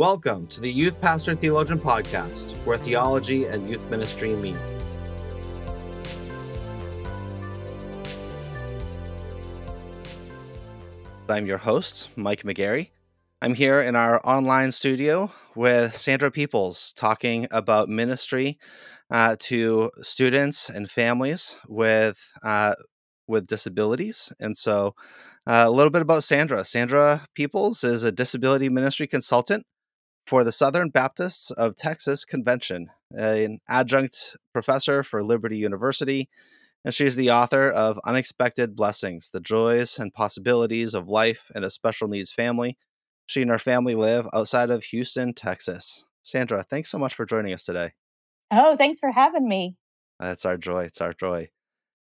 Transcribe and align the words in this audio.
Welcome 0.00 0.46
to 0.46 0.62
the 0.62 0.72
Youth 0.72 0.98
Pastor 0.98 1.32
and 1.32 1.38
Theologian 1.38 1.78
Podcast, 1.78 2.56
where 2.64 2.78
theology 2.78 3.44
and 3.44 3.68
youth 3.68 3.86
ministry 3.90 4.34
meet. 4.34 4.56
I'm 11.28 11.44
your 11.44 11.58
host, 11.58 12.08
Mike 12.16 12.44
McGarry. 12.44 12.88
I'm 13.42 13.52
here 13.52 13.82
in 13.82 13.94
our 13.94 14.26
online 14.26 14.72
studio 14.72 15.32
with 15.54 15.94
Sandra 15.94 16.30
Peoples 16.30 16.94
talking 16.94 17.46
about 17.50 17.90
ministry 17.90 18.58
uh, 19.10 19.36
to 19.40 19.90
students 19.96 20.70
and 20.70 20.90
families 20.90 21.56
with 21.68 22.32
uh, 22.42 22.72
with 23.28 23.46
disabilities. 23.46 24.32
And 24.40 24.56
so, 24.56 24.94
uh, 25.46 25.64
a 25.66 25.70
little 25.70 25.90
bit 25.90 26.00
about 26.00 26.24
Sandra. 26.24 26.64
Sandra 26.64 27.26
Peoples 27.34 27.84
is 27.84 28.02
a 28.02 28.10
disability 28.10 28.70
ministry 28.70 29.06
consultant 29.06 29.66
for 30.30 30.44
the 30.44 30.52
Southern 30.52 30.90
Baptists 30.90 31.50
of 31.50 31.74
Texas 31.74 32.24
Convention, 32.24 32.86
an 33.10 33.58
adjunct 33.68 34.36
professor 34.52 35.02
for 35.02 35.24
Liberty 35.24 35.58
University, 35.58 36.28
and 36.84 36.94
she's 36.94 37.16
the 37.16 37.32
author 37.32 37.68
of 37.68 37.98
Unexpected 38.06 38.76
Blessings 38.76 39.30
The 39.30 39.40
Joys 39.40 39.98
and 39.98 40.14
Possibilities 40.14 40.94
of 40.94 41.08
Life 41.08 41.50
in 41.52 41.64
a 41.64 41.70
Special 41.70 42.06
Needs 42.06 42.30
Family. 42.30 42.78
She 43.26 43.42
and 43.42 43.50
her 43.50 43.58
family 43.58 43.96
live 43.96 44.28
outside 44.32 44.70
of 44.70 44.84
Houston, 44.84 45.34
Texas. 45.34 46.06
Sandra, 46.22 46.62
thanks 46.62 46.92
so 46.92 46.98
much 46.98 47.12
for 47.12 47.26
joining 47.26 47.52
us 47.52 47.64
today. 47.64 47.90
Oh, 48.52 48.76
thanks 48.76 49.00
for 49.00 49.10
having 49.10 49.48
me. 49.48 49.74
That's 50.20 50.46
our 50.46 50.56
joy. 50.56 50.84
It's 50.84 51.00
our 51.00 51.12
joy. 51.12 51.48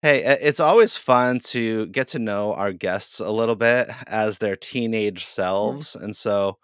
Hey, 0.02 0.18
it's 0.22 0.60
always 0.60 0.98
fun 0.98 1.38
to 1.44 1.86
get 1.86 2.08
to 2.08 2.18
know 2.18 2.52
our 2.52 2.74
guests 2.74 3.20
a 3.20 3.30
little 3.30 3.56
bit 3.56 3.88
as 4.06 4.36
their 4.36 4.54
teenage 4.54 5.22
mm. 5.22 5.26
selves. 5.26 5.96
And 5.96 6.14
so 6.14 6.58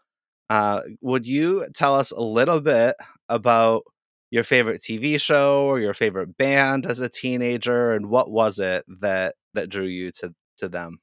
uh, 0.48 0.80
would 1.02 1.26
you 1.26 1.66
tell 1.74 1.94
us 1.94 2.10
a 2.10 2.22
little 2.22 2.60
bit 2.60 2.94
about 3.28 3.82
your 4.30 4.44
favorite 4.44 4.80
TV 4.80 5.20
show 5.20 5.66
or 5.66 5.78
your 5.78 5.94
favorite 5.94 6.36
band 6.36 6.86
as 6.86 7.00
a 7.00 7.08
teenager, 7.08 7.92
and 7.92 8.06
what 8.10 8.30
was 8.30 8.58
it 8.58 8.84
that 9.00 9.34
that 9.54 9.68
drew 9.68 9.84
you 9.84 10.10
to 10.12 10.34
to 10.58 10.68
them? 10.68 10.98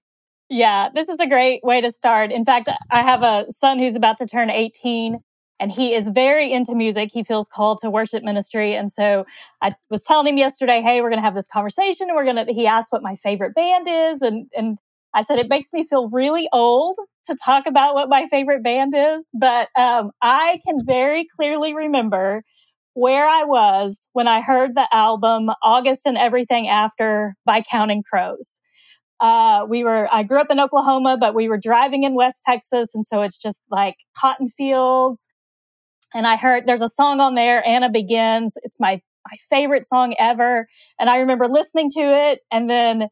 Yeah, 0.50 0.90
this 0.94 1.08
is 1.08 1.20
a 1.20 1.28
great 1.28 1.64
way 1.64 1.80
to 1.80 1.92
start. 1.92 2.32
In 2.32 2.44
fact, 2.44 2.68
I 2.92 3.04
have 3.04 3.24
a 3.24 3.46
son 3.50 3.80
who's 3.80 3.96
about 3.96 4.18
to 4.18 4.26
turn 4.26 4.50
18 4.50 5.18
and 5.62 5.72
he 5.72 5.94
is 5.94 6.10
very 6.10 6.52
into 6.52 6.76
music. 6.76 7.10
He 7.14 7.24
feels 7.24 7.48
called 7.48 7.78
to 7.80 7.90
worship 7.90 8.24
ministry. 8.24 8.74
And 8.74 8.92
so 8.92 9.26
I 9.62 9.74
was 9.90 10.02
telling 10.04 10.28
him 10.28 10.38
yesterday, 10.38 10.82
hey, 10.82 11.02
we're 11.02 11.10
going 11.10 11.22
to 11.22 11.26
have 11.26 11.36
this 11.36 11.48
conversation 11.48 12.10
and 12.10 12.18
we're 12.18 12.26
going 12.26 12.48
to, 12.48 12.52
he 12.52 12.66
asked 12.66 12.92
what 12.92 13.04
my 13.04 13.16
favorite 13.16 13.54
band 13.54 13.88
is. 13.88 14.22
And, 14.24 14.48
and 14.58 14.78
I 15.14 15.22
said, 15.22 15.40
it 15.40 15.50
makes 15.50 15.74
me 15.74 15.84
feel 15.84 16.10
really 16.10 16.48
old 16.54 16.96
to 17.26 17.36
talk 17.44 17.66
about 17.68 17.96
what 17.96 18.10
my 18.10 18.26
favorite 18.28 18.64
band 18.64 18.94
is, 18.96 19.30
but 19.34 19.68
um, 19.78 20.12
I 20.22 20.60
can 20.66 20.78
very 20.86 21.26
clearly 21.36 21.74
remember 21.74 22.44
where 22.94 23.28
I 23.28 23.44
was 23.44 24.10
when 24.14 24.28
I 24.28 24.42
heard 24.42 24.76
the 24.76 24.88
album 24.92 25.50
August 25.64 26.06
and 26.06 26.18
Everything 26.18 26.68
After 26.68 27.36
by 27.46 27.62
Counting 27.62 28.04
Crows. 28.04 28.60
Uh, 29.20 29.66
we 29.70 29.84
were, 29.84 30.08
I 30.12 30.24
grew 30.24 30.40
up 30.40 30.50
in 30.50 30.60
Oklahoma, 30.60 31.18
but 31.20 31.36
we 31.36 31.48
were 31.48 31.58
driving 31.58 32.04
in 32.04 32.16
West 32.16 32.44
Texas. 32.46 32.96
And 32.96 33.06
so 33.06 33.22
it's 33.22 33.38
just 33.38 33.62
like 33.70 33.96
cotton 34.18 34.48
fields. 34.48 35.30
And 36.14 36.26
I 36.26 36.36
heard 36.38 36.66
there's 36.66 36.82
a 36.82 36.90
song 36.90 37.20
on 37.20 37.36
there, 37.36 37.66
Anna 37.66 37.90
Begins. 37.90 38.58
It's 38.64 38.80
my, 38.80 39.00
my 39.30 39.38
favorite 39.50 39.86
song 39.86 40.16
ever. 40.18 40.68
And 41.00 41.10
I 41.10 41.20
remember 41.20 41.48
listening 41.48 41.90
to 41.92 42.02
it 42.02 42.40
and 42.52 42.70
then 42.70 43.10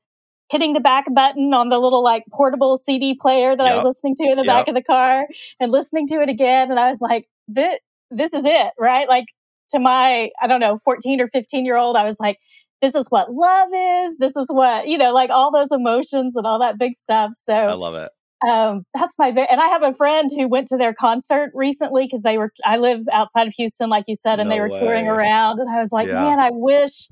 hitting 0.49 0.73
the 0.73 0.79
back 0.79 1.05
button 1.13 1.53
on 1.53 1.69
the 1.69 1.79
little 1.79 2.03
like 2.03 2.23
portable 2.31 2.75
CD 2.77 3.13
player 3.13 3.55
that 3.55 3.63
yep. 3.63 3.71
I 3.71 3.75
was 3.75 3.83
listening 3.83 4.15
to 4.15 4.23
in 4.23 4.37
the 4.37 4.45
yep. 4.45 4.45
back 4.45 4.67
of 4.67 4.75
the 4.75 4.83
car 4.83 5.27
and 5.59 5.71
listening 5.71 6.07
to 6.07 6.21
it 6.21 6.29
again. 6.29 6.71
And 6.71 6.79
I 6.79 6.87
was 6.87 7.01
like, 7.01 7.27
this, 7.47 7.79
this 8.09 8.33
is 8.33 8.45
it, 8.45 8.71
right? 8.79 9.07
Like 9.07 9.25
to 9.69 9.79
my, 9.79 10.29
I 10.41 10.47
don't 10.47 10.59
know, 10.59 10.75
14 10.75 11.21
or 11.21 11.27
15 11.27 11.65
year 11.65 11.77
old, 11.77 11.95
I 11.95 12.03
was 12.03 12.19
like, 12.19 12.39
this 12.81 12.95
is 12.95 13.07
what 13.09 13.31
love 13.31 13.69
is. 13.73 14.17
This 14.17 14.35
is 14.35 14.49
what, 14.49 14.87
you 14.87 14.97
know, 14.97 15.13
like 15.13 15.29
all 15.29 15.51
those 15.51 15.71
emotions 15.71 16.35
and 16.35 16.47
all 16.47 16.59
that 16.59 16.79
big 16.79 16.93
stuff. 16.93 17.31
So 17.33 17.53
I 17.53 17.73
love 17.73 17.95
it. 17.95 18.11
Um, 18.47 18.85
that's 18.93 19.19
my, 19.19 19.27
and 19.27 19.59
I 19.59 19.67
have 19.67 19.83
a 19.83 19.91
friend 19.91 20.29
who 20.33 20.47
went 20.47 20.67
to 20.67 20.77
their 20.77 20.93
concert 20.93 21.51
recently 21.53 22.05
because 22.05 22.23
they 22.23 22.37
were, 22.37 22.53
I 22.63 22.77
live 22.77 23.01
outside 23.11 23.47
of 23.47 23.53
Houston, 23.55 23.89
like 23.89 24.05
you 24.07 24.15
said, 24.15 24.39
and 24.39 24.49
no 24.49 24.55
they 24.55 24.61
were 24.61 24.69
way. 24.69 24.79
touring 24.79 25.07
around. 25.09 25.59
And 25.59 25.69
I 25.69 25.79
was 25.79 25.91
like, 25.91 26.07
yeah. 26.07 26.13
man, 26.13 26.39
I 26.39 26.49
wish 26.53 27.09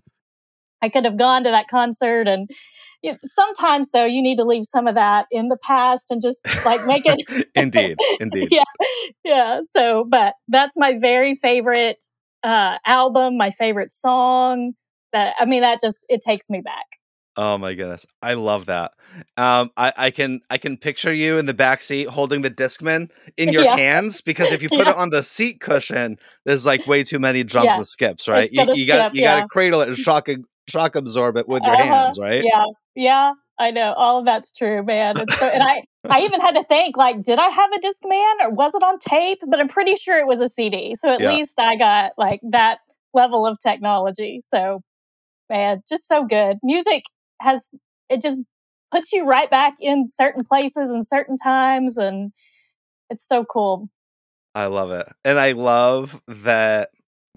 I 0.82 0.90
could 0.90 1.04
have 1.04 1.18
gone 1.18 1.44
to 1.44 1.50
that 1.50 1.68
concert 1.68 2.28
and 2.28 2.50
sometimes 3.20 3.92
though 3.92 4.06
you 4.06 4.22
need 4.22 4.38
to 4.38 4.44
leave 4.44 4.66
some 4.66 4.88
of 4.88 4.96
that 4.96 5.28
in 5.32 5.48
the 5.48 5.58
past 5.64 6.12
and 6.12 6.22
just 6.22 6.40
like 6.66 6.86
make 6.86 7.04
it 7.06 7.22
indeed 7.56 7.98
indeed 8.20 8.48
yeah 8.52 8.64
yeah 9.24 9.60
so 9.64 10.06
but 10.10 10.34
that's 10.48 10.76
my 10.78 10.94
very 11.00 11.36
favorite 11.36 12.04
uh 12.44 12.78
album 12.86 13.38
my 13.38 13.50
favorite 13.52 13.92
song 13.92 14.74
that 15.14 15.36
i 15.40 15.46
mean 15.46 15.62
that 15.62 15.80
just 15.82 16.06
it 16.10 16.22
takes 16.22 16.50
me 16.50 16.62
back 16.62 16.86
Oh 17.40 17.58
my 17.60 17.76
goodness. 17.76 18.04
I 18.24 18.34
love 18.34 18.66
that. 18.66 18.94
Um 19.38 19.70
I, 19.78 19.94
I 19.96 20.12
can 20.12 20.42
I 20.50 20.58
can 20.58 20.76
picture 20.76 21.14
you 21.14 21.38
in 21.38 21.46
the 21.46 21.54
back 21.54 21.84
seat 21.84 22.08
holding 22.08 22.42
the 22.42 22.50
Discman 22.50 23.12
in 23.38 23.54
your 23.54 23.64
yeah. 23.64 23.78
hands 23.78 24.22
because 24.22 24.52
if 24.52 24.64
you 24.64 24.70
put 24.70 24.88
yeah. 24.88 24.92
it 24.92 24.98
on 24.98 25.12
the 25.12 25.22
seat 25.22 25.60
cushion, 25.60 26.18
there's 26.46 26.66
like 26.66 26.88
way 26.88 27.04
too 27.04 27.20
many 27.20 27.44
jumps 27.44 27.68
yeah. 27.68 27.78
and 27.78 27.88
skips, 27.88 28.28
right? 28.28 28.50
You, 28.52 28.66
you 28.74 28.88
got 28.88 29.14
you 29.14 29.22
gotta 29.22 29.48
cradle 29.50 29.82
it 29.82 29.88
and 29.88 29.96
shock 29.96 30.30
shock 30.68 30.96
absorb 30.96 31.38
it 31.38 31.48
with 31.48 31.64
your 31.64 31.74
uh-huh. 31.74 31.84
hands, 31.84 32.20
right? 32.20 32.44
Yeah, 32.44 32.66
yeah, 32.96 33.34
I 33.60 33.72
know. 33.72 33.94
All 33.94 34.20
of 34.20 34.26
that's 34.26 34.54
true, 34.54 34.84
man. 34.84 35.16
So, 35.18 35.48
and 35.48 35.64
I, 35.64 35.84
I 36.10 36.22
even 36.22 36.42
had 36.42 36.56
to 36.56 36.64
think, 36.64 36.98
like, 36.98 37.24
did 37.24 37.40
I 37.40 37.48
have 37.48 37.70
a 37.72 37.80
Discman 37.80 38.34
or 38.42 38.54
was 38.54 38.76
it 38.76 38.84
on 38.84 39.00
tape? 39.00 39.40
But 39.48 39.60
I'm 39.60 39.68
pretty 39.68 39.96
sure 39.96 40.18
it 40.18 40.28
was 40.28 40.42
a 40.42 40.48
CD. 40.48 40.96
So 40.96 41.14
at 41.14 41.22
yeah. 41.22 41.34
least 41.34 41.60
I 41.60 41.76
got 41.76 42.12
like 42.18 42.40
that 42.52 42.80
level 43.14 43.46
of 43.46 43.58
technology. 43.60 44.40
So, 44.42 44.82
man, 45.50 45.82
just 45.88 46.08
so 46.08 46.26
good. 46.26 46.58
Music 46.64 47.04
has 47.42 47.76
it 48.10 48.22
just 48.22 48.40
puts 48.92 49.12
you 49.12 49.26
right 49.26 49.50
back 49.50 49.76
in 49.82 50.08
certain 50.08 50.44
places 50.44 50.92
and 50.92 51.06
certain 51.06 51.38
times, 51.38 51.98
and 51.98 52.32
it's 53.10 53.28
so 53.28 53.44
cool. 53.44 53.90
I 54.56 54.68
love 54.68 54.92
it, 54.92 55.08
and 55.24 55.40
I 55.40 55.52
love 55.52 56.22
that 56.28 56.90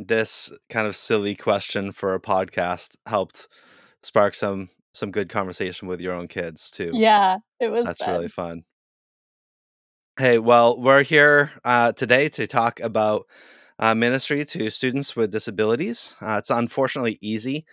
this 0.06 0.52
kind 0.68 0.86
of 0.86 0.96
silly 0.96 1.34
question 1.34 1.92
for 1.92 2.14
a 2.14 2.20
podcast 2.20 2.96
helped 3.06 3.48
spark 4.02 4.34
some 4.34 4.70
some 4.92 5.10
good 5.10 5.28
conversation 5.28 5.86
with 5.86 6.00
your 6.00 6.14
own 6.14 6.28
kids 6.28 6.70
too. 6.70 6.90
Yeah, 6.94 7.38
it 7.60 7.68
was. 7.70 7.86
That's 7.86 8.02
fun. 8.02 8.10
really 8.10 8.28
fun. 8.28 8.64
Hey, 10.18 10.38
well, 10.38 10.80
we're 10.80 11.02
here 11.02 11.52
uh, 11.64 11.92
today 11.92 12.28
to 12.30 12.46
talk 12.46 12.80
about 12.80 13.26
uh, 13.78 13.94
ministry 13.94 14.44
to 14.44 14.68
students 14.68 15.16
with 15.16 15.30
disabilities. 15.30 16.14
Uh, 16.20 16.36
it's 16.38 16.50
unfortunately 16.50 17.18
easy. 17.20 17.64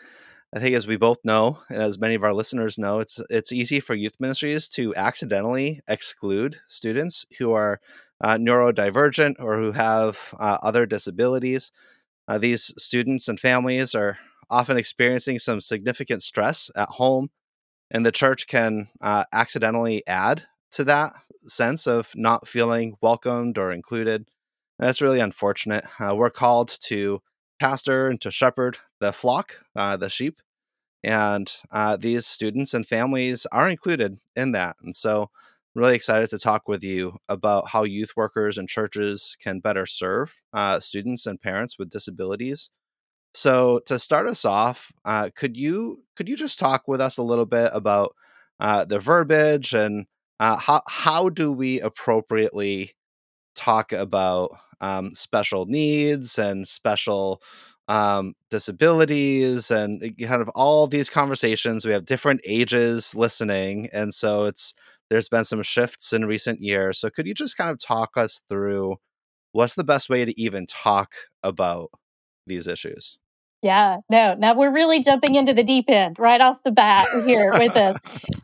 I 0.56 0.60
think, 0.60 0.76
as 0.76 0.88
we 0.88 0.96
both 0.96 1.18
know, 1.26 1.60
and 1.70 1.82
as 1.82 2.00
many 2.00 2.16
of 2.16 2.24
our 2.24 2.34
listeners 2.34 2.78
know, 2.78 3.00
it's 3.00 3.20
it's 3.30 3.52
easy 3.52 3.82
for 3.82 3.96
youth 3.96 4.16
ministries 4.20 4.70
to 4.70 4.96
accidentally 4.96 5.82
exclude 5.90 6.58
students 6.68 7.26
who 7.38 7.52
are 7.52 7.82
uh, 8.22 8.38
neurodivergent 8.38 9.36
or 9.40 9.58
who 9.58 9.74
have 9.74 10.34
uh, 10.40 10.58
other 10.64 10.86
disabilities. 10.86 11.72
Uh, 12.28 12.38
these 12.38 12.74
students 12.78 13.28
and 13.28 13.40
families 13.40 13.96
are 13.96 14.18
often 14.50 14.78
experiencing 14.78 15.40
some 15.40 15.62
significant 15.62 16.24
stress 16.24 16.70
at 16.76 16.90
home, 16.90 17.30
and 17.92 18.06
the 18.06 18.12
church 18.12 18.48
can 18.48 18.90
uh, 19.02 19.24
accidentally 19.32 20.06
add 20.08 20.44
to 20.72 20.84
that 20.84 21.14
sense 21.38 21.88
of 21.88 22.12
not 22.16 22.48
feeling 22.48 22.96
welcomed 23.02 23.58
or 23.58 23.72
included. 23.72 24.28
And 24.80 24.88
that's 24.88 25.02
really 25.02 25.20
unfortunate. 25.20 25.86
Uh, 26.00 26.16
we're 26.16 26.30
called 26.30 26.78
to 26.84 27.22
pastor 27.60 28.10
and 28.10 28.20
to 28.22 28.32
shepherd 28.32 28.78
the 29.00 29.12
flock, 29.14 29.62
uh, 29.76 29.98
the 29.98 30.10
sheep, 30.10 30.42
and 31.04 31.52
uh, 31.72 31.98
these 31.98 32.26
students 32.26 32.74
and 32.74 32.86
families 32.86 33.46
are 33.52 33.70
included 33.70 34.20
in 34.36 34.52
that. 34.52 34.76
And 34.84 34.96
so, 34.96 35.30
really 35.78 35.96
excited 35.96 36.30
to 36.32 36.40
talk 36.40 36.68
with 36.68 36.84
you 36.84 37.18
about 37.30 37.70
how 37.70 37.84
youth 37.84 38.12
workers 38.18 38.58
and 38.58 38.68
churches 38.68 39.38
can 39.42 39.60
better 39.60 39.86
serve 39.86 40.36
uh, 40.54 40.80
students 40.80 41.26
and 41.26 41.40
parents 41.40 41.78
with 41.78 41.90
disabilities. 41.90 42.72
So 43.34 43.80
to 43.86 44.00
start 44.00 44.28
us 44.28 44.46
off, 44.46 44.92
uh, 45.06 45.30
could 45.36 45.56
you 45.56 46.04
could 46.16 46.28
you 46.28 46.36
just 46.36 46.58
talk 46.60 46.88
with 46.88 47.00
us 47.00 47.18
a 47.18 47.24
little 47.24 47.46
bit 47.46 47.70
about 47.74 48.16
uh, 48.60 48.86
the 48.86 49.00
verbiage 49.00 49.74
and 49.74 50.08
uh, 50.40 50.58
how 50.58 50.82
how 50.88 51.30
do 51.30 51.54
we 51.54 51.80
appropriately 51.82 52.94
talk 53.56 53.92
about 53.92 54.52
um, 54.82 55.14
special 55.14 55.66
needs 55.68 56.40
and 56.40 56.68
special 56.68 57.42
um, 57.88 58.34
disabilities 58.50 59.72
and 59.72 60.04
uh, 60.04 60.28
kind 60.28 60.42
of 60.42 60.50
all 60.50 60.88
these 60.88 61.10
conversations. 61.10 61.86
We 61.86 61.92
have 61.92 62.06
different 62.06 62.42
ages 62.48 63.16
listening, 63.16 63.90
and 63.94 64.14
so 64.14 64.46
it's 64.46 64.74
there's 65.10 65.30
been 65.30 65.44
some 65.44 65.64
shifts 65.64 66.14
in 66.14 66.26
recent 66.26 66.62
years. 66.62 67.00
So 67.00 67.10
could 67.10 67.28
you 67.28 67.34
just 67.34 67.58
kind 67.58 67.70
of 67.70 67.80
talk 67.80 68.12
us 68.18 68.42
through 68.50 68.98
what's 69.52 69.76
the 69.76 69.84
best 69.84 70.10
way 70.10 70.26
to 70.26 70.40
even 70.40 70.66
talk 70.66 71.14
about 71.44 71.90
these 72.46 72.68
issues? 72.68 73.18
Yeah, 73.64 73.98
no. 74.10 74.36
Now 74.38 74.54
we're 74.54 74.74
really 74.74 75.02
jumping 75.02 75.36
into 75.36 75.54
the 75.54 75.64
deep 75.64 75.86
end 75.88 76.20
right 76.20 76.42
off 76.42 76.64
the 76.64 76.72
bat 76.72 77.08
here 77.26 77.52
with 77.58 77.74
this. 77.74 77.98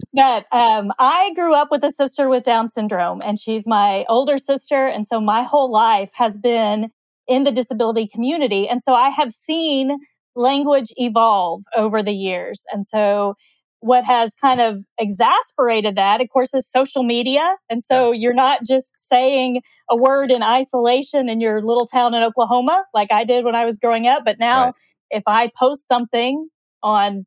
but 0.13 0.45
um, 0.51 0.92
I 0.98 1.31
grew 1.36 1.54
up 1.54 1.68
with 1.69 1.83
a 1.83 1.92
sister 1.92 2.27
with 2.30 2.44
Down 2.44 2.68
syndrome, 2.68 3.21
and 3.21 3.38
she's 3.38 3.68
my 3.68 4.06
older 4.10 4.38
sister. 4.38 4.88
And 4.88 5.06
so 5.06 5.21
my 5.21 5.44
whole 5.44 5.71
life 5.71 6.12
has 6.15 6.38
been 6.38 6.89
in 7.27 7.44
the 7.44 7.51
disability 7.51 8.07
community. 8.07 8.68
And 8.68 8.81
so 8.81 8.95
I 8.95 9.10
have 9.10 9.31
seen 9.31 10.00
language 10.36 10.92
evolve 10.98 11.62
over 11.75 12.01
the 12.01 12.13
years. 12.13 12.65
And 12.71 12.86
so 12.86 13.36
what 13.84 14.06
has 14.06 14.34
kind 14.34 14.62
of 14.62 14.80
exasperated 14.98 15.96
that, 15.96 16.22
of 16.22 16.30
course, 16.30 16.54
is 16.54 16.70
social 16.70 17.04
media. 17.04 17.58
And 17.70 17.84
so 17.84 18.14
you're 18.14 18.34
not 18.34 18.62
just 18.66 18.94
saying 18.96 19.62
a 19.90 19.98
word 19.98 20.32
in 20.32 20.42
isolation 20.42 21.28
in 21.28 21.42
your 21.42 21.62
little 21.62 21.86
town 21.86 22.14
in 22.14 22.24
Oklahoma, 22.24 22.86
like 22.94 23.12
I 23.12 23.26
did 23.26 23.44
when 23.44 23.56
I 23.56 23.66
was 23.66 23.80
growing 23.80 24.08
up. 24.08 24.24
But 24.24 24.40
now, 24.40 24.68
right. 24.68 24.74
if 25.10 25.24
I 25.28 25.52
post 25.60 25.86
something 25.86 26.48
on 26.82 27.26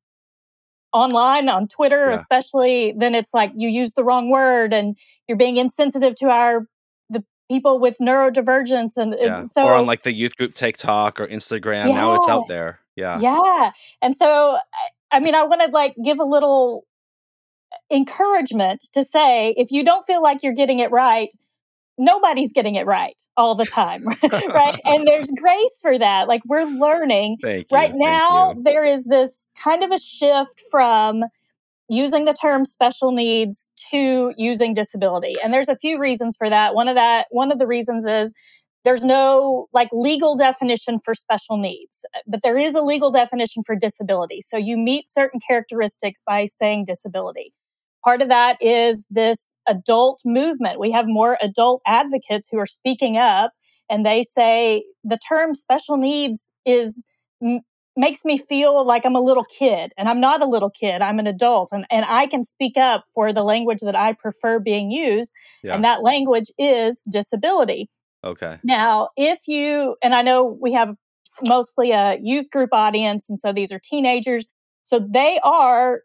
online 0.94 1.50
on 1.50 1.68
Twitter, 1.68 2.06
yeah. 2.06 2.14
especially, 2.14 2.94
then 2.96 3.14
it's 3.14 3.34
like 3.34 3.52
you 3.54 3.68
use 3.68 3.92
the 3.92 4.02
wrong 4.02 4.30
word 4.30 4.72
and 4.72 4.96
you're 5.28 5.36
being 5.36 5.58
insensitive 5.58 6.14
to 6.14 6.28
our 6.30 6.66
the 7.10 7.22
people 7.50 7.78
with 7.78 7.98
neurodivergence 8.00 8.96
and, 8.96 9.14
yeah. 9.20 9.40
and 9.40 9.50
so 9.50 9.66
or 9.66 9.74
on 9.74 9.84
like 9.84 10.04
the 10.04 10.14
youth 10.14 10.34
group 10.36 10.54
TikTok 10.54 11.20
or 11.20 11.26
Instagram. 11.26 11.88
Yeah. 11.88 11.94
Now 11.96 12.14
it's 12.14 12.28
out 12.28 12.48
there. 12.48 12.80
Yeah. 12.96 13.20
Yeah. 13.20 13.72
And 14.00 14.16
so 14.16 14.56
I 15.10 15.20
mean, 15.20 15.34
I 15.34 15.44
want 15.44 15.62
to 15.62 15.70
like 15.70 15.94
give 16.02 16.18
a 16.18 16.24
little 16.24 16.84
uh, 17.72 17.94
encouragement 17.94 18.84
to 18.92 19.02
say 19.02 19.54
if 19.56 19.70
you 19.70 19.84
don't 19.84 20.04
feel 20.04 20.22
like 20.22 20.42
you're 20.42 20.54
getting 20.54 20.78
it 20.78 20.90
right, 20.90 21.28
nobody's 21.98 22.52
getting 22.52 22.74
it 22.74 22.86
right 22.86 23.20
all 23.36 23.54
the 23.54 23.64
time, 23.64 24.04
right? 24.48 24.80
and 24.84 25.06
there's 25.06 25.30
grace 25.40 25.78
for 25.80 25.98
that. 25.98 26.28
Like 26.28 26.42
we're 26.46 26.64
learning. 26.64 27.38
Thank 27.40 27.66
you, 27.70 27.76
right 27.76 27.92
now, 27.94 28.54
there 28.60 28.84
is 28.84 29.06
this 29.06 29.52
kind 29.62 29.82
of 29.82 29.90
a 29.90 29.98
shift 29.98 30.60
from 30.70 31.24
using 31.88 32.24
the 32.24 32.34
term 32.34 32.64
special 32.64 33.12
needs 33.12 33.70
to 33.90 34.32
using 34.36 34.74
disability. 34.74 35.34
And 35.42 35.52
there's 35.52 35.68
a 35.68 35.76
few 35.76 36.00
reasons 36.00 36.36
for 36.36 36.50
that. 36.50 36.74
One 36.74 36.88
of 36.88 36.96
that, 36.96 37.26
one 37.30 37.52
of 37.52 37.58
the 37.58 37.66
reasons 37.66 38.06
is 38.06 38.34
there's 38.86 39.04
no 39.04 39.66
like 39.72 39.88
legal 39.92 40.36
definition 40.36 40.98
for 41.04 41.12
special 41.12 41.58
needs, 41.58 42.06
uh, 42.14 42.20
but 42.26 42.42
there 42.42 42.56
is 42.56 42.76
a 42.76 42.80
legal 42.80 43.10
definition 43.10 43.64
for 43.64 43.74
disability. 43.74 44.40
So 44.40 44.56
you 44.56 44.76
meet 44.76 45.08
certain 45.08 45.40
characteristics 45.40 46.22
by 46.24 46.46
saying 46.46 46.84
disability. 46.86 47.52
Part 48.04 48.22
of 48.22 48.28
that 48.28 48.56
is 48.60 49.04
this 49.10 49.58
adult 49.66 50.20
movement. 50.24 50.78
We 50.78 50.92
have 50.92 51.06
more 51.08 51.36
adult 51.42 51.82
advocates 51.84 52.48
who 52.48 52.58
are 52.58 52.66
speaking 52.66 53.16
up 53.16 53.50
and 53.90 54.06
they 54.06 54.22
say 54.22 54.84
the 55.02 55.18
term 55.28 55.52
special 55.52 55.96
needs 55.96 56.52
is 56.64 57.04
m- 57.42 57.62
makes 57.96 58.24
me 58.24 58.38
feel 58.38 58.86
like 58.86 59.04
I'm 59.04 59.16
a 59.16 59.20
little 59.20 59.46
kid 59.58 59.92
and 59.98 60.08
I'm 60.08 60.20
not 60.20 60.42
a 60.42 60.46
little 60.46 60.70
kid. 60.70 61.02
I'm 61.02 61.18
an 61.18 61.26
adult 61.26 61.70
and, 61.72 61.84
and 61.90 62.06
I 62.08 62.26
can 62.26 62.44
speak 62.44 62.76
up 62.76 63.04
for 63.12 63.32
the 63.32 63.42
language 63.42 63.80
that 63.80 63.96
I 63.96 64.12
prefer 64.12 64.60
being 64.60 64.92
used. 64.92 65.32
Yeah. 65.64 65.74
And 65.74 65.82
that 65.82 66.04
language 66.04 66.52
is 66.56 67.02
disability. 67.10 67.90
Okay. 68.24 68.58
Now, 68.64 69.08
if 69.16 69.46
you, 69.46 69.96
and 70.02 70.14
I 70.14 70.22
know 70.22 70.44
we 70.44 70.72
have 70.72 70.94
mostly 71.46 71.92
a 71.92 72.18
youth 72.22 72.50
group 72.50 72.70
audience, 72.72 73.28
and 73.28 73.38
so 73.38 73.52
these 73.52 73.72
are 73.72 73.80
teenagers. 73.82 74.48
So 74.82 74.98
they 74.98 75.38
are 75.42 76.02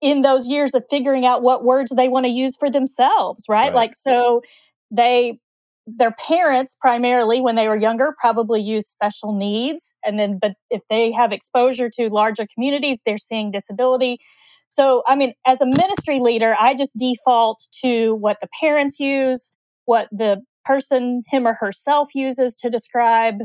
in 0.00 0.22
those 0.22 0.48
years 0.48 0.74
of 0.74 0.84
figuring 0.90 1.24
out 1.24 1.42
what 1.42 1.64
words 1.64 1.94
they 1.94 2.08
want 2.08 2.26
to 2.26 2.30
use 2.30 2.56
for 2.56 2.70
themselves, 2.70 3.44
right? 3.48 3.66
right? 3.66 3.74
Like, 3.74 3.94
so 3.94 4.42
they, 4.90 5.38
their 5.86 6.12
parents 6.12 6.76
primarily 6.80 7.40
when 7.40 7.54
they 7.54 7.68
were 7.68 7.76
younger 7.76 8.14
probably 8.18 8.60
used 8.60 8.88
special 8.88 9.32
needs. 9.32 9.94
And 10.04 10.18
then, 10.18 10.38
but 10.40 10.54
if 10.70 10.82
they 10.90 11.12
have 11.12 11.32
exposure 11.32 11.88
to 11.94 12.08
larger 12.08 12.46
communities, 12.52 13.00
they're 13.06 13.16
seeing 13.16 13.50
disability. 13.50 14.18
So, 14.68 15.02
I 15.06 15.16
mean, 15.16 15.34
as 15.46 15.60
a 15.60 15.66
ministry 15.66 16.18
leader, 16.18 16.56
I 16.58 16.74
just 16.74 16.96
default 16.98 17.62
to 17.82 18.14
what 18.14 18.38
the 18.40 18.48
parents 18.60 18.98
use, 18.98 19.52
what 19.84 20.08
the 20.10 20.42
person 20.64 21.22
him 21.26 21.46
or 21.46 21.54
herself 21.54 22.14
uses 22.14 22.56
to 22.56 22.70
describe 22.70 23.36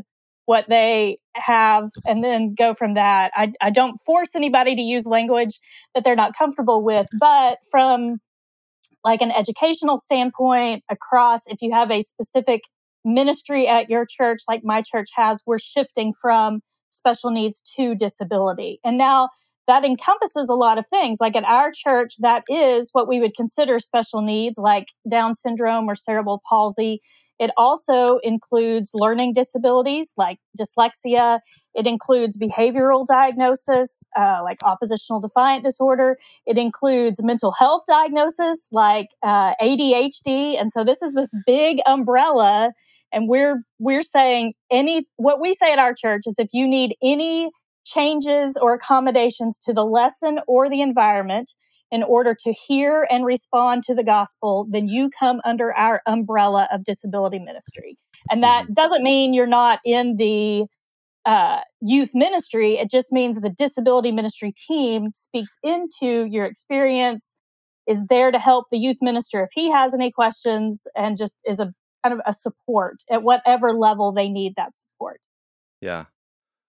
what 0.46 0.70
they 0.70 1.18
have 1.36 1.86
and 2.08 2.24
then 2.24 2.56
go 2.58 2.74
from 2.74 2.94
that. 2.94 3.32
I, 3.36 3.52
I 3.62 3.70
don't 3.70 3.98
force 3.98 4.34
anybody 4.34 4.76
to 4.76 4.82
use 4.82 5.06
language 5.06 5.60
that 5.94 6.04
they're 6.04 6.16
not 6.16 6.38
comfortable 6.38 6.84
with, 6.84 7.06
but 7.20 7.58
from 7.70 8.20
like 9.04 9.22
an 9.22 9.32
educational 9.32 9.98
standpoint 9.98 10.84
across, 10.90 11.48
if 11.48 11.62
you 11.62 11.74
have 11.74 11.92
a 11.92 12.02
specific 12.02 12.62
ministry 13.04 13.68
at 13.68 13.90
your 13.90 14.06
church, 14.06 14.40
like 14.48 14.62
my 14.64 14.82
church 14.82 15.10
has, 15.16 15.44
we're 15.46 15.60
shifting 15.60 16.14
from 16.14 16.62
special 16.90 17.32
needs 17.32 17.62
to 17.76 17.96
disability. 17.96 18.80
And 18.84 18.98
now 18.98 19.30
that 19.68 19.84
encompasses 19.84 20.50
a 20.50 20.56
lot 20.56 20.78
of 20.78 20.88
things. 20.88 21.18
Like 21.20 21.36
at 21.36 21.44
our 21.44 21.72
church, 21.74 22.16
that 22.20 22.44
is 22.50 22.90
what 22.94 23.08
we 23.08 23.20
would 23.20 23.36
consider 23.36 23.80
special 23.80 24.22
needs, 24.22 24.58
like 24.58 24.88
Down 25.10 25.34
syndrome 25.34 25.90
or 25.90 25.96
cerebral 25.96 26.42
palsy. 26.50 27.02
It 27.40 27.52
also 27.56 28.18
includes 28.24 28.92
learning 28.96 29.34
disabilities 29.34 30.14
like 30.18 30.40
dyslexia. 30.60 31.40
It 31.76 31.86
includes 31.86 32.40
behavioral 32.40 33.06
diagnosis 33.06 34.08
uh, 34.18 34.40
like 34.44 34.58
oppositional 34.64 35.22
defiant 35.22 35.64
disorder. 35.64 36.18
It 36.48 36.58
includes 36.58 37.24
mental 37.24 37.52
health 37.52 37.84
diagnosis 37.88 38.70
like 38.72 39.10
uh, 39.22 39.54
ADHD. 39.62 40.60
And 40.60 40.72
so 40.72 40.84
this 40.84 41.02
is 41.02 41.14
this 41.14 41.30
big 41.46 41.78
umbrella. 41.86 42.72
And 43.14 43.30
we're 43.30 43.62
we're 43.80 44.02
saying 44.02 44.54
any 44.72 45.06
what 45.18 45.40
we 45.40 45.54
say 45.54 45.72
at 45.72 45.80
our 45.80 45.94
church 45.94 46.24
is 46.26 46.40
if 46.40 46.50
you 46.54 46.68
need 46.68 46.96
any 47.04 47.52
changes 47.88 48.58
or 48.62 48.74
accommodations 48.74 49.58
to 49.60 49.74
the 49.74 49.86
lesson 49.86 50.40
or 50.48 50.70
the 50.70 50.82
environment 50.82 51.52
in 51.92 52.04
order 52.04 52.36
to 52.38 52.52
hear 52.52 53.08
and 53.10 53.26
respond 53.26 53.84
to 53.84 53.96
the 53.96 54.04
gospel, 54.04 54.68
then 54.70 54.88
you 54.88 55.10
come 55.10 55.40
under 55.46 55.74
our 55.74 56.02
umbrella 56.06 56.68
of 56.72 56.84
disability 56.84 57.40
ministry. 57.40 57.98
And 58.30 58.44
that 58.44 58.66
mm-hmm. 58.66 58.74
doesn't 58.74 59.04
mean 59.04 59.34
you're 59.34 59.48
not 59.48 59.80
in 59.86 60.18
the 60.18 60.66
uh, 61.26 61.62
youth 61.82 62.12
ministry. 62.14 62.78
It 62.78 62.90
just 62.90 63.12
means 63.12 63.40
the 63.40 63.50
disability 63.50 64.12
ministry 64.12 64.54
team 64.68 65.12
speaks 65.14 65.58
into 65.64 66.26
your 66.26 66.46
experience, 66.46 67.38
is 67.88 68.06
there 68.08 68.32
to 68.32 68.40
help 68.40 68.66
the 68.70 68.78
youth 68.78 68.98
minister 69.02 69.44
if 69.44 69.50
he 69.54 69.72
has 69.72 69.94
any 69.94 70.12
questions, 70.12 70.88
and 70.96 71.18
just 71.18 71.40
is 71.46 71.60
a 71.60 71.74
kind 72.04 72.14
of 72.14 72.22
a 72.26 72.34
support 72.34 72.98
at 73.10 73.24
whatever 73.24 73.74
level 73.74 74.12
they 74.12 74.30
need 74.30 74.54
that 74.56 74.76
support. 74.76 75.22
Yeah. 75.82 76.06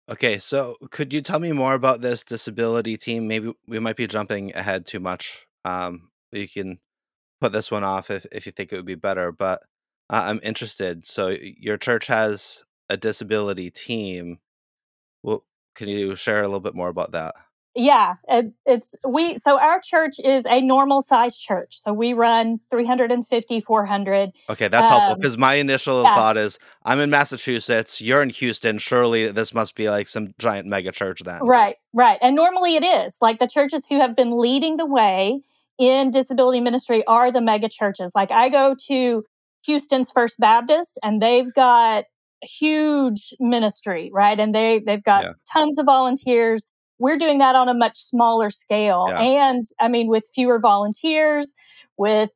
Okay, 0.09 0.39
so 0.39 0.77
could 0.91 1.13
you 1.13 1.21
tell 1.21 1.41
me 1.41 1.53
more 1.53 1.75
about 1.75 2.01
this 2.01 2.23
disability 2.25 2.97
team? 2.97 3.27
Maybe 3.27 3.53
we 3.67 3.81
might 3.81 3.97
be 3.97 4.07
jumping 4.07 4.55
ahead 4.57 4.87
too 4.87 5.01
much. 5.01 5.47
Um, 5.65 6.11
you 6.31 6.49
can 6.49 6.79
put 7.41 7.53
this 7.53 7.71
one 7.71 7.85
off 7.85 8.11
if, 8.11 8.27
if 8.33 8.47
you 8.47 8.53
think 8.53 8.73
it 8.73 8.77
would 8.77 8.87
be 8.87 8.97
better, 8.97 9.33
but 9.33 9.63
uh, 10.11 10.25
I'm 10.27 10.41
interested. 10.43 11.07
So 11.07 11.29
your 11.41 11.79
church 11.79 12.09
has 12.09 12.65
a 12.91 12.97
disability 12.97 13.71
team. 13.71 14.39
Well, 15.23 15.45
can 15.77 15.89
you 15.89 16.17
share 16.17 16.41
a 16.43 16.49
little 16.49 16.61
bit 16.61 16.75
more 16.77 16.89
about 16.91 17.13
that? 17.13 17.35
Yeah, 17.79 18.15
it, 18.27 18.55
it's 18.65 18.97
we. 19.07 19.37
So 19.37 19.61
our 19.61 19.81
church 19.81 20.15
is 20.25 20.47
a 20.47 20.63
normal 20.63 21.03
size 21.03 21.37
church. 21.37 21.77
So 21.77 21.93
we 21.93 22.15
run 22.15 22.59
350, 22.71 23.61
400. 23.61 24.31
Okay, 24.49 24.69
that's 24.69 24.91
um, 24.91 24.91
helpful 24.91 25.17
because 25.17 25.37
my 25.37 25.55
initial 25.55 26.03
yeah. 26.03 26.15
thought 26.15 26.39
is 26.39 26.59
I'm 26.85 27.01
in 27.01 27.11
Massachusetts, 27.11 28.01
you're 28.01 28.23
in 28.23 28.31
Houston. 28.31 28.79
Surely 28.79 29.31
this 29.31 29.53
must 29.53 29.75
be 29.75 29.91
like 29.91 30.09
some 30.09 30.33
giant 30.39 30.67
mega 30.67 30.91
church 30.91 31.21
then. 31.23 31.41
Right, 31.43 31.77
right. 31.93 32.17
And 32.23 32.35
normally 32.35 32.77
it 32.77 32.85
is. 32.85 33.19
Like 33.21 33.39
the 33.39 33.47
churches 33.47 33.87
who 33.87 34.01
have 34.01 34.17
been 34.17 34.41
leading 34.41 34.77
the 34.77 34.87
way 34.87 35.43
in 35.79 36.11
disability 36.11 36.63
ministry 36.63 37.05
are 37.07 37.31
the 37.31 37.43
mega 37.43 37.69
churches. 37.69 38.13
Like 38.15 38.31
I 38.31 38.49
go 38.49 38.75
to 38.89 39.23
Houston's 39.67 40.11
First 40.11 40.41
Baptist 40.41 40.99
and 41.03 41.21
they've 41.21 41.53
got 41.53 42.05
huge 42.43 43.35
ministry, 43.39 44.11
right? 44.15 44.39
And 44.39 44.55
they 44.55 44.79
they've 44.79 45.03
got 45.03 45.25
yeah. 45.25 45.33
tons 45.53 45.79
of 45.79 45.87
volunteers 45.87 46.71
we're 46.99 47.19
doing 47.19 47.39
that 47.39 47.57
on 47.57 47.69
a 47.69 47.75
much 47.75 47.97
smaller 47.97 48.51
scale. 48.51 49.07
Yeah. 49.09 49.21
And 49.21 49.65
I 49.81 49.89
mean, 49.89 50.09
with 50.09 50.25
fewer 50.35 50.59
volunteers, 50.59 51.55
with 51.99 52.31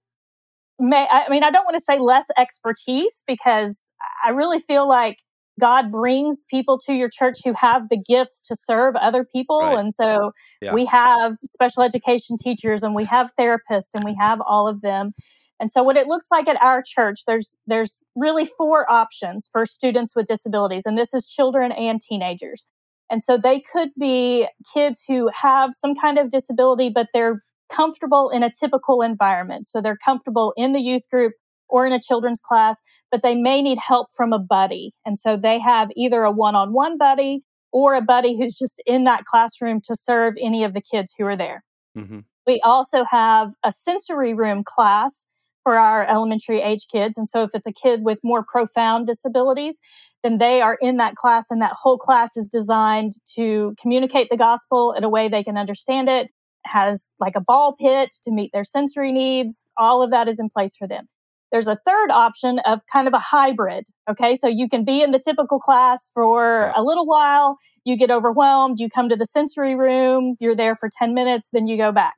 may, 0.78 1.06
I 1.10 1.26
mean, 1.30 1.44
I 1.44 1.50
don't 1.50 1.64
want 1.64 1.76
to 1.76 1.82
say 1.82 1.98
less 1.98 2.28
expertise 2.36 3.22
because 3.26 3.92
I 4.24 4.30
really 4.30 4.58
feel 4.58 4.88
like 4.88 5.18
God 5.60 5.92
brings 5.92 6.44
people 6.48 6.78
to 6.86 6.94
your 6.94 7.08
church 7.08 7.38
who 7.44 7.52
have 7.52 7.88
the 7.88 8.02
gifts 8.08 8.40
to 8.48 8.56
serve 8.56 8.96
other 8.96 9.24
people. 9.24 9.60
Right. 9.60 9.78
And 9.78 9.92
so 9.92 10.32
yeah. 10.62 10.72
we 10.72 10.86
have 10.86 11.34
special 11.42 11.82
education 11.82 12.36
teachers 12.42 12.82
and 12.82 12.94
we 12.94 13.04
have 13.04 13.32
therapists 13.38 13.94
and 13.94 14.04
we 14.04 14.16
have 14.18 14.40
all 14.40 14.66
of 14.66 14.80
them. 14.80 15.12
And 15.60 15.70
so 15.70 15.82
what 15.82 15.98
it 15.98 16.06
looks 16.06 16.28
like 16.30 16.48
at 16.48 16.60
our 16.62 16.82
church, 16.82 17.26
there's 17.26 17.58
there's 17.66 18.02
really 18.16 18.46
four 18.46 18.90
options 18.90 19.48
for 19.52 19.66
students 19.66 20.16
with 20.16 20.26
disabilities. 20.26 20.86
And 20.86 20.96
this 20.96 21.12
is 21.12 21.28
children 21.28 21.70
and 21.72 22.00
teenagers. 22.00 22.70
And 23.10 23.22
so 23.22 23.36
they 23.36 23.60
could 23.60 23.90
be 23.98 24.48
kids 24.72 25.04
who 25.06 25.30
have 25.34 25.70
some 25.74 25.94
kind 25.94 26.18
of 26.18 26.30
disability, 26.30 26.90
but 26.90 27.08
they're 27.12 27.40
comfortable 27.70 28.30
in 28.30 28.42
a 28.42 28.50
typical 28.50 29.02
environment. 29.02 29.66
So 29.66 29.80
they're 29.80 29.98
comfortable 30.04 30.52
in 30.56 30.72
the 30.72 30.80
youth 30.80 31.08
group 31.10 31.32
or 31.68 31.86
in 31.86 31.92
a 31.92 32.00
children's 32.00 32.40
class, 32.40 32.80
but 33.10 33.22
they 33.22 33.34
may 33.34 33.62
need 33.62 33.78
help 33.78 34.08
from 34.16 34.32
a 34.32 34.38
buddy. 34.38 34.90
And 35.04 35.18
so 35.18 35.36
they 35.36 35.58
have 35.60 35.88
either 35.96 36.22
a 36.22 36.30
one 36.30 36.54
on 36.54 36.72
one 36.72 36.98
buddy 36.98 37.42
or 37.72 37.94
a 37.94 38.02
buddy 38.02 38.36
who's 38.36 38.58
just 38.58 38.82
in 38.86 39.04
that 39.04 39.24
classroom 39.24 39.80
to 39.84 39.94
serve 39.94 40.34
any 40.40 40.64
of 40.64 40.74
the 40.74 40.82
kids 40.82 41.14
who 41.16 41.24
are 41.26 41.36
there. 41.36 41.62
Mm-hmm. 41.96 42.20
We 42.46 42.60
also 42.62 43.04
have 43.10 43.52
a 43.64 43.70
sensory 43.70 44.34
room 44.34 44.64
class 44.64 45.26
for 45.62 45.76
our 45.76 46.06
elementary 46.06 46.60
age 46.60 46.86
kids. 46.90 47.18
And 47.18 47.28
so 47.28 47.42
if 47.42 47.50
it's 47.54 47.66
a 47.66 47.72
kid 47.72 48.00
with 48.02 48.18
more 48.22 48.44
profound 48.46 49.06
disabilities, 49.06 49.80
then 50.22 50.38
they 50.38 50.60
are 50.60 50.78
in 50.80 50.96
that 50.98 51.14
class 51.14 51.50
and 51.50 51.62
that 51.62 51.74
whole 51.80 51.98
class 51.98 52.36
is 52.36 52.48
designed 52.48 53.12
to 53.34 53.74
communicate 53.80 54.28
the 54.30 54.36
gospel 54.36 54.92
in 54.92 55.04
a 55.04 55.08
way 55.08 55.28
they 55.28 55.42
can 55.42 55.56
understand 55.56 56.08
it 56.08 56.28
has 56.66 57.12
like 57.18 57.36
a 57.36 57.40
ball 57.40 57.74
pit 57.78 58.10
to 58.24 58.30
meet 58.30 58.50
their 58.52 58.64
sensory 58.64 59.12
needs. 59.12 59.64
All 59.78 60.02
of 60.02 60.10
that 60.10 60.28
is 60.28 60.38
in 60.38 60.48
place 60.50 60.76
for 60.76 60.86
them. 60.86 61.06
There's 61.50 61.66
a 61.66 61.78
third 61.84 62.10
option 62.10 62.60
of 62.60 62.80
kind 62.92 63.08
of 63.08 63.14
a 63.14 63.18
hybrid 63.18 63.84
okay? 64.08 64.34
So 64.34 64.46
you 64.46 64.68
can 64.68 64.84
be 64.84 65.02
in 65.02 65.10
the 65.10 65.18
typical 65.18 65.58
class 65.58 66.10
for 66.14 66.72
a 66.76 66.82
little 66.82 67.06
while 67.06 67.56
you 67.84 67.96
get 67.96 68.10
overwhelmed 68.10 68.78
you 68.78 68.88
come 68.88 69.08
to 69.08 69.16
the 69.16 69.24
sensory 69.24 69.74
room 69.74 70.36
you're 70.38 70.54
there 70.54 70.76
for 70.76 70.88
10 70.98 71.12
minutes 71.14 71.50
then 71.52 71.66
you 71.66 71.76
go 71.76 71.90
back 71.92 72.14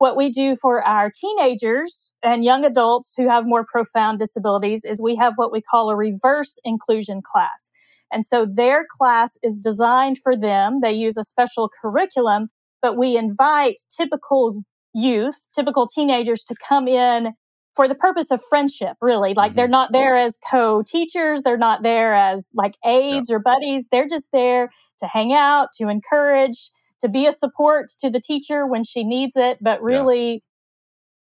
what 0.00 0.16
we 0.16 0.30
do 0.30 0.56
for 0.56 0.82
our 0.82 1.10
teenagers 1.14 2.10
and 2.22 2.42
young 2.42 2.64
adults 2.64 3.12
who 3.18 3.28
have 3.28 3.44
more 3.46 3.66
profound 3.70 4.18
disabilities 4.18 4.82
is 4.82 5.02
we 5.02 5.14
have 5.14 5.34
what 5.36 5.52
we 5.52 5.60
call 5.60 5.90
a 5.90 5.94
reverse 5.94 6.58
inclusion 6.64 7.20
class. 7.22 7.70
And 8.10 8.24
so 8.24 8.46
their 8.46 8.86
class 8.90 9.36
is 9.42 9.58
designed 9.58 10.16
for 10.16 10.34
them. 10.34 10.80
They 10.80 10.92
use 10.92 11.18
a 11.18 11.22
special 11.22 11.68
curriculum, 11.82 12.48
but 12.80 12.96
we 12.96 13.18
invite 13.18 13.76
typical 13.94 14.62
youth, 14.94 15.48
typical 15.54 15.86
teenagers 15.86 16.44
to 16.44 16.54
come 16.66 16.88
in 16.88 17.34
for 17.76 17.86
the 17.86 17.94
purpose 17.94 18.30
of 18.30 18.40
friendship, 18.48 18.96
really. 19.02 19.34
Like 19.34 19.50
mm-hmm. 19.50 19.56
they're 19.58 19.68
not 19.68 19.92
there 19.92 20.16
as 20.16 20.38
co 20.50 20.82
teachers, 20.82 21.42
they're 21.42 21.58
not 21.58 21.82
there 21.82 22.14
as 22.14 22.52
like 22.54 22.78
aides 22.86 23.28
yeah. 23.28 23.36
or 23.36 23.38
buddies. 23.38 23.88
They're 23.92 24.08
just 24.08 24.30
there 24.32 24.70
to 25.00 25.06
hang 25.06 25.34
out, 25.34 25.68
to 25.74 25.90
encourage, 25.90 26.70
to 27.00 27.08
be 27.08 27.26
a 27.26 27.32
support 27.32 27.88
to 28.00 28.10
the 28.10 28.20
teacher 28.20 28.66
when 28.66 28.84
she 28.84 29.04
needs 29.04 29.36
it, 29.36 29.58
but 29.60 29.82
really 29.82 30.32
yeah. 30.32 30.38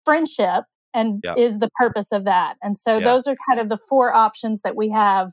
friendship 0.05 0.64
and 0.95 1.25
is 1.37 1.59
the 1.59 1.71
purpose 1.76 2.12
of 2.12 2.25
that. 2.25 2.57
And 2.62 2.76
so 2.76 3.00
those 3.00 3.26
are 3.26 3.37
kind 3.49 3.59
of 3.59 3.69
the 3.69 3.79
four 3.79 4.14
options 4.14 4.61
that 4.62 4.76
we 4.76 4.91
have 4.91 5.31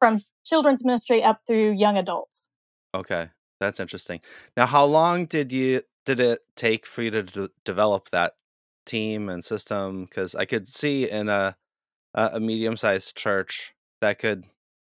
from 0.00 0.22
children's 0.44 0.84
ministry 0.84 1.22
up 1.22 1.40
through 1.46 1.72
young 1.72 1.96
adults. 1.96 2.48
Okay. 2.94 3.28
That's 3.60 3.78
interesting. 3.78 4.20
Now, 4.56 4.66
how 4.66 4.84
long 4.84 5.26
did 5.26 5.52
you 5.52 5.82
did 6.06 6.18
it 6.18 6.40
take 6.56 6.86
for 6.86 7.02
you 7.02 7.10
to 7.10 7.22
d- 7.22 7.48
develop 7.64 8.10
that 8.10 8.34
team 8.86 9.28
and 9.28 9.44
system? 9.44 10.06
Because 10.06 10.34
I 10.34 10.46
could 10.46 10.66
see 10.66 11.08
in 11.08 11.28
a 11.28 11.56
a 12.14 12.40
medium 12.40 12.76
sized 12.76 13.16
church 13.16 13.72
that 14.00 14.18
could 14.18 14.44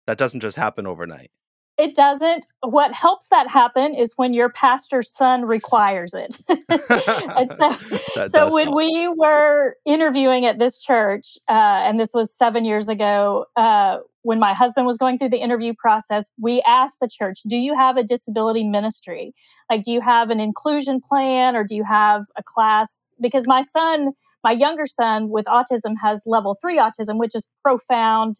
that 0.07 0.17
doesn't 0.17 0.39
just 0.39 0.55
happen 0.55 0.87
overnight. 0.87 1.31
It 1.79 1.95
doesn't. 1.95 2.45
What 2.61 2.93
helps 2.93 3.29
that 3.29 3.47
happen 3.47 3.95
is 3.95 4.13
when 4.17 4.33
your 4.33 4.49
pastor's 4.49 5.09
son 5.09 5.45
requires 5.45 6.13
it. 6.13 6.35
and 6.69 7.51
so, 7.53 7.71
so 8.27 8.53
when 8.53 8.65
help. 8.65 8.75
we 8.75 9.07
were 9.07 9.77
interviewing 9.85 10.45
at 10.45 10.59
this 10.59 10.83
church, 10.83 11.37
uh, 11.47 11.53
and 11.53 11.97
this 11.97 12.13
was 12.13 12.35
seven 12.35 12.65
years 12.65 12.89
ago, 12.89 13.45
uh, 13.55 13.99
when 14.23 14.39
my 14.39 14.53
husband 14.53 14.85
was 14.85 14.97
going 14.97 15.17
through 15.17 15.29
the 15.29 15.39
interview 15.39 15.73
process, 15.73 16.33
we 16.37 16.61
asked 16.67 16.99
the 16.99 17.07
church, 17.07 17.39
Do 17.47 17.55
you 17.55 17.73
have 17.77 17.95
a 17.95 18.03
disability 18.03 18.65
ministry? 18.65 19.33
Like, 19.71 19.83
do 19.83 19.91
you 19.91 20.01
have 20.01 20.29
an 20.31 20.41
inclusion 20.41 20.99
plan 20.99 21.55
or 21.55 21.63
do 21.63 21.77
you 21.77 21.85
have 21.85 22.25
a 22.35 22.43
class? 22.43 23.15
Because 23.21 23.47
my 23.47 23.61
son, 23.61 24.11
my 24.43 24.51
younger 24.51 24.85
son 24.85 25.29
with 25.29 25.45
autism, 25.45 25.93
has 26.03 26.23
level 26.25 26.57
three 26.61 26.77
autism, 26.77 27.17
which 27.17 27.35
is 27.35 27.47
profound 27.63 28.35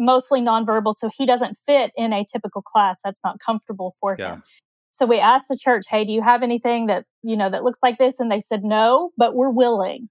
mostly 0.00 0.40
nonverbal, 0.40 0.94
so 0.94 1.08
he 1.16 1.26
doesn't 1.26 1.54
fit 1.54 1.92
in 1.96 2.12
a 2.12 2.24
typical 2.24 2.62
class. 2.62 3.00
That's 3.04 3.22
not 3.22 3.38
comfortable 3.38 3.92
for 4.00 4.16
yeah. 4.18 4.34
him. 4.34 4.42
So 4.90 5.06
we 5.06 5.20
asked 5.20 5.48
the 5.48 5.56
church, 5.56 5.84
"Hey, 5.88 6.04
do 6.04 6.12
you 6.12 6.22
have 6.22 6.42
anything 6.42 6.86
that 6.86 7.04
you 7.22 7.36
know 7.36 7.48
that 7.48 7.62
looks 7.62 7.80
like 7.82 7.98
this?" 7.98 8.18
And 8.18 8.30
they 8.30 8.40
said, 8.40 8.64
"No, 8.64 9.10
but 9.16 9.34
we're 9.34 9.50
willing. 9.50 10.08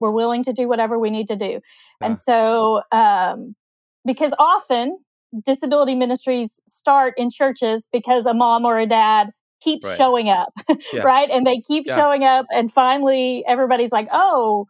We're 0.00 0.12
willing 0.12 0.42
to 0.44 0.52
do 0.52 0.68
whatever 0.68 0.98
we 0.98 1.10
need 1.10 1.26
to 1.28 1.36
do." 1.36 1.60
Yeah. 2.00 2.06
And 2.06 2.16
so, 2.16 2.82
um, 2.92 3.54
because 4.06 4.34
often 4.38 4.98
disability 5.44 5.94
ministries 5.94 6.60
start 6.66 7.14
in 7.16 7.30
churches 7.30 7.88
because 7.92 8.26
a 8.26 8.34
mom 8.34 8.64
or 8.64 8.78
a 8.78 8.86
dad 8.86 9.30
keeps 9.62 9.86
right. 9.86 9.96
showing 9.96 10.28
up, 10.28 10.52
yeah. 10.92 11.02
right? 11.02 11.30
And 11.30 11.46
they 11.46 11.60
keep 11.60 11.86
showing 11.86 12.24
up, 12.24 12.46
and 12.50 12.70
finally, 12.70 13.44
everybody's 13.46 13.92
like, 13.92 14.08
"Oh." 14.12 14.66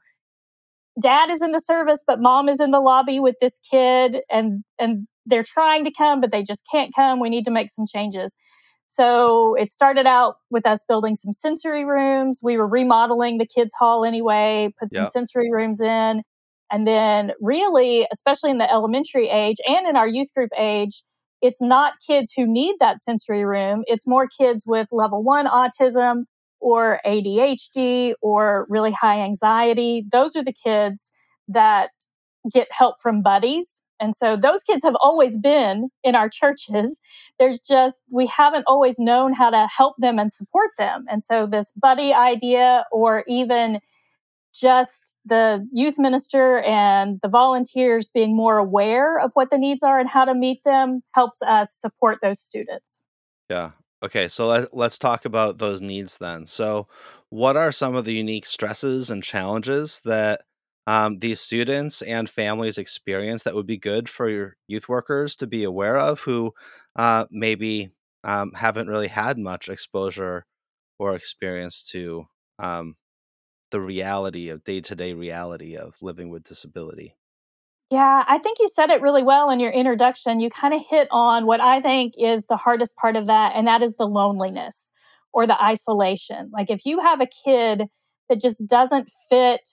Dad 1.00 1.30
is 1.30 1.42
in 1.42 1.52
the 1.52 1.60
service, 1.60 2.02
but 2.06 2.20
mom 2.20 2.48
is 2.48 2.60
in 2.60 2.70
the 2.70 2.80
lobby 2.80 3.20
with 3.20 3.36
this 3.40 3.58
kid 3.70 4.20
and, 4.30 4.62
and 4.78 5.06
they're 5.26 5.44
trying 5.44 5.84
to 5.84 5.92
come, 5.96 6.20
but 6.20 6.30
they 6.30 6.42
just 6.42 6.66
can't 6.70 6.94
come. 6.94 7.20
We 7.20 7.30
need 7.30 7.44
to 7.44 7.50
make 7.50 7.70
some 7.70 7.86
changes. 7.86 8.36
So 8.86 9.54
it 9.54 9.70
started 9.70 10.06
out 10.06 10.36
with 10.50 10.66
us 10.66 10.84
building 10.86 11.14
some 11.14 11.32
sensory 11.32 11.84
rooms. 11.84 12.40
We 12.44 12.58
were 12.58 12.68
remodeling 12.68 13.38
the 13.38 13.46
kids' 13.46 13.72
hall 13.78 14.04
anyway, 14.04 14.68
put 14.78 14.90
some 14.90 15.02
yep. 15.02 15.08
sensory 15.08 15.50
rooms 15.50 15.80
in. 15.80 16.22
And 16.70 16.86
then, 16.86 17.32
really, 17.40 18.06
especially 18.12 18.50
in 18.50 18.58
the 18.58 18.70
elementary 18.70 19.28
age 19.28 19.56
and 19.66 19.86
in 19.86 19.96
our 19.96 20.08
youth 20.08 20.32
group 20.34 20.50
age, 20.58 21.02
it's 21.40 21.60
not 21.60 21.94
kids 22.06 22.32
who 22.36 22.46
need 22.46 22.76
that 22.80 23.00
sensory 23.00 23.44
room. 23.44 23.82
It's 23.86 24.06
more 24.06 24.26
kids 24.26 24.64
with 24.66 24.88
level 24.92 25.22
one 25.22 25.46
autism 25.46 26.24
or 26.62 27.00
ADHD 27.04 28.14
or 28.22 28.64
really 28.70 28.92
high 28.92 29.20
anxiety. 29.20 30.06
Those 30.10 30.36
are 30.36 30.44
the 30.44 30.54
kids 30.54 31.12
that 31.48 31.90
get 32.50 32.68
help 32.70 32.96
from 33.02 33.22
buddies. 33.22 33.82
And 34.00 34.14
so 34.14 34.36
those 34.36 34.62
kids 34.62 34.82
have 34.82 34.96
always 35.00 35.38
been 35.38 35.90
in 36.02 36.14
our 36.14 36.28
churches. 36.28 37.00
There's 37.38 37.60
just, 37.60 38.00
we 38.10 38.26
haven't 38.26 38.64
always 38.66 38.98
known 38.98 39.32
how 39.32 39.50
to 39.50 39.68
help 39.68 39.96
them 39.98 40.18
and 40.18 40.32
support 40.32 40.70
them. 40.78 41.04
And 41.08 41.22
so 41.22 41.46
this 41.46 41.72
buddy 41.72 42.12
idea 42.12 42.84
or 42.90 43.24
even 43.28 43.80
just 44.54 45.18
the 45.24 45.66
youth 45.72 45.98
minister 45.98 46.60
and 46.60 47.18
the 47.22 47.28
volunteers 47.28 48.10
being 48.12 48.36
more 48.36 48.58
aware 48.58 49.18
of 49.18 49.30
what 49.34 49.50
the 49.50 49.58
needs 49.58 49.82
are 49.82 49.98
and 49.98 50.08
how 50.08 50.24
to 50.24 50.34
meet 50.34 50.62
them 50.64 51.02
helps 51.14 51.40
us 51.42 51.74
support 51.74 52.18
those 52.22 52.38
students. 52.40 53.00
Yeah, 53.48 53.70
Okay, 54.02 54.26
so 54.28 54.46
let, 54.48 54.74
let's 54.74 54.98
talk 54.98 55.24
about 55.24 55.58
those 55.58 55.80
needs 55.80 56.18
then. 56.18 56.46
So, 56.46 56.88
what 57.30 57.56
are 57.56 57.70
some 57.72 57.94
of 57.94 58.04
the 58.04 58.14
unique 58.14 58.46
stresses 58.46 59.10
and 59.10 59.22
challenges 59.22 60.00
that 60.04 60.42
um, 60.86 61.20
these 61.20 61.40
students 61.40 62.02
and 62.02 62.28
families 62.28 62.78
experience 62.78 63.44
that 63.44 63.54
would 63.54 63.66
be 63.66 63.76
good 63.78 64.08
for 64.08 64.28
your 64.28 64.56
youth 64.66 64.88
workers 64.88 65.36
to 65.36 65.46
be 65.46 65.62
aware 65.64 65.96
of 65.98 66.20
who 66.20 66.52
uh, 66.96 67.26
maybe 67.30 67.92
um, 68.24 68.52
haven't 68.54 68.88
really 68.88 69.06
had 69.08 69.38
much 69.38 69.68
exposure 69.68 70.44
or 70.98 71.14
experience 71.14 71.84
to 71.84 72.26
um, 72.58 72.96
the 73.72 73.80
reality 73.80 74.48
of 74.50 74.64
day 74.64 74.80
to 74.82 74.94
day 74.96 75.14
reality 75.14 75.76
of 75.76 75.96
living 76.02 76.30
with 76.30 76.44
disability? 76.44 77.16
Yeah, 77.92 78.24
I 78.26 78.38
think 78.38 78.56
you 78.58 78.68
said 78.68 78.88
it 78.88 79.02
really 79.02 79.22
well 79.22 79.50
in 79.50 79.60
your 79.60 79.70
introduction. 79.70 80.40
You 80.40 80.48
kind 80.48 80.72
of 80.72 80.80
hit 80.88 81.08
on 81.10 81.44
what 81.44 81.60
I 81.60 81.78
think 81.82 82.14
is 82.18 82.46
the 82.46 82.56
hardest 82.56 82.96
part 82.96 83.16
of 83.16 83.26
that, 83.26 83.52
and 83.54 83.66
that 83.66 83.82
is 83.82 83.96
the 83.96 84.06
loneliness 84.06 84.90
or 85.34 85.46
the 85.46 85.62
isolation. 85.62 86.50
Like 86.54 86.70
if 86.70 86.86
you 86.86 87.00
have 87.00 87.20
a 87.20 87.28
kid 87.44 87.88
that 88.30 88.40
just 88.40 88.66
doesn't 88.66 89.10
fit 89.28 89.68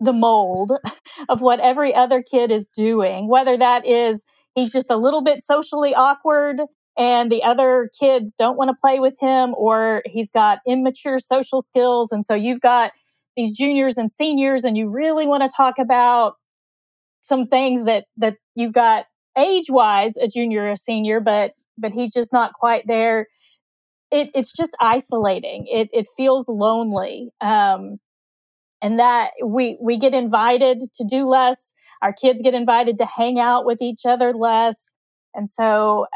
the 0.00 0.12
mold 0.12 0.72
of 1.28 1.40
what 1.40 1.60
every 1.60 1.94
other 1.94 2.20
kid 2.20 2.50
is 2.50 2.66
doing, 2.66 3.28
whether 3.28 3.56
that 3.56 3.86
is 3.86 4.26
he's 4.56 4.72
just 4.72 4.90
a 4.90 4.96
little 4.96 5.22
bit 5.22 5.40
socially 5.40 5.94
awkward 5.94 6.62
and 6.98 7.30
the 7.30 7.44
other 7.44 7.90
kids 8.00 8.34
don't 8.34 8.56
want 8.56 8.70
to 8.70 8.80
play 8.80 8.98
with 8.98 9.16
him, 9.20 9.54
or 9.56 10.02
he's 10.06 10.30
got 10.30 10.58
immature 10.66 11.18
social 11.18 11.60
skills. 11.60 12.10
And 12.10 12.24
so 12.24 12.34
you've 12.34 12.60
got 12.60 12.90
these 13.36 13.56
juniors 13.56 13.98
and 13.98 14.10
seniors, 14.10 14.64
and 14.64 14.76
you 14.76 14.88
really 14.88 15.28
want 15.28 15.44
to 15.44 15.56
talk 15.56 15.78
about 15.78 16.34
some 17.20 17.46
things 17.46 17.84
that 17.84 18.04
that 18.16 18.36
you've 18.54 18.72
got 18.72 19.06
age 19.38 19.66
wise 19.68 20.16
a 20.16 20.26
junior 20.26 20.64
or 20.64 20.70
a 20.72 20.76
senior, 20.76 21.20
but 21.20 21.52
but 21.78 21.92
he's 21.92 22.12
just 22.12 22.32
not 22.32 22.52
quite 22.54 22.86
there. 22.86 23.26
It, 24.10 24.30
it's 24.34 24.52
just 24.52 24.76
isolating. 24.80 25.66
It 25.68 25.88
it 25.92 26.06
feels 26.16 26.48
lonely. 26.48 27.30
Um, 27.40 27.94
and 28.82 28.98
that 28.98 29.30
we 29.44 29.78
we 29.80 29.98
get 29.98 30.14
invited 30.14 30.80
to 30.94 31.04
do 31.04 31.26
less 31.26 31.74
our 32.02 32.12
kids 32.12 32.42
get 32.42 32.54
invited 32.54 32.98
to 32.98 33.06
hang 33.06 33.38
out 33.38 33.64
with 33.64 33.80
each 33.80 34.04
other 34.04 34.32
less 34.32 34.94
and 35.34 35.48
so 35.48 36.06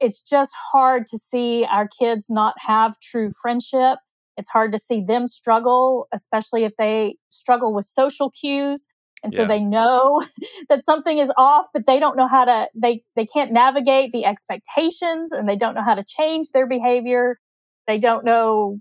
it's 0.00 0.20
just 0.22 0.52
hard 0.72 1.06
to 1.06 1.16
see 1.16 1.64
our 1.70 1.88
kids 1.98 2.26
not 2.28 2.54
have 2.58 2.98
true 3.00 3.30
friendship 3.40 3.98
it's 4.36 4.48
hard 4.48 4.72
to 4.72 4.78
see 4.78 5.02
them 5.02 5.26
struggle 5.26 6.06
especially 6.12 6.64
if 6.64 6.72
they 6.78 7.16
struggle 7.28 7.74
with 7.74 7.84
social 7.84 8.30
cues 8.30 8.88
and 9.22 9.32
so 9.32 9.42
yeah. 9.42 9.48
they 9.48 9.60
know 9.60 10.24
that 10.68 10.82
something 10.82 11.18
is 11.18 11.32
off 11.36 11.66
but 11.72 11.86
they 11.86 11.98
don't 11.98 12.16
know 12.16 12.28
how 12.28 12.44
to 12.44 12.68
they 12.74 13.02
they 13.16 13.26
can't 13.26 13.52
navigate 13.52 14.12
the 14.12 14.24
expectations 14.24 15.32
and 15.32 15.48
they 15.48 15.56
don't 15.56 15.74
know 15.74 15.84
how 15.84 15.94
to 15.94 16.04
change 16.04 16.48
their 16.52 16.66
behavior 16.66 17.38
they 17.86 17.98
don't 17.98 18.24
know 18.24 18.78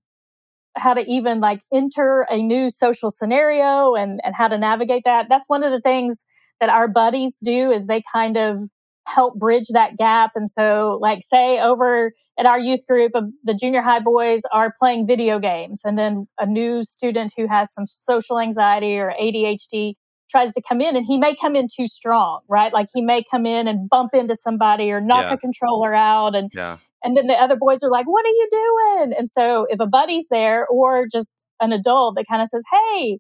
how 0.78 0.94
to 0.94 1.02
even 1.02 1.40
like 1.40 1.60
enter 1.74 2.26
a 2.30 2.38
new 2.38 2.70
social 2.70 3.10
scenario 3.10 3.94
and 3.94 4.20
and 4.24 4.36
how 4.36 4.48
to 4.48 4.58
navigate 4.58 5.04
that 5.04 5.28
that's 5.30 5.50
one 5.50 5.64
of 5.64 5.72
the 5.72 5.82
things 5.82 6.24
that 6.60 6.70
our 6.70 6.88
buddies 6.88 7.38
do 7.44 7.72
is 7.72 7.88
they 7.88 8.02
kind 8.14 8.38
of 8.38 8.62
help 9.08 9.36
bridge 9.36 9.68
that 9.74 9.98
gap. 9.98 10.32
And 10.36 10.50
so, 10.50 10.98
like, 11.02 11.20
say 11.24 11.60
over 11.60 12.12
at 12.38 12.46
our 12.46 12.60
youth 12.60 12.86
group, 12.88 13.12
uh, 13.16 13.24
the 13.44 13.54
junior 13.54 13.82
high 13.82 14.00
boys 14.00 14.42
are 14.52 14.74
playing 14.78 15.08
video 15.08 15.40
games, 15.40 15.82
and 15.84 15.98
then 15.98 16.28
a 16.40 16.46
new 16.46 16.84
student 16.84 17.34
who 17.36 17.48
has 17.48 17.74
some 17.74 17.86
social 17.86 18.40
anxiety 18.40 18.98
or 18.98 19.14
ADHD 19.20 19.96
tries 20.32 20.54
to 20.54 20.62
come 20.68 20.82
in 20.82 20.96
and 20.96 21.06
he 21.06 21.18
may 21.18 21.36
come 21.36 21.56
in 21.56 21.68
too 21.74 21.88
strong, 21.88 22.42
right? 22.48 22.74
Like 22.74 22.88
he 22.94 23.02
may 23.02 23.24
come 23.30 23.46
in 23.46 23.68
and 23.68 23.90
bump 23.90 24.12
into 24.14 24.36
somebody 24.36 24.92
or 24.92 25.02
knock 25.02 25.26
Yeah. 25.30 25.36
a 25.36 25.38
controller 25.38 25.94
out 25.94 26.36
and 26.36 26.52
Yeah. 26.54 26.78
and 27.04 27.18
then 27.18 27.28
the 27.28 27.34
other 27.36 27.56
boys 27.56 27.84
are 27.84 27.90
like, 27.92 28.06
"What 28.08 28.26
are 28.26 28.30
you 28.30 28.48
doing?" 28.52 29.14
And 29.18 29.28
so 29.30 29.66
if 29.70 29.80
a 29.80 29.88
buddy's 29.88 30.28
there 30.30 30.68
or 30.68 31.08
just 31.12 31.46
an 31.60 31.72
adult 31.74 32.16
that 32.16 32.26
kind 32.30 32.42
of 32.42 32.48
says, 32.48 32.64
"Hey, 32.72 33.20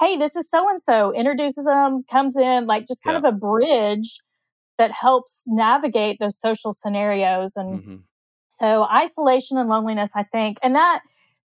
hey, 0.00 0.16
this 0.16 0.36
is 0.36 0.50
so 0.50 0.68
and 0.68 0.80
so," 0.80 1.12
introduces 1.14 1.66
them, 1.66 2.04
comes 2.10 2.36
in, 2.36 2.66
like 2.66 2.86
just 2.86 3.04
kind 3.04 3.16
Yeah. 3.16 3.28
of 3.28 3.34
a 3.34 3.36
bridge 3.36 4.20
that 4.78 4.92
helps 4.92 5.44
navigate 5.48 6.18
those 6.20 6.38
social 6.40 6.72
scenarios 6.72 7.56
and 7.56 7.80
hmm 7.84 7.96
so 8.50 8.84
isolation 8.84 9.58
and 9.58 9.68
loneliness, 9.68 10.12
I 10.16 10.24
think, 10.24 10.58
and 10.62 10.74
that 10.76 11.02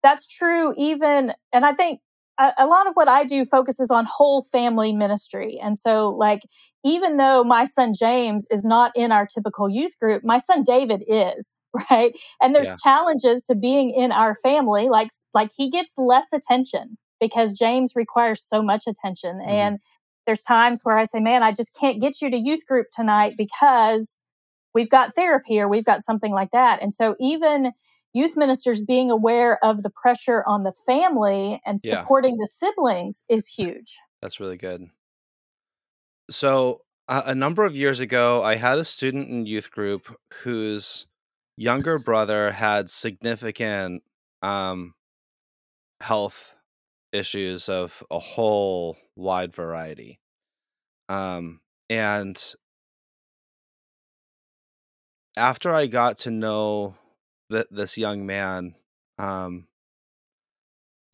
that's 0.03 0.27
true 0.27 0.73
even, 0.77 1.33
and 1.53 1.65
I 1.67 1.73
think 1.75 2.01
a, 2.39 2.53
a 2.59 2.67
lot 2.67 2.87
of 2.87 2.95
what 2.95 3.09
I 3.09 3.25
do 3.25 3.45
focuses 3.45 3.91
on 3.91 4.07
whole 4.07 4.43
family 4.43 4.93
ministry. 4.93 5.59
And 5.63 5.79
so, 5.79 6.11
like, 6.11 6.43
even 6.85 7.17
though 7.17 7.45
my 7.45 7.65
son 7.65 7.93
James 7.99 8.47
is 8.51 8.65
not 8.65 8.93
in 8.95 9.13
our 9.13 9.27
typical 9.27 9.69
youth 9.69 9.99
group, 9.99 10.23
my 10.25 10.39
son 10.39 10.63
David 10.63 11.03
is, 11.09 11.61
right? 11.91 12.13
And 12.41 12.55
there's 12.55 12.69
Yeah. 12.69 12.77
challenges 12.77 13.45
to 13.45 13.55
being 13.55 13.91
in 13.91 14.13
our 14.13 14.35
family, 14.35 14.89
like 14.89 15.09
like 15.35 15.51
he 15.57 15.71
gets 15.71 15.99
less 15.99 16.33
attention 16.33 16.97
because 17.21 17.59
James 17.59 17.93
requires 17.97 18.43
so 18.43 18.63
much 18.63 18.85
attention. 18.87 19.41
Mhm. 19.45 19.49
And 19.49 19.79
there's 20.27 20.43
times 20.43 20.83
where 20.85 20.99
I 20.99 21.05
say, 21.05 21.21
man, 21.21 21.43
I 21.43 21.53
just 21.53 21.75
can't 21.79 22.01
get 22.01 22.21
you 22.21 22.31
to 22.31 22.37
youth 22.37 22.67
group 22.67 22.87
tonight 22.93 23.35
because 23.37 24.25
we've 24.75 24.91
got 24.91 25.13
therapy 25.13 25.61
or 25.61 25.69
we've 25.69 25.85
got 25.85 26.03
something 26.03 26.33
like 26.33 26.51
that. 26.53 26.81
And 26.83 26.93
so 26.93 27.17
even 27.19 27.73
youth 28.15 28.37
ministers 28.37 28.83
being 28.83 29.11
aware 29.11 29.63
of 29.65 29.83
the 29.83 29.91
pressure 29.91 30.43
on 30.47 30.63
the 30.63 30.73
family 30.73 31.61
and 31.65 31.81
Yeah. 31.83 32.01
supporting 32.01 32.37
the 32.39 32.47
siblings 32.47 33.25
is 33.29 33.47
huge. 33.47 33.99
That's 34.21 34.41
really 34.41 34.57
good. 34.57 34.91
So, 36.31 36.83
a, 37.09 37.23
a 37.27 37.35
number 37.35 37.65
of 37.65 37.75
years 37.77 38.01
ago, 38.01 38.43
I 38.43 38.57
had 38.57 38.79
a 38.79 38.85
student 38.85 39.29
in 39.31 39.47
youth 39.47 39.71
group 39.71 40.15
whose 40.43 41.07
younger 41.57 41.99
brother 41.99 42.53
had 42.53 42.91
significant 42.91 44.03
um, 44.43 44.95
health 46.01 46.55
issues 47.13 47.69
of 47.69 48.05
a 48.11 48.19
whole 48.19 48.97
wide 49.17 49.55
variety. 49.55 50.21
Um, 51.09 51.61
and 51.91 52.43
after 55.37 55.73
I 55.73 55.87
got 55.87 56.19
to 56.19 56.31
know 56.31 56.97
th- 57.51 57.67
this 57.71 57.99
young 57.99 58.27
man, 58.27 58.75
um, 59.19 59.67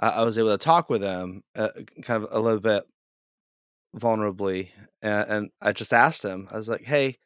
I-, 0.01 0.11
I 0.11 0.25
was 0.25 0.39
able 0.39 0.51
to 0.51 0.59
talk 0.59 0.91
with 0.91 1.03
him 1.03 1.43
uh, 1.57 1.69
kind 2.03 2.23
of 2.23 2.29
a 2.31 2.41
little 2.41 2.61
bit 2.61 2.85
vulnerably. 3.97 4.71
And, 5.03 5.31
and 5.31 5.51
I 5.61 5.73
just 5.73 5.93
asked 5.93 6.25
him, 6.25 6.49
I 6.51 6.57
was 6.57 6.69
like, 6.69 6.83
hey, 6.85 7.17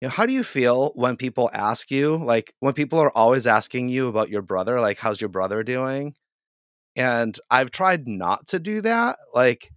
you 0.00 0.08
know, 0.08 0.10
how 0.10 0.26
do 0.26 0.32
you 0.32 0.44
feel 0.44 0.92
when 0.96 1.16
people 1.16 1.48
ask 1.52 1.90
you, 1.90 2.16
like 2.16 2.54
when 2.60 2.74
people 2.74 2.98
are 2.98 3.16
always 3.16 3.46
asking 3.46 3.88
you 3.88 4.08
about 4.08 4.30
your 4.30 4.42
brother, 4.42 4.80
like, 4.80 4.98
how's 4.98 5.20
your 5.20 5.30
brother 5.30 5.62
doing? 5.62 6.14
And 6.96 7.38
I've 7.50 7.70
tried 7.70 8.08
not 8.08 8.48
to 8.48 8.58
do 8.58 8.80
that. 8.82 9.18
Like, 9.32 9.70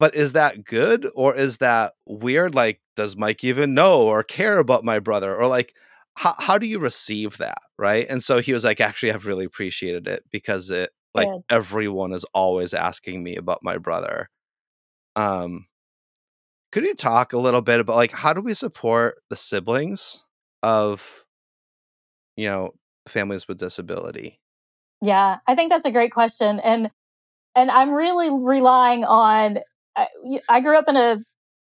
but 0.00 0.16
is 0.16 0.32
that 0.32 0.64
good 0.64 1.08
or 1.14 1.36
is 1.36 1.58
that 1.58 1.92
weird? 2.04 2.54
Like, 2.54 2.80
does 2.96 3.16
Mike 3.16 3.44
even 3.44 3.74
know 3.74 4.02
or 4.02 4.24
care 4.24 4.58
about 4.58 4.84
my 4.84 4.98
brother? 4.98 5.34
Or 5.34 5.46
like, 5.46 5.74
how, 6.14 6.34
how 6.38 6.58
do 6.58 6.66
you 6.66 6.78
receive 6.78 7.38
that? 7.38 7.58
Right. 7.78 8.06
And 8.08 8.22
so 8.22 8.40
he 8.40 8.52
was 8.52 8.64
like, 8.64 8.80
actually, 8.80 9.12
I've 9.12 9.26
really 9.26 9.44
appreciated 9.44 10.06
it 10.06 10.24
because 10.30 10.70
it, 10.70 10.90
like, 11.14 11.28
Good. 11.28 11.42
everyone 11.50 12.12
is 12.12 12.24
always 12.32 12.74
asking 12.74 13.22
me 13.22 13.36
about 13.36 13.60
my 13.62 13.78
brother. 13.78 14.28
Um, 15.14 15.66
could 16.72 16.84
you 16.84 16.94
talk 16.94 17.34
a 17.34 17.38
little 17.38 17.60
bit 17.60 17.80
about 17.80 17.96
like 17.96 18.12
how 18.12 18.32
do 18.32 18.40
we 18.40 18.54
support 18.54 19.20
the 19.28 19.36
siblings 19.36 20.24
of 20.62 21.24
you 22.34 22.48
know 22.48 22.70
families 23.06 23.46
with 23.46 23.58
disability? 23.58 24.40
Yeah, 25.02 25.38
I 25.46 25.54
think 25.54 25.70
that's 25.70 25.84
a 25.84 25.90
great 25.90 26.12
question, 26.12 26.58
and 26.60 26.90
and 27.54 27.70
I'm 27.70 27.90
really 27.90 28.30
relying 28.30 29.04
on. 29.04 29.58
I, 29.94 30.08
I 30.48 30.60
grew 30.60 30.78
up 30.78 30.88
in 30.88 30.96
a 30.96 31.18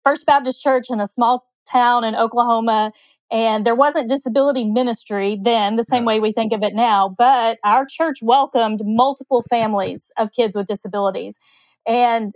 First 0.04 0.26
Baptist 0.26 0.62
church 0.62 0.88
in 0.90 1.00
a 1.00 1.06
small 1.06 1.48
town 1.70 2.04
in 2.04 2.14
Oklahoma, 2.14 2.92
and 3.32 3.66
there 3.66 3.76
wasn't 3.76 4.10
disability 4.10 4.66
ministry 4.66 5.38
then, 5.42 5.76
the 5.76 5.84
same 5.84 6.06
way 6.06 6.20
we 6.20 6.32
think 6.32 6.54
of 6.54 6.64
it 6.64 6.74
now. 6.74 7.14
But 7.18 7.58
our 7.64 7.86
church 7.86 8.18
welcomed 8.22 8.80
multiple 8.84 9.42
families 9.50 10.12
of 10.18 10.32
kids 10.32 10.56
with 10.56 10.68
disabilities, 10.68 11.40
and 11.86 12.32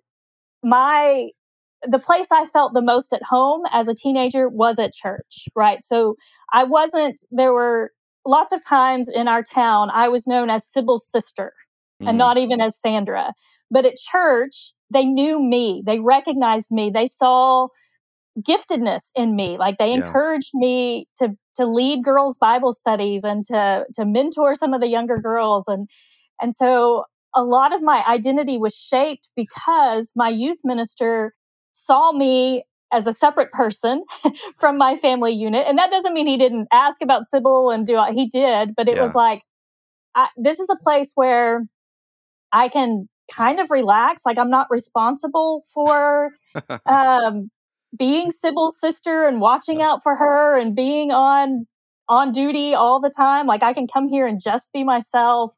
my 0.63 1.29
the 1.87 1.99
place 1.99 2.31
I 2.31 2.45
felt 2.45 2.73
the 2.73 2.81
most 2.81 3.11
at 3.13 3.23
home 3.23 3.63
as 3.71 3.87
a 3.87 3.95
teenager 3.95 4.47
was 4.47 4.77
at 4.79 4.93
church, 4.93 5.47
right? 5.55 5.81
So 5.81 6.15
I 6.53 6.63
wasn't, 6.63 7.19
there 7.31 7.53
were 7.53 7.91
lots 8.25 8.51
of 8.51 8.61
times 8.63 9.09
in 9.09 9.27
our 9.27 9.41
town, 9.41 9.89
I 9.91 10.07
was 10.07 10.27
known 10.27 10.49
as 10.51 10.67
Sybil's 10.71 11.07
sister 11.07 11.53
and 12.01 12.15
Mhm. 12.15 12.17
not 12.19 12.37
even 12.37 12.61
as 12.61 12.79
Sandra. 12.79 13.33
But 13.71 13.85
at 13.85 13.95
church, 13.97 14.73
they 14.93 15.05
knew 15.05 15.39
me, 15.41 15.81
they 15.83 15.99
recognized 15.99 16.71
me, 16.71 16.91
they 16.91 17.07
saw 17.07 17.69
giftedness 18.39 19.11
in 19.15 19.35
me. 19.35 19.57
Like 19.57 19.77
they 19.77 19.89
Yeah. 19.89 19.97
encouraged 19.97 20.51
me 20.53 21.07
to 21.17 21.35
to 21.55 21.65
lead 21.65 22.03
girls' 22.03 22.37
Bible 22.37 22.71
studies 22.71 23.23
and 23.23 23.43
to 23.45 23.85
to 23.95 24.05
mentor 24.05 24.55
some 24.55 24.73
of 24.73 24.81
the 24.81 24.87
younger 24.87 25.17
girls. 25.17 25.67
And 25.67 25.89
and 26.41 26.53
so 26.53 27.05
a 27.35 27.43
lot 27.43 27.73
of 27.73 27.81
my 27.81 28.03
identity 28.07 28.57
was 28.57 28.75
shaped 28.75 29.29
because 29.35 30.13
my 30.15 30.29
youth 30.29 30.59
minister 30.63 31.33
saw 31.71 32.11
me 32.11 32.63
as 32.91 33.07
a 33.07 33.13
separate 33.13 33.51
person 33.51 34.03
from 34.59 34.77
my 34.77 34.95
family 34.95 35.31
unit. 35.31 35.65
And 35.67 35.77
that 35.77 35.91
doesn't 35.91 36.13
mean 36.13 36.27
he 36.27 36.37
didn't 36.37 36.67
ask 36.73 37.01
about 37.01 37.25
Sybil 37.25 37.69
and 37.69 37.85
do 37.85 38.01
he 38.11 38.27
did, 38.27 38.75
but 38.75 38.87
it 38.89 38.99
was 38.99 39.15
like 39.15 39.43
I, 40.15 40.29
this 40.37 40.59
is 40.59 40.69
a 40.69 40.75
place 40.75 41.13
where 41.15 41.63
I 42.51 42.67
can 42.67 43.07
kind 43.31 43.59
of 43.59 43.71
relax. 43.71 44.25
Like 44.25 44.37
I'm 44.37 44.49
not 44.49 44.67
responsible 44.69 45.63
for 45.73 46.31
um, 46.85 47.49
being 47.97 48.31
Sybil's 48.31 48.79
sister 48.79 49.25
and 49.25 49.41
watching 49.41 49.81
out 49.81 50.01
for 50.03 50.15
her 50.15 50.57
and 50.57 50.75
being 50.75 51.11
on 51.11 51.67
on 52.09 52.31
duty 52.31 52.73
all 52.73 52.99
the 52.99 53.09
time. 53.15 53.47
Like 53.47 53.63
I 53.63 53.73
can 53.73 53.87
come 53.87 54.07
here 54.09 54.27
and 54.27 54.39
just 54.41 54.71
be 54.73 54.83
myself. 54.83 55.53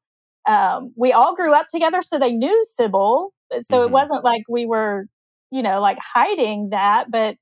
Um, 0.48 0.93
we 0.98 1.12
all 1.13 1.36
grew 1.36 1.54
up 1.54 1.67
together, 1.69 2.02
so 2.02 2.19
they 2.19 2.32
knew 2.34 2.63
Sybil. 2.65 3.34
So 3.60 3.80
Mhm. 3.80 3.86
it 3.86 3.91
wasn't 3.91 4.24
like 4.24 4.43
we 4.50 4.65
were, 4.65 5.08
you 5.52 5.62
know, 5.62 5.80
like 5.82 6.00
hiding 6.00 6.69
that. 6.69 7.10
But 7.12 7.36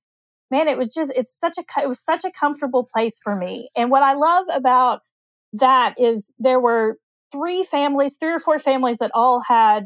man, 0.51 0.67
it 0.67 0.77
was 0.77 0.87
just 0.93 1.13
it's 1.15 1.37
such 1.37 1.57
a 1.57 1.81
it 1.81 1.87
was 1.87 2.03
such 2.03 2.23
a 2.25 2.31
comfortable 2.31 2.85
place 2.91 3.19
for 3.23 3.35
me. 3.35 3.69
And 3.75 3.91
what 3.91 4.03
I 4.03 4.13
love 4.13 4.47
about 4.53 5.01
that 5.53 5.95
is 5.99 6.33
there 6.39 6.59
were 6.59 6.97
three 7.31 7.63
families, 7.63 8.17
three 8.17 8.33
or 8.33 8.39
four 8.39 8.59
families 8.59 8.97
that 8.99 9.11
all 9.13 9.41
had 9.47 9.85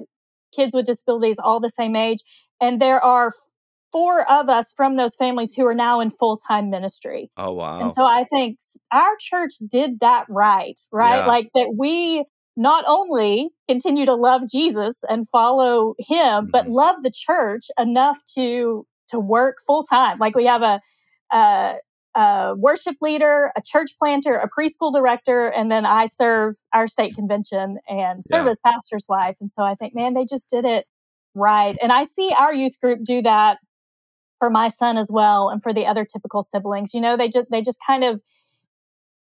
kids 0.55 0.73
with 0.75 0.85
disabilities 0.85 1.39
all 1.39 1.59
the 1.59 1.69
same 1.69 1.95
age, 1.95 2.19
and 2.61 2.79
there 2.81 3.03
are 3.03 3.29
four 3.95 4.29
of 4.29 4.49
us 4.49 4.73
from 4.75 4.97
those 4.97 5.15
families 5.15 5.53
who 5.53 5.65
are 5.65 5.73
now 5.73 6.01
in 6.01 6.09
full-time 6.09 6.69
ministry. 6.69 7.31
oh 7.37 7.53
wow. 7.53 7.79
And 7.79 7.91
so 7.91 8.03
I 8.05 8.25
think 8.25 8.57
our 8.91 9.13
church 9.19 9.53
did 9.71 10.01
that 10.01 10.25
right, 10.27 10.77
right? 10.91 11.19
Yeah. 11.19 11.25
Like 11.25 11.49
that 11.55 11.73
we 11.77 12.25
not 12.57 12.83
only 12.87 13.49
continue 13.69 14.05
to 14.05 14.15
love 14.15 14.41
Jesus 14.51 15.03
and 15.09 15.27
follow 15.29 15.93
him, 15.99 16.49
but 16.51 16.65
Mhm. 16.65 16.73
love 16.73 16.95
the 17.03 17.11
church 17.27 17.65
enough 17.79 18.19
to 18.35 18.85
to 19.11 19.19
work 19.19 19.57
full 19.65 19.83
time. 19.83 20.17
Like 20.19 20.35
we 20.35 20.45
have 20.45 20.61
a, 20.63 20.81
a 21.31 21.75
a 22.17 22.53
worship 22.57 22.95
leader, 23.01 23.51
a 23.57 23.61
church 23.65 23.91
planter, 23.99 24.35
a 24.35 24.49
preschool 24.49 24.93
director, 24.93 25.47
and 25.47 25.69
then 25.69 25.85
I 25.85 26.05
serve 26.05 26.55
our 26.73 26.87
state 26.87 27.13
convention 27.15 27.77
and 27.89 28.23
serve 28.25 28.45
Yeah. 28.45 28.51
as 28.51 28.59
pastor's 28.65 29.05
wife. 29.09 29.35
And 29.41 29.51
so 29.51 29.63
I 29.63 29.75
think, 29.75 29.93
man, 29.95 30.13
they 30.13 30.23
just 30.25 30.49
did 30.49 30.63
it 30.65 30.85
right. 31.33 31.77
And 31.83 31.91
I 31.91 32.03
see 32.03 32.29
our 32.37 32.53
youth 32.53 32.79
group 32.81 32.99
do 33.03 33.21
that 33.23 33.57
for 34.39 34.49
my 34.49 34.67
son 34.67 34.97
as 34.97 35.09
well 35.11 35.49
and 35.49 35.61
for 35.63 35.73
the 35.73 35.85
other 35.85 36.05
typical 36.05 36.41
siblings 36.41 36.93
you 36.93 37.01
know 37.01 37.15
they 37.17 37.29
just 37.29 37.47
they 37.51 37.61
just 37.61 37.79
kind 37.85 38.03
of 38.03 38.21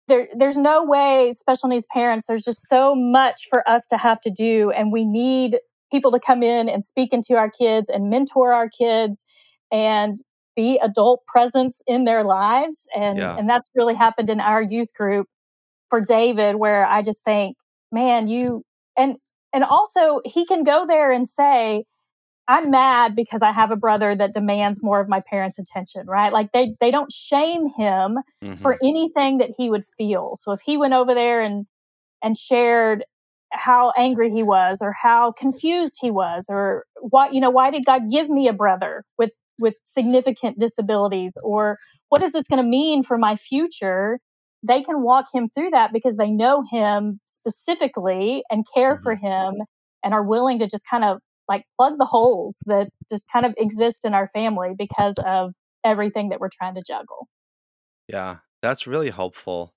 there 0.08 0.28
there's 0.38 0.58
no 0.58 0.84
way 0.84 1.32
special 1.32 1.70
needs 1.70 1.86
parents 1.92 2.28
there's 2.28 2.44
just 2.44 2.68
so 2.68 2.96
much 2.96 3.48
for 3.50 3.68
us 3.70 3.88
to 3.88 3.98
have 3.98 4.20
to 4.22 4.30
do 4.30 4.72
and 4.72 4.92
we 4.92 5.06
need 5.06 5.60
people 5.92 6.12
to 6.12 6.20
come 6.20 6.42
in 6.42 6.70
and 6.70 6.84
speak 6.84 7.14
into 7.14 7.36
our 7.36 7.50
kids 7.50 7.90
and 7.90 8.10
mentor 8.10 8.54
our 8.54 8.70
kids 8.70 9.26
and 9.72 10.18
be 10.56 10.78
adult 10.80 11.26
presence 11.28 11.82
in 11.88 12.04
their 12.06 12.24
lives 12.24 12.88
and 12.96 13.18
Yeah. 13.18 13.38
and 13.38 13.50
that's 13.50 13.70
really 13.76 13.96
happened 13.96 14.30
in 14.30 14.40
our 14.40 14.62
youth 14.62 14.94
group 14.94 15.28
for 15.90 16.02
David 16.02 16.56
where 16.56 16.86
I 16.86 17.02
just 17.02 17.24
think 17.24 17.56
man 17.92 18.28
you 18.28 18.64
and 18.98 19.16
and 19.54 19.64
also 19.64 20.22
he 20.26 20.46
can 20.46 20.64
go 20.64 20.86
there 20.86 21.12
and 21.12 21.28
say 21.28 21.84
I'm 22.48 22.72
mad 22.72 23.16
because 23.16 23.42
I 23.42 23.52
have 23.52 23.72
a 23.72 23.76
brother 23.76 24.16
that 24.16 24.34
demands 24.34 24.84
more 24.84 25.00
of 25.00 25.08
my 25.08 25.22
parents' 25.22 25.60
attention, 25.60 26.08
right? 26.08 26.34
Like 26.34 26.52
they 26.52 26.76
they 26.80 26.92
don't 26.92 27.12
shame 27.12 27.68
him 27.78 28.18
mm-hmm. 28.44 28.54
for 28.56 28.78
anything 28.84 29.38
that 29.38 29.52
he 29.58 29.70
would 29.70 29.86
feel. 29.86 30.34
So 30.36 30.52
if 30.52 30.62
he 30.66 30.78
went 30.78 30.94
over 30.94 31.14
there 31.14 31.42
and 31.42 31.66
and 32.24 32.36
shared 32.38 33.04
how 33.54 33.92
angry 33.98 34.30
he 34.30 34.44
was 34.44 34.82
or 34.82 34.94
how 35.02 35.32
confused 35.34 35.98
he 36.02 36.10
was 36.10 36.48
or 36.50 36.86
what 37.02 37.34
you 37.34 37.42
know 37.42 37.50
why 37.50 37.70
did 37.70 37.86
god 37.86 38.10
give 38.10 38.30
me 38.30 38.48
a 38.48 38.54
brother 38.54 39.04
with 39.18 39.36
with 39.60 39.76
significant 39.84 40.58
disabilities 40.58 41.38
or 41.44 41.78
what 42.08 42.24
is 42.24 42.32
this 42.32 42.48
going 42.48 42.64
to 42.64 42.68
mean 42.68 43.04
for 43.04 43.18
my 43.18 43.36
future 43.36 44.20
they 44.64 44.82
can 44.82 45.02
walk 45.02 45.26
him 45.34 45.50
through 45.50 45.70
that 45.72 45.92
because 45.92 46.18
they 46.18 46.30
know 46.30 46.64
him 46.72 47.20
specifically 47.26 48.44
and 48.50 48.66
care 48.74 48.96
for 48.96 49.16
mm-hmm. 49.16 49.26
him 49.58 49.66
and 50.04 50.14
are 50.14 50.24
willing 50.24 50.60
to 50.60 50.68
just 50.68 50.86
kind 50.90 51.04
of 51.04 51.20
like 51.52 51.66
plug 51.78 51.98
the 51.98 52.06
holes 52.06 52.64
that 52.68 52.90
just 53.12 53.26
kind 53.32 53.46
of 53.46 53.54
exist 53.58 54.06
in 54.06 54.14
our 54.14 54.28
family 54.28 54.72
because 54.78 55.16
of 55.26 55.52
everything 55.84 56.30
that 56.30 56.40
we're 56.40 56.50
trying 56.50 56.76
to 56.76 56.84
juggle. 56.88 57.28
Yeah 58.08 58.38
that's 58.62 58.88
really 58.88 59.10
helpful. 59.10 59.74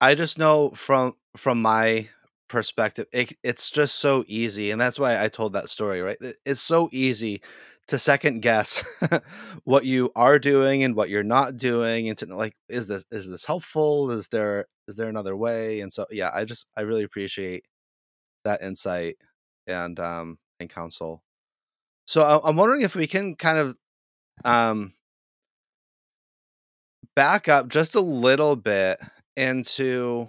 I 0.00 0.14
just 0.14 0.38
know 0.38 0.70
from 0.70 1.14
from 1.36 1.60
my 1.62 2.08
perspective 2.48 3.06
it, 3.12 3.32
it's 3.42 3.70
just 3.70 3.98
so 3.98 4.24
easy 4.26 4.70
and 4.70 4.78
that's 4.78 4.98
why 4.98 5.18
i 5.24 5.26
told 5.26 5.54
that 5.54 5.70
story 5.70 6.02
right? 6.02 6.18
It's 6.44 6.60
so 6.60 6.88
easy 6.92 7.40
to 7.88 7.98
second 7.98 8.42
guess 8.42 8.84
what 9.64 9.86
you 9.86 10.12
are 10.14 10.38
doing 10.38 10.82
and 10.82 10.94
what 10.94 11.08
you're 11.08 11.22
not 11.24 11.56
doing 11.56 12.08
and 12.08 12.18
to 12.18 12.26
like 12.26 12.54
is 12.68 12.86
this 12.88 13.04
is 13.10 13.28
this 13.28 13.44
helpful? 13.46 14.10
Is 14.10 14.28
there 14.28 14.66
is 14.88 14.96
there 14.96 15.08
another 15.08 15.36
way? 15.36 15.80
And 15.80 15.92
so 15.92 16.06
yeah 16.10 16.30
i 16.34 16.44
just 16.44 16.66
i 16.76 16.82
really 16.82 17.04
appreciate 17.04 17.64
that 18.44 18.62
insight 18.62 19.16
and 19.66 19.98
um 20.00 20.38
and 20.62 20.70
counsel 20.70 21.22
so 22.06 22.42
i'm 22.44 22.56
wondering 22.56 22.82
if 22.82 22.96
we 22.96 23.06
can 23.06 23.36
kind 23.36 23.58
of 23.58 23.76
um 24.44 24.92
back 27.14 27.48
up 27.48 27.68
just 27.68 27.94
a 27.94 28.00
little 28.00 28.56
bit 28.56 28.98
into 29.36 30.28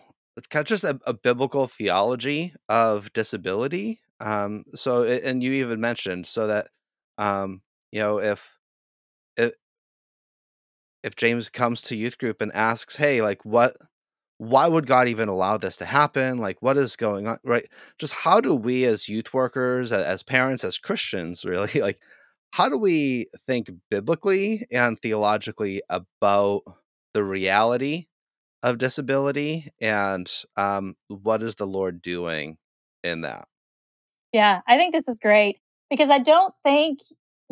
kind 0.50 0.62
of 0.62 0.67
just 0.67 0.84
a, 0.84 1.00
a 1.06 1.13
biblical 1.13 1.67
theology 1.67 2.54
of 2.69 3.12
disability. 3.13 4.00
Um, 4.19 4.63
so, 4.74 5.04
and 5.04 5.43
you 5.43 5.52
even 5.54 5.80
mentioned 5.82 6.26
so 6.26 6.48
that, 6.48 6.67
um, 7.17 7.62
you 7.91 8.00
know, 8.00 8.19
if 8.19 8.58
if 9.38 9.54
if 11.04 11.15
James 11.15 11.50
comes 11.50 11.82
to 11.84 11.96
youth 11.96 12.17
group 12.17 12.41
and 12.41 12.52
asks, 12.54 12.96
"Hey, 12.96 13.22
like, 13.22 13.43
what? 13.46 13.76
Why 14.43 14.67
would 14.67 14.88
God 14.88 15.08
even 15.08 15.29
allow 15.29 15.58
this 15.58 15.77
to 15.77 15.86
happen? 15.86 16.38
Like, 16.38 16.62
what 16.62 16.77
is 16.77 16.95
going 16.95 17.27
on?" 17.27 17.38
Right? 17.43 17.67
Just 17.97 18.15
how 18.15 18.41
do 18.41 18.56
we, 18.56 18.86
as 18.86 19.08
youth 19.10 19.34
workers, 19.34 19.91
as 19.91 20.23
parents, 20.23 20.63
as 20.63 20.77
Christians, 20.77 21.45
really 21.45 21.82
like, 21.82 21.99
how 22.51 22.69
do 22.69 22.77
we 22.77 23.27
think 23.47 23.71
biblically 23.89 24.65
and 24.71 24.99
theologically 25.01 25.82
about 25.89 26.62
the 27.13 27.23
reality 27.23 28.08
of 28.63 28.77
disability 28.77 29.67
and 29.82 30.32
um, 30.56 30.95
what 31.08 31.43
is 31.43 31.56
the 31.56 31.67
Lord 31.67 32.01
doing 32.01 32.58
in 33.03 33.21
that? 33.21 33.45
Yeah, 34.32 34.62
I 34.67 34.77
think 34.77 34.93
this 34.93 35.08
is 35.08 35.19
great 35.19 35.60
because 35.89 36.10
I 36.10 36.19
don't 36.19 36.53
think 36.63 36.99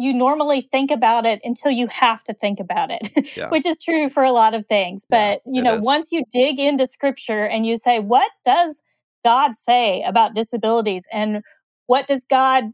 you 0.01 0.13
normally 0.13 0.61
think 0.61 0.89
about 0.89 1.25
it 1.25 1.39
until 1.43 1.71
you 1.71 1.87
have 1.87 2.23
to 2.23 2.33
think 2.33 2.59
about 2.59 2.89
it, 2.89 3.37
yeah. 3.37 3.49
which 3.51 3.65
is 3.65 3.77
true 3.77 4.09
for 4.09 4.23
a 4.23 4.31
lot 4.31 4.55
of 4.55 4.65
things. 4.65 5.05
But, 5.07 5.41
yeah, 5.45 5.53
you 5.53 5.61
know, 5.61 5.79
once 5.79 6.11
you 6.11 6.23
dig 6.31 6.59
into 6.59 6.87
scripture 6.87 7.45
and 7.45 7.65
you 7.65 7.75
say, 7.75 7.99
what 7.99 8.31
does 8.43 8.81
God 9.23 9.55
say 9.55 10.01
about 10.01 10.33
disabilities 10.33 11.07
and 11.11 11.43
what 11.85 12.07
does 12.07 12.25
God 12.27 12.65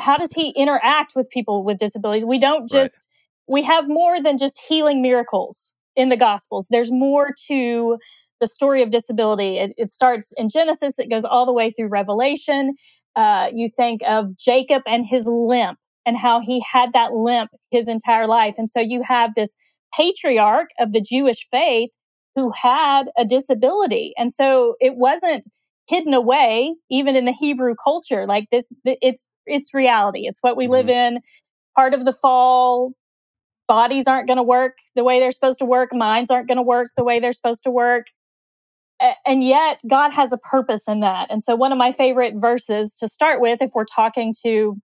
how 0.00 0.16
does 0.16 0.32
he 0.32 0.50
interact 0.50 1.14
with 1.16 1.28
people 1.28 1.64
with 1.64 1.76
disabilities? 1.76 2.24
We 2.24 2.38
don't 2.38 2.68
just 2.68 3.08
right. 3.48 3.52
we 3.52 3.62
have 3.64 3.88
more 3.88 4.22
than 4.22 4.38
just 4.38 4.60
healing 4.68 5.02
miracles 5.02 5.74
in 5.96 6.08
the 6.08 6.16
Gospels. 6.16 6.68
There's 6.70 6.92
more 6.92 7.34
to 7.48 7.98
the 8.40 8.46
story 8.46 8.82
of 8.82 8.90
disability. 8.90 9.58
It, 9.58 9.72
it 9.76 9.90
starts 9.90 10.32
in 10.36 10.48
Genesis, 10.48 10.98
it 10.98 11.10
goes 11.10 11.24
all 11.24 11.44
the 11.44 11.52
way 11.52 11.72
through 11.72 11.88
Revelation. 11.88 12.74
Uh, 13.16 13.48
you 13.52 13.68
think 13.68 14.00
of 14.06 14.38
Jacob 14.38 14.82
and 14.86 15.04
his 15.04 15.26
limp 15.26 15.78
and 16.06 16.16
how 16.16 16.40
he 16.40 16.62
had 16.72 16.92
that 16.92 17.12
limp 17.12 17.50
his 17.70 17.88
entire 17.88 18.26
life. 18.26 18.54
And 18.58 18.68
so 18.68 18.80
you 18.80 19.02
have 19.06 19.34
this 19.34 19.56
patriarch 19.96 20.68
of 20.78 20.92
the 20.92 21.00
Jewish 21.00 21.46
faith 21.50 21.90
who 22.34 22.50
had 22.50 23.04
a 23.16 23.24
disability. 23.24 24.12
And 24.16 24.32
so 24.32 24.74
it 24.80 24.96
wasn't 24.96 25.44
hidden 25.88 26.14
away 26.14 26.74
even 26.90 27.16
in 27.16 27.24
the 27.24 27.32
Hebrew 27.32 27.74
culture 27.82 28.26
like 28.26 28.44
this 28.52 28.74
it's 28.84 29.30
it's 29.46 29.72
reality 29.72 30.26
it's 30.26 30.42
what 30.42 30.54
we 30.54 30.64
mm-hmm. 30.64 30.72
live 30.72 30.90
in 30.90 31.20
part 31.74 31.94
of 31.94 32.04
the 32.04 32.12
fall 32.12 32.92
bodies 33.68 34.08
aren't 34.08 34.26
going 34.26 34.38
to 34.38 34.42
work 34.42 34.78
the 34.96 35.04
way 35.04 35.20
they're 35.20 35.30
supposed 35.30 35.60
to 35.60 35.64
work, 35.64 35.90
minds 35.92 36.30
aren't 36.30 36.48
going 36.48 36.56
to 36.56 36.62
work 36.62 36.88
the 36.96 37.04
way 37.04 37.20
they're 37.20 37.32
supposed 37.32 37.62
to 37.64 37.70
work. 37.70 38.06
And 39.24 39.44
yet, 39.44 39.80
God 39.88 40.10
has 40.10 40.32
a 40.32 40.38
purpose 40.38 40.88
in 40.88 41.00
that. 41.00 41.30
And 41.30 41.40
so, 41.40 41.54
one 41.54 41.70
of 41.70 41.78
my 41.78 41.92
favorite 41.92 42.34
verses 42.34 42.96
to 42.96 43.06
start 43.06 43.40
with, 43.40 43.62
if 43.62 43.70
we're 43.72 43.84
talking 43.84 44.34
to 44.42 44.76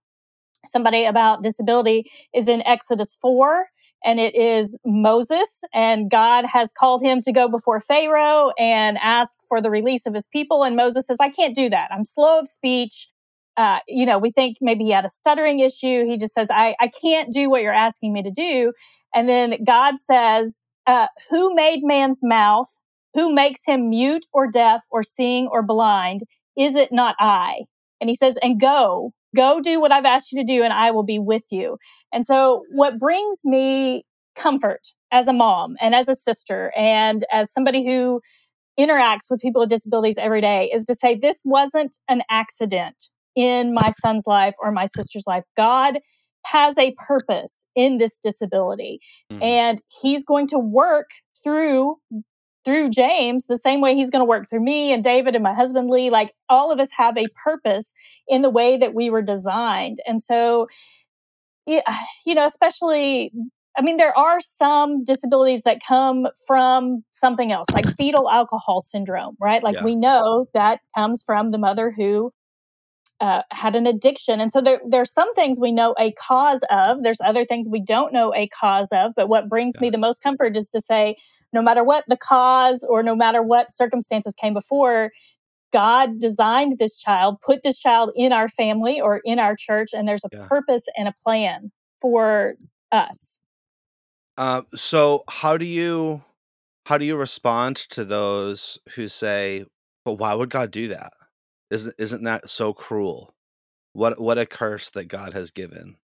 somebody 0.66 1.05
about 1.05 1.42
disability, 1.42 2.11
is 2.35 2.48
in 2.48 2.62
Exodus 2.66 3.16
4. 3.20 3.66
And 4.07 4.20
it 4.20 4.35
is 4.35 4.79
Moses, 4.85 5.62
and 5.72 6.11
God 6.11 6.44
has 6.44 6.72
called 6.79 7.03
him 7.03 7.22
to 7.22 7.33
go 7.33 7.48
before 7.48 7.81
Pharaoh 7.81 8.53
and 8.59 8.98
ask 9.03 9.38
for 9.48 9.62
the 9.62 9.70
release 9.70 10.05
of 10.05 10.12
his 10.12 10.29
people. 10.29 10.62
And 10.62 10.77
Moses 10.77 11.07
says, 11.07 11.16
I 11.20 11.31
can't 11.31 11.55
do 11.55 11.70
that. 11.70 11.88
I'm 11.90 12.05
slow 12.05 12.38
of 12.38 12.46
speech 12.46 13.09
uh, 13.57 13.79
you 13.87 14.05
know, 14.05 14.18
we 14.18 14.31
think 14.31 14.57
maybe 14.61 14.85
he 14.85 14.90
had 14.90 15.05
a 15.05 15.09
stuttering 15.09 15.61
issue. 15.61 16.05
He 16.07 16.16
just 16.16 16.35
says, 16.35 16.48
I, 16.50 16.74
I 16.81 16.88
can't 16.88 17.33
do 17.33 17.48
what 17.48 17.62
you're 17.62 17.72
asking 17.72 18.12
me 18.12 18.22
to 18.22 18.31
do. 18.31 18.72
And 19.14 19.29
then 19.29 19.62
God 19.64 19.98
says, 19.98 20.66
uh, 20.87 21.07
Who 21.31 21.55
made 21.55 21.81
man's 21.83 22.20
mouth? 22.22 22.66
Who 23.14 23.33
makes 23.33 23.64
him 23.64 23.90
mute 23.90 24.27
or 24.33 24.50
deaf 24.50 24.83
or 24.90 25.03
seeing 25.03 25.46
or 25.46 25.62
blind? 25.62 26.20
Is 26.59 26.74
it 26.74 26.90
not 26.90 27.14
I? 27.20 27.61
And 28.00 28.11
he 28.11 28.16
says, 28.16 28.37
And 28.42 28.61
go, 28.61 29.12
go 29.35 29.61
do 29.61 29.81
what 29.81 29.92
I've 29.92 30.05
asked 30.05 30.33
you 30.33 30.44
to 30.44 30.47
do, 30.47 30.62
and 30.62 30.73
I 30.73 30.90
will 30.90 31.03
be 31.03 31.18
with 31.18 31.44
you. 31.51 31.79
And 32.12 32.25
so, 32.25 32.64
what 32.70 32.99
brings 32.99 33.40
me 33.44 34.05
comfort 34.37 34.81
as 35.12 35.29
a 35.29 35.33
mom 35.33 35.77
and 35.81 35.94
as 35.94 36.09
a 36.09 36.14
sister 36.14 36.73
and 36.77 37.25
as 37.33 37.53
somebody 37.53 37.87
who 37.87 38.20
interacts 38.79 39.27
with 39.31 39.40
people 39.40 39.61
with 39.61 39.68
disabilities 39.68 40.18
every 40.18 40.40
day 40.40 40.70
is 40.73 40.85
to 40.87 40.94
say, 40.94 41.14
This 41.14 41.42
wasn't 41.44 41.97
an 42.09 42.23
accident 42.31 43.05
in 43.37 43.75
my 43.75 43.90
son's 43.90 44.25
life 44.27 44.55
or 44.61 44.73
my 44.73 44.87
sister's 44.87 45.25
life. 45.27 45.44
God 45.57 45.99
has 46.47 46.77
a 46.79 46.94
purpose 47.07 47.66
in 47.75 47.99
this 47.99 48.18
disability 48.18 49.01
mm-hmm. 49.33 49.42
and 49.42 49.83
he's 50.03 50.25
going 50.25 50.47
to 50.49 50.59
work 50.59 51.09
through 51.42 51.97
through 52.64 52.90
James 52.90 53.46
the 53.46 53.57
same 53.57 53.81
way 53.81 53.94
he's 53.94 54.11
going 54.11 54.20
to 54.20 54.27
work 54.29 54.48
through 54.48 54.62
me 54.64 54.92
and 54.92 55.05
David 55.05 55.35
and 55.35 55.42
my 55.42 55.55
husband 55.55 55.90
Lee 55.90 56.11
like 56.11 56.35
all 56.48 56.72
of 56.72 56.81
us 56.81 56.90
have 56.96 57.16
a 57.16 57.24
purpose 57.42 57.94
in 58.29 58.42
the 58.42 58.50
way 58.50 58.77
that 58.77 58.94
we 58.94 59.11
were 59.11 59.22
designed 59.22 59.98
and 60.07 60.20
so 60.20 60.66
you 61.66 61.83
know 62.27 62.44
especially 62.44 63.33
I 63.77 63.83
mean, 63.83 63.96
there 63.96 64.16
are 64.16 64.38
some 64.40 65.03
disabilities 65.03 65.62
that 65.62 65.83
come 65.85 66.29
from 66.46 67.03
something 67.11 67.50
else, 67.50 67.66
like 67.74 67.88
fetal 67.96 68.31
alcohol 68.31 68.81
syndrome, 68.81 69.37
right? 69.40 69.64
Like 69.64 69.77
yeah. 69.77 69.85
we 69.85 69.96
know 69.96 70.46
that 70.55 70.81
comes 70.94 71.24
from 71.24 71.50
the 71.50 71.59
mother 71.59 71.90
who 71.90 72.33
uh, 73.20 73.42
had 73.53 73.77
an 73.77 73.87
addiction. 73.87 74.40
And 74.40 74.50
so 74.50 74.61
there, 74.61 74.81
there's 74.87 75.12
some 75.12 75.33
things 75.35 75.61
we 75.61 75.72
know 75.72 75.94
a 75.98 76.12
cause 76.12 76.64
of. 76.70 77.03
There's 77.03 77.20
other 77.20 77.44
things 77.44 77.68
we 77.70 77.81
don't 77.81 78.12
know 78.12 78.35
a 78.35 78.48
cause 78.48 78.90
of. 78.92 79.12
But 79.14 79.29
what 79.29 79.48
brings 79.48 79.81
me 79.81 79.90
the 79.90 79.98
most 79.98 80.22
comfort 80.22 80.57
is 80.57 80.68
to 80.70 80.81
say, 80.81 81.16
no 81.53 81.62
matter 81.62 81.85
what 81.85 82.05
the 82.09 82.16
cause 82.16 82.87
or 82.88 83.03
no 83.03 83.14
matter 83.14 83.42
what 83.42 83.70
circumstances 83.70 84.35
came 84.35 84.53
before, 84.53 85.12
God 85.72 86.20
designed 86.20 86.79
this 86.79 86.96
child, 86.96 87.38
put 87.44 87.62
this 87.62 87.79
child 87.79 88.12
in 88.14 88.33
our 88.33 88.48
family 88.48 89.00
or 89.00 89.20
in 89.24 89.38
our 89.38 89.57
church, 89.57 89.90
and 89.92 90.07
there's 90.07 90.24
a 90.24 90.29
yeah. 90.33 90.46
purpose 90.46 90.87
and 90.96 91.09
a 91.09 91.14
plan 91.24 91.72
for 92.00 92.55
us. 92.92 93.40
Uh, 94.37 94.62
so 94.74 95.24
how 95.29 95.57
do 95.57 95.64
you 95.64 96.22
how 96.87 96.98
do 96.98 97.05
you 97.05 97.16
respond 97.16 97.77
to 97.77 98.05
those 98.05 98.79
who 98.94 99.09
say, 99.09 99.64
"But 100.05 100.14
why 100.14 100.35
would 100.35 100.50
God 100.50 100.70
do 100.70 100.88
that?" 100.88 101.12
Isn't 101.70 101.94
isn't 101.98 102.24
that 102.24 102.48
so 102.48 102.72
cruel? 102.72 103.35
What 103.92 104.20
what 104.20 104.38
a 104.38 104.46
curse 104.46 104.90
that 104.90 105.09
God 105.09 105.33
has 105.33 105.50
given. 105.50 105.96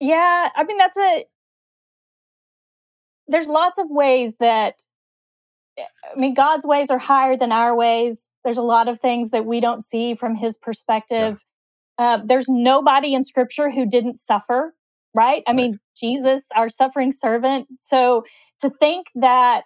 Yeah, 0.00 0.50
I 0.54 0.64
mean 0.64 0.78
that's 0.78 0.96
a 0.96 1.24
there's 3.28 3.48
lots 3.48 3.78
of 3.78 3.86
ways 3.90 4.38
that 4.38 4.82
eh, 5.78 5.84
I 6.14 6.18
mean 6.18 6.34
God's 6.34 6.64
ways 6.64 6.90
are 6.90 6.98
higher 6.98 7.36
than 7.36 7.52
our 7.52 7.76
ways. 7.76 8.30
There's 8.44 8.58
a 8.58 8.62
lot 8.62 8.88
of 8.88 8.98
things 8.98 9.30
that 9.30 9.46
we 9.46 9.60
don't 9.60 9.82
see 9.82 10.14
from 10.14 10.34
his 10.34 10.56
perspective. 10.56 11.42
Yeah. 11.98 12.04
Uh, 12.04 12.20
there's 12.24 12.48
nobody 12.48 13.12
in 13.12 13.22
scripture 13.22 13.70
who 13.70 13.84
didn't 13.84 14.14
suffer, 14.14 14.74
right? 15.14 15.42
I 15.46 15.50
right. 15.50 15.56
mean, 15.56 15.78
Jesus, 15.96 16.48
our 16.54 16.68
suffering 16.68 17.10
servant. 17.10 17.66
So 17.78 18.24
to 18.60 18.70
think 18.70 19.08
that 19.16 19.64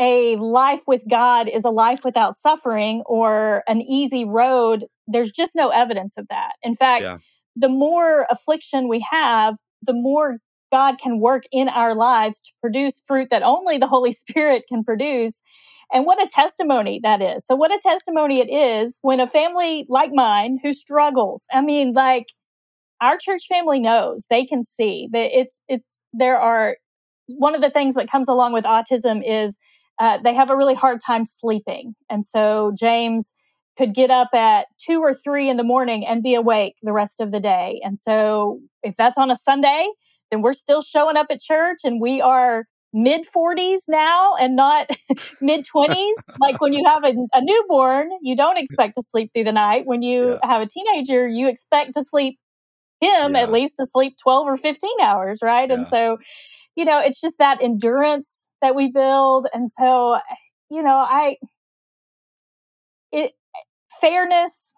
a 0.00 0.36
life 0.36 0.82
with 0.86 1.04
God 1.08 1.48
is 1.48 1.64
a 1.64 1.70
life 1.70 2.00
without 2.04 2.34
suffering 2.34 3.02
or 3.06 3.62
an 3.68 3.82
easy 3.82 4.24
road, 4.24 4.86
there's 5.06 5.30
just 5.30 5.54
no 5.54 5.68
evidence 5.68 6.16
of 6.16 6.26
that. 6.30 6.52
In 6.62 6.74
fact, 6.74 7.04
yeah. 7.04 7.18
the 7.54 7.68
more 7.68 8.26
affliction 8.30 8.88
we 8.88 9.04
have, 9.10 9.56
the 9.82 9.92
more 9.92 10.38
God 10.72 10.98
can 10.98 11.20
work 11.20 11.42
in 11.52 11.68
our 11.68 11.94
lives 11.94 12.40
to 12.40 12.52
produce 12.62 13.02
fruit 13.06 13.28
that 13.30 13.42
only 13.42 13.76
the 13.76 13.86
Holy 13.86 14.12
Spirit 14.20 14.64
can 14.68 14.82
produce. 14.82 15.42
And 15.92 16.06
what 16.06 16.22
a 16.22 16.28
testimony 16.28 17.00
that 17.02 17.20
is. 17.20 17.44
So, 17.44 17.56
what 17.56 17.72
a 17.72 17.80
testimony 17.82 18.38
it 18.38 18.50
is 18.50 19.00
when 19.02 19.20
a 19.20 19.26
family 19.26 19.86
like 19.88 20.10
mine 20.12 20.58
who 20.62 20.72
struggles, 20.72 21.46
I 21.52 21.60
mean, 21.60 21.92
like 21.92 22.26
our 23.00 23.18
church 23.20 23.42
family 23.48 23.80
knows, 23.80 24.26
they 24.30 24.44
can 24.44 24.62
see 24.62 25.08
that 25.12 25.30
it's, 25.32 25.62
it's, 25.68 26.02
there 26.12 26.38
are, 26.38 26.76
one 27.36 27.54
of 27.54 27.60
the 27.60 27.70
things 27.70 27.94
that 27.94 28.10
comes 28.10 28.28
along 28.28 28.52
with 28.52 28.64
autism 28.64 29.22
is 29.26 29.58
uh, 30.00 30.18
they 30.18 30.34
have 30.34 30.50
a 30.50 30.56
really 30.56 30.74
hard 30.74 30.98
time 31.04 31.24
sleeping. 31.24 31.94
And 32.08 32.24
so, 32.24 32.72
James, 32.76 33.34
could 33.76 33.94
get 33.94 34.10
up 34.10 34.28
at 34.34 34.66
two 34.78 35.00
or 35.00 35.14
three 35.14 35.48
in 35.48 35.56
the 35.56 35.64
morning 35.64 36.06
and 36.06 36.22
be 36.22 36.34
awake 36.34 36.74
the 36.82 36.92
rest 36.92 37.20
of 37.20 37.30
the 37.30 37.40
day. 37.40 37.80
And 37.84 37.98
so, 37.98 38.58
if 38.82 38.96
that's 38.96 39.18
on 39.18 39.30
a 39.30 39.36
Sunday, 39.36 39.88
then 40.30 40.42
we're 40.42 40.52
still 40.52 40.80
showing 40.80 41.16
up 41.16 41.26
at 41.30 41.40
church 41.40 41.78
and 41.84 42.00
we 42.00 42.20
are 42.20 42.64
mid 42.92 43.22
40s 43.24 43.82
now 43.88 44.34
and 44.40 44.56
not 44.56 44.88
mid 45.40 45.64
20s. 45.64 46.14
like 46.40 46.60
when 46.60 46.72
you 46.72 46.84
have 46.86 47.04
a, 47.04 47.14
a, 47.34 47.40
newborn, 47.42 48.08
you 48.22 48.34
don't 48.34 48.58
expect 48.58 48.94
to 48.94 49.02
sleep 49.02 49.30
through 49.32 49.44
the 49.44 49.52
night. 49.52 49.86
When 49.86 50.02
you 50.02 50.38
yeah. 50.42 50.48
have 50.48 50.62
a 50.62 50.66
teenager, 50.66 51.28
you 51.28 51.48
expect 51.48 51.94
to 51.94 52.02
sleep 52.02 52.38
him 53.00 53.34
yeah. 53.34 53.42
at 53.42 53.52
least 53.52 53.76
to 53.78 53.84
sleep 53.86 54.16
12 54.22 54.46
or 54.46 54.56
15 54.56 54.90
hours, 55.02 55.40
right? 55.42 55.68
Yeah. 55.68 55.76
And 55.76 55.86
so, 55.86 56.18
you 56.76 56.84
know, 56.84 57.00
it's 57.00 57.20
just 57.20 57.38
that 57.38 57.62
endurance 57.62 58.48
that 58.62 58.74
we 58.74 58.90
build. 58.90 59.46
And 59.52 59.70
so, 59.70 60.18
you 60.70 60.82
know, 60.82 60.96
I, 60.96 61.36
it, 63.12 63.32
fairness 64.00 64.74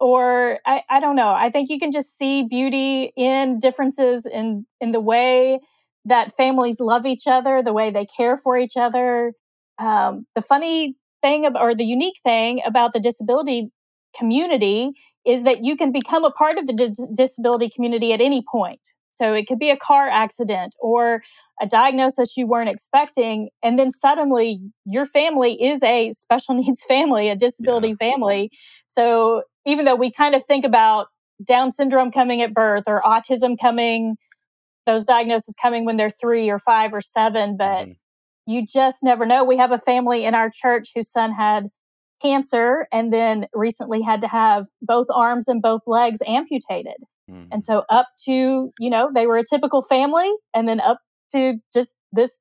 or 0.00 0.58
I, 0.66 0.82
I 0.90 1.00
don't 1.00 1.16
know. 1.16 1.32
I 1.32 1.50
think 1.50 1.70
you 1.70 1.78
can 1.78 1.92
just 1.92 2.16
see 2.16 2.44
beauty 2.44 3.12
in 3.16 3.58
differences 3.58 4.26
in 4.26 4.66
in 4.80 4.90
the 4.90 5.00
way 5.00 5.60
that 6.04 6.32
families 6.32 6.80
love 6.80 7.06
each 7.06 7.26
other, 7.26 7.62
the 7.62 7.72
way 7.72 7.90
they 7.90 8.06
care 8.06 8.36
for 8.36 8.58
each 8.58 8.76
other. 8.76 9.32
Um, 9.78 10.26
the 10.34 10.42
funny 10.42 10.96
thing 11.22 11.46
or 11.56 11.74
the 11.74 11.84
unique 11.84 12.18
thing 12.22 12.60
about 12.66 12.92
the 12.92 13.00
disability 13.00 13.70
community 14.16 14.92
is 15.26 15.44
that 15.44 15.64
you 15.64 15.76
can 15.76 15.90
become 15.90 16.24
a 16.24 16.30
part 16.30 16.58
of 16.58 16.66
the 16.66 16.72
dis- 16.74 17.06
disability 17.16 17.70
community 17.70 18.12
at 18.12 18.20
any 18.20 18.42
point. 18.50 18.80
So 19.14 19.32
it 19.32 19.46
could 19.46 19.60
be 19.60 19.70
a 19.70 19.76
car 19.76 20.08
accident 20.08 20.74
or 20.80 21.22
a 21.62 21.66
diagnosis 21.68 22.36
you 22.36 22.48
weren't 22.48 22.68
expecting. 22.68 23.48
And 23.62 23.78
then 23.78 23.92
suddenly 23.92 24.60
your 24.84 25.04
family 25.04 25.62
is 25.62 25.82
a 25.84 26.10
special 26.10 26.54
needs 26.60 26.84
family, 26.84 27.28
a 27.28 27.36
disability 27.36 27.94
yeah. 28.00 28.10
family. 28.10 28.50
So 28.86 29.44
even 29.64 29.84
though 29.84 29.94
we 29.94 30.10
kind 30.10 30.34
of 30.34 30.44
think 30.44 30.64
about 30.64 31.06
Down 31.46 31.70
syndrome 31.70 32.10
coming 32.10 32.42
at 32.42 32.52
birth 32.52 32.84
or 32.88 33.02
autism 33.02 33.56
coming, 33.60 34.16
those 34.84 35.04
diagnoses 35.04 35.54
coming 35.60 35.84
when 35.84 35.96
they're 35.96 36.10
three 36.10 36.50
or 36.50 36.58
five 36.58 36.92
or 36.92 37.00
seven, 37.00 37.56
but 37.56 37.86
mm-hmm. 37.86 37.92
you 38.46 38.66
just 38.66 39.02
never 39.04 39.24
know. 39.26 39.44
We 39.44 39.56
have 39.58 39.72
a 39.72 39.78
family 39.78 40.24
in 40.24 40.34
our 40.34 40.50
church 40.52 40.88
whose 40.94 41.10
son 41.10 41.32
had 41.32 41.68
cancer 42.20 42.88
and 42.92 43.12
then 43.12 43.46
recently 43.54 44.02
had 44.02 44.20
to 44.22 44.28
have 44.28 44.66
both 44.82 45.06
arms 45.14 45.46
and 45.46 45.62
both 45.62 45.82
legs 45.86 46.20
amputated. 46.26 46.96
Mm-hmm. 47.30 47.52
And 47.52 47.64
so 47.64 47.84
up 47.88 48.08
to, 48.26 48.72
you 48.78 48.90
know, 48.90 49.10
they 49.14 49.26
were 49.26 49.36
a 49.36 49.44
typical 49.44 49.82
family 49.82 50.30
and 50.54 50.68
then 50.68 50.80
up 50.80 50.98
to 51.32 51.54
just 51.72 51.94
this 52.12 52.40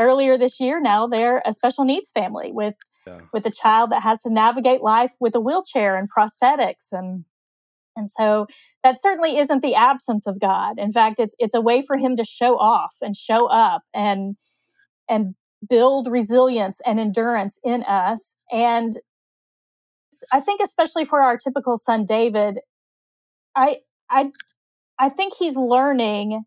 earlier 0.00 0.38
this 0.38 0.60
year 0.60 0.80
now 0.80 1.08
they're 1.08 1.42
a 1.44 1.52
special 1.52 1.84
needs 1.84 2.12
family 2.12 2.52
with 2.52 2.74
yeah. 3.04 3.18
with 3.32 3.44
a 3.46 3.50
child 3.50 3.90
that 3.90 4.00
has 4.00 4.22
to 4.22 4.32
navigate 4.32 4.80
life 4.80 5.12
with 5.18 5.34
a 5.34 5.40
wheelchair 5.40 5.96
and 5.96 6.08
prosthetics 6.08 6.92
and 6.92 7.24
and 7.98 8.08
so 8.08 8.46
that 8.84 9.00
certainly 9.00 9.38
isn't 9.38 9.60
the 9.60 9.74
absence 9.74 10.28
of 10.28 10.38
God. 10.38 10.78
In 10.78 10.92
fact, 10.92 11.18
it's 11.18 11.34
it's 11.38 11.54
a 11.54 11.60
way 11.60 11.82
for 11.82 11.98
him 11.98 12.14
to 12.16 12.24
show 12.24 12.56
off 12.56 12.94
and 13.02 13.14
show 13.14 13.48
up 13.48 13.82
and 13.92 14.36
and 15.08 15.34
build 15.68 16.06
resilience 16.06 16.80
and 16.86 17.00
endurance 17.00 17.60
in 17.64 17.82
us. 17.82 18.36
And 18.52 18.92
I 20.32 20.40
think 20.40 20.60
especially 20.62 21.04
for 21.04 21.20
our 21.20 21.36
typical 21.36 21.76
son 21.76 22.04
David, 22.04 22.60
I 23.56 23.78
I 24.10 24.30
I 24.98 25.08
think 25.08 25.34
he's 25.38 25.56
learning 25.56 26.44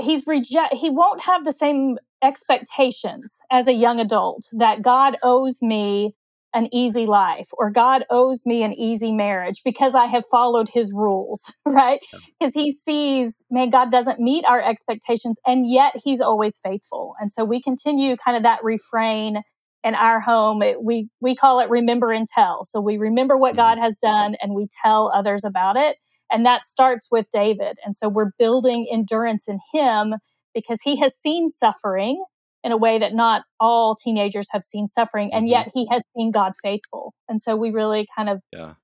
he's 0.00 0.26
reject 0.26 0.74
he 0.74 0.90
won't 0.90 1.22
have 1.22 1.44
the 1.44 1.52
same 1.52 1.98
expectations 2.22 3.40
as 3.50 3.68
a 3.68 3.72
young 3.72 4.00
adult 4.00 4.48
that 4.52 4.82
God 4.82 5.16
owes 5.22 5.62
me 5.62 6.14
an 6.54 6.68
easy 6.72 7.04
life 7.04 7.48
or 7.58 7.70
God 7.70 8.04
owes 8.10 8.46
me 8.46 8.62
an 8.62 8.72
easy 8.72 9.12
marriage 9.12 9.60
because 9.64 9.94
I 9.94 10.06
have 10.06 10.24
followed 10.30 10.68
his 10.72 10.92
rules, 10.94 11.52
right? 11.66 12.00
Because 12.38 12.54
he 12.54 12.70
sees, 12.70 13.44
man, 13.50 13.70
God 13.70 13.90
doesn't 13.90 14.20
meet 14.20 14.44
our 14.44 14.62
expectations 14.62 15.40
and 15.44 15.68
yet 15.68 15.94
he's 16.02 16.20
always 16.20 16.58
faithful. 16.58 17.14
And 17.20 17.30
so 17.30 17.44
we 17.44 17.60
continue 17.60 18.16
kind 18.16 18.36
of 18.36 18.44
that 18.44 18.62
refrain 18.62 19.42
in 19.84 19.94
our 19.94 20.18
home. 20.18 20.62
It, 20.62 20.82
we, 20.82 21.08
we 21.20 21.36
call 21.36 21.60
it 21.60 21.68
remember 21.68 22.10
and 22.10 22.26
tell. 22.26 22.64
So 22.64 22.80
we 22.80 22.96
remember 22.96 23.36
what 23.36 23.54
God 23.54 23.74
mm-hmm. 23.74 23.84
has 23.84 23.98
done 23.98 24.34
and 24.40 24.54
we 24.54 24.66
tell 24.82 25.12
others 25.14 25.44
about 25.44 25.76
it. 25.76 25.98
And 26.32 26.44
that 26.46 26.64
starts 26.64 27.08
with 27.12 27.26
David. 27.30 27.76
And 27.84 27.94
so 27.94 28.08
we're 28.08 28.32
building 28.38 28.88
endurance 28.90 29.46
in 29.46 29.58
him 29.72 30.14
because 30.54 30.80
he 30.82 30.96
has 30.96 31.14
seen 31.14 31.48
suffering 31.48 32.24
in 32.64 32.72
a 32.72 32.76
way 32.78 32.98
that 32.98 33.12
not 33.12 33.42
all 33.60 33.94
teenagers 33.94 34.48
have 34.52 34.64
seen 34.64 34.86
suffering 34.86 35.30
and 35.32 35.44
mm-hmm. 35.44 35.50
yet 35.50 35.70
he 35.74 35.86
has 35.90 36.06
seen 36.10 36.30
god 36.30 36.52
faithful 36.62 37.12
and 37.28 37.38
so 37.38 37.54
we 37.54 37.70
really 37.70 38.08
kind 38.16 38.30
of 38.30 38.40
yeah. 38.52 38.74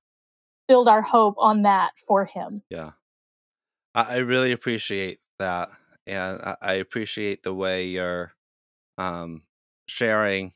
build 0.67 0.87
our 0.87 1.01
hope 1.01 1.33
on 1.39 1.63
that 1.63 1.89
for 2.07 2.25
him 2.25 2.61
yeah 2.69 2.91
i 3.95 4.17
really 4.17 4.51
appreciate 4.51 5.17
that 5.39 5.67
and 6.05 6.39
i 6.61 6.73
appreciate 6.73 7.41
the 7.41 7.53
way 7.53 7.87
you're 7.87 8.33
um, 8.99 9.41
sharing 9.87 10.53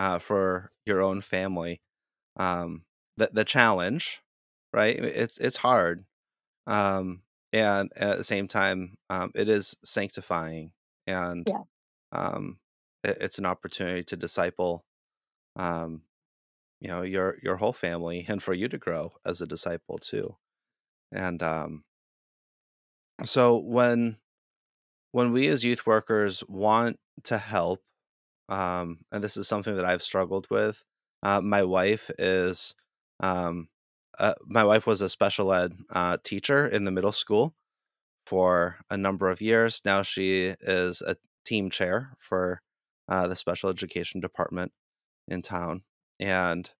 uh, 0.00 0.18
for 0.18 0.72
your 0.86 1.02
own 1.02 1.20
family 1.20 1.82
um, 2.38 2.84
the, 3.18 3.28
the 3.34 3.44
challenge 3.44 4.22
right 4.72 4.96
it's 4.96 5.36
it's 5.36 5.58
hard 5.58 6.06
um, 6.66 7.20
and, 7.52 7.92
and 7.96 8.10
at 8.10 8.16
the 8.16 8.24
same 8.24 8.48
time 8.48 8.96
um, 9.10 9.30
it 9.34 9.46
is 9.46 9.76
sanctifying 9.84 10.72
and 11.06 11.46
yeah. 11.46 11.60
um, 12.12 12.58
it, 13.04 13.18
it's 13.20 13.36
an 13.36 13.44
opportunity 13.44 14.02
to 14.02 14.16
disciple 14.16 14.86
um, 15.56 16.00
you 16.80 16.88
know 16.88 17.02
your 17.02 17.36
your 17.42 17.56
whole 17.56 17.74
family 17.74 18.24
and 18.26 18.42
for 18.42 18.54
you 18.54 18.68
to 18.68 18.78
grow 18.78 19.12
as 19.26 19.42
a 19.42 19.46
disciple 19.46 19.98
too 19.98 20.34
and 21.12 21.42
um, 21.42 21.84
so 23.24 23.58
when 23.58 24.16
when 25.12 25.30
we 25.30 25.46
as 25.48 25.62
youth 25.62 25.84
workers 25.84 26.42
want 26.48 26.98
to 27.24 27.36
help 27.36 27.82
um, 28.50 28.98
and 29.12 29.24
this 29.24 29.36
is 29.36 29.48
something 29.48 29.76
that 29.76 29.84
i've 29.86 30.02
struggled 30.02 30.46
with 30.50 30.84
uh, 31.22 31.40
my 31.40 31.62
wife 31.62 32.10
is 32.18 32.74
um, 33.20 33.68
uh, 34.18 34.34
my 34.46 34.64
wife 34.64 34.86
was 34.86 35.00
a 35.00 35.08
special 35.08 35.52
ed 35.52 35.72
uh, 35.90 36.18
teacher 36.22 36.66
in 36.66 36.84
the 36.84 36.90
middle 36.90 37.12
school 37.12 37.54
for 38.26 38.78
a 38.90 38.96
number 38.96 39.30
of 39.30 39.40
years. 39.40 39.82
Now 39.84 40.02
she 40.02 40.54
is 40.60 41.02
a 41.02 41.16
team 41.44 41.70
chair 41.70 42.16
for 42.18 42.60
uh, 43.08 43.26
the 43.26 43.36
special 43.36 43.70
education 43.70 44.20
department 44.20 44.72
in 45.28 45.42
town, 45.42 45.82
and 46.18 46.70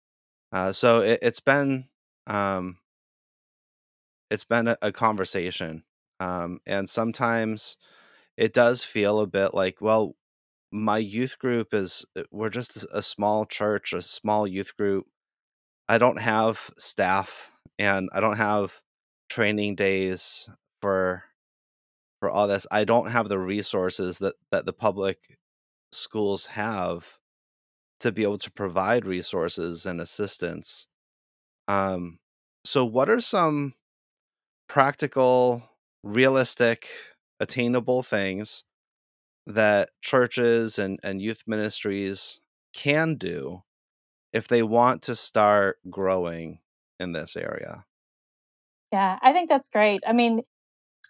uh, 0.53 0.73
so 0.73 1.01
it, 1.01 1.23
has 1.23 1.41
been 1.41 1.89
um, 2.27 2.79
it's 4.31 4.45
been 4.45 4.69
a, 4.69 4.77
a 4.83 4.93
conversation, 4.93 5.85
um, 6.21 6.61
and 6.67 6.89
sometimes 6.89 7.77
it 8.37 8.53
does 8.53 8.85
feel 8.85 9.21
a 9.21 9.27
bit 9.27 9.55
like, 9.55 9.81
well, 9.81 10.15
my 10.73 10.99
youth 10.99 11.39
group 11.39 11.75
is 11.75 12.05
uh, 12.17 12.23
we're 12.31 12.51
just 12.51 12.85
a 12.93 13.03
small 13.03 13.45
church, 13.47 13.93
a 13.93 14.03
small 14.03 14.47
youth 14.47 14.77
group. 14.77 15.07
I 15.89 15.99
don't 15.99 16.21
have 16.21 16.71
staff, 16.77 17.53
and 17.79 18.09
I 18.13 18.21
don't 18.21 18.37
have 18.37 18.81
training 19.29 19.77
days 19.77 20.49
for 20.81 21.25
for 22.21 22.31
all 22.31 22.49
this. 22.49 22.67
I 22.71 22.85
don't 22.85 23.11
have 23.11 23.29
the 23.29 23.39
resources 23.39 24.19
that 24.19 24.35
that 24.53 24.67
the 24.67 24.73
public 24.73 25.39
schools 25.93 26.47
have 26.47 27.19
to 28.01 28.13
be 28.13 28.23
able 28.23 28.39
to 28.39 28.51
provide 28.51 29.05
resources 29.07 29.87
and 29.87 30.01
assistance. 30.01 30.87
Um, 31.69 32.19
so, 32.65 32.85
what 32.85 33.09
are 33.09 33.21
some 33.21 33.75
practical, 34.69 35.69
realistic, 36.05 36.89
attainable 37.41 38.03
things 38.03 38.65
that 39.51 39.91
churches 40.01 40.79
and, 40.79 40.99
and 41.03 41.21
youth 41.21 41.45
ministries 41.47 42.41
can 42.73 43.15
do 43.15 43.63
if 44.33 44.49
they 44.49 44.63
want 44.63 45.03
to 45.03 45.15
start 45.15 45.79
growing 45.89 46.61
in 46.99 47.13
this 47.13 47.37
area? 47.37 47.85
Yeah, 48.93 49.19
I 49.23 49.33
think 49.33 49.49
that's 49.49 49.69
great. 49.69 50.01
I 50.07 50.13
mean, 50.13 50.43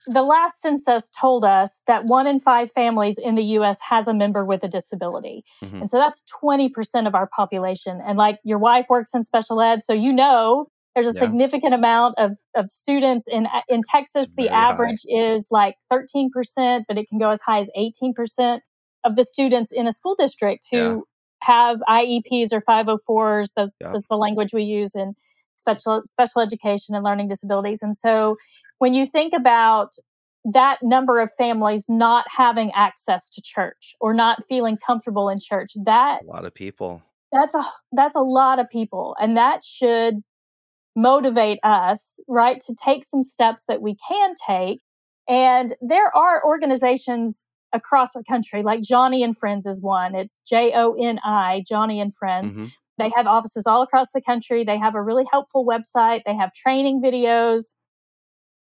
the 0.06 0.22
last 0.22 0.60
census 0.60 1.10
told 1.10 1.44
us 1.44 1.82
that 1.86 2.04
one 2.04 2.26
in 2.26 2.38
five 2.38 2.70
families 2.70 3.18
in 3.18 3.34
the 3.34 3.42
US 3.42 3.80
has 3.82 4.08
a 4.08 4.14
member 4.14 4.44
with 4.44 4.64
a 4.64 4.68
disability. 4.68 5.44
Mm-hmm. 5.62 5.80
And 5.80 5.90
so 5.90 5.98
that's 5.98 6.24
20% 6.42 7.06
of 7.06 7.14
our 7.14 7.26
population. 7.26 8.00
And 8.04 8.16
like 8.16 8.38
your 8.44 8.58
wife 8.58 8.86
works 8.88 9.14
in 9.14 9.22
special 9.22 9.60
ed, 9.60 9.82
so 9.82 9.92
you 9.92 10.12
know 10.12 10.68
There's 11.02 11.14
a 11.14 11.18
Yeah. 11.18 11.26
significant 11.26 11.74
amount 11.74 12.14
of, 12.18 12.36
of 12.54 12.68
students 12.70 13.26
in 13.28 13.46
in 13.68 13.82
Texas. 13.82 14.34
The 14.34 14.44
very 14.44 14.54
high. 14.54 14.70
average 14.72 15.00
is 15.08 15.48
like 15.50 15.76
13%, 15.90 16.84
but 16.88 16.98
it 16.98 17.08
can 17.08 17.18
go 17.18 17.30
as 17.30 17.40
high 17.40 17.58
as 17.60 17.70
18% 17.76 18.60
of 19.04 19.16
the 19.16 19.24
students 19.24 19.72
in 19.72 19.86
a 19.86 19.92
school 19.92 20.14
district 20.18 20.66
who 20.70 20.76
Yeah. 20.76 20.96
have 21.42 21.78
IEPs 21.88 22.52
or 22.52 22.60
504s. 22.60 23.52
Those, 23.54 23.74
Yeah. 23.80 23.92
That's 23.92 24.08
the 24.08 24.16
language 24.16 24.52
we 24.52 24.62
use 24.62 24.94
in 24.94 25.14
special 25.56 26.02
special 26.04 26.40
education 26.42 26.94
and 26.94 27.04
learning 27.04 27.28
disabilities. 27.28 27.82
And 27.82 27.94
so 27.96 28.36
when 28.78 28.92
you 28.94 29.06
think 29.06 29.32
about 29.34 29.92
that 30.44 30.78
number 30.82 31.18
of 31.18 31.30
families 31.32 31.86
not 31.88 32.24
having 32.30 32.70
access 32.72 33.28
to 33.30 33.42
church 33.42 33.94
or 34.00 34.14
not 34.14 34.38
feeling 34.48 34.78
comfortable 34.86 35.28
in 35.28 35.38
church, 35.38 35.72
that 35.84 36.22
A 36.22 36.26
lot 36.26 36.46
of 36.46 36.54
people. 36.54 37.02
that's 37.32 37.54
a 37.54 37.62
that's 37.92 38.14
a 38.16 38.22
lot 38.22 38.58
of 38.58 38.68
people 38.70 39.14
and 39.20 39.36
that 39.36 39.62
should 39.62 40.22
motivate 40.96 41.58
us 41.62 42.18
right 42.28 42.60
to 42.60 42.74
take 42.74 43.04
some 43.04 43.22
steps 43.22 43.64
that 43.68 43.80
we 43.82 43.96
can 44.08 44.34
take. 44.46 44.80
And 45.28 45.72
there 45.80 46.14
are 46.16 46.44
organizations 46.44 47.46
across 47.72 48.14
the 48.14 48.24
country 48.28 48.62
like 48.64 48.80
Joni 48.82 49.22
and 49.22 49.36
friends 49.36 49.64
is 49.66 49.80
one. 49.80 50.14
It's 50.16 50.42
j-o-n-i 50.42 51.62
Joni 51.70 52.02
and 52.02 52.14
friends. 52.14 52.56
Mhm. 52.56 52.70
they 52.98 53.10
have 53.16 53.26
offices 53.26 53.66
all 53.66 53.80
across 53.80 54.12
the 54.12 54.20
country. 54.20 54.62
They 54.62 54.76
have 54.78 54.94
a 54.94 55.02
really 55.02 55.24
helpful 55.32 55.64
website. 55.64 56.20
They 56.26 56.34
have 56.34 56.52
training 56.52 57.00
videos. 57.00 57.76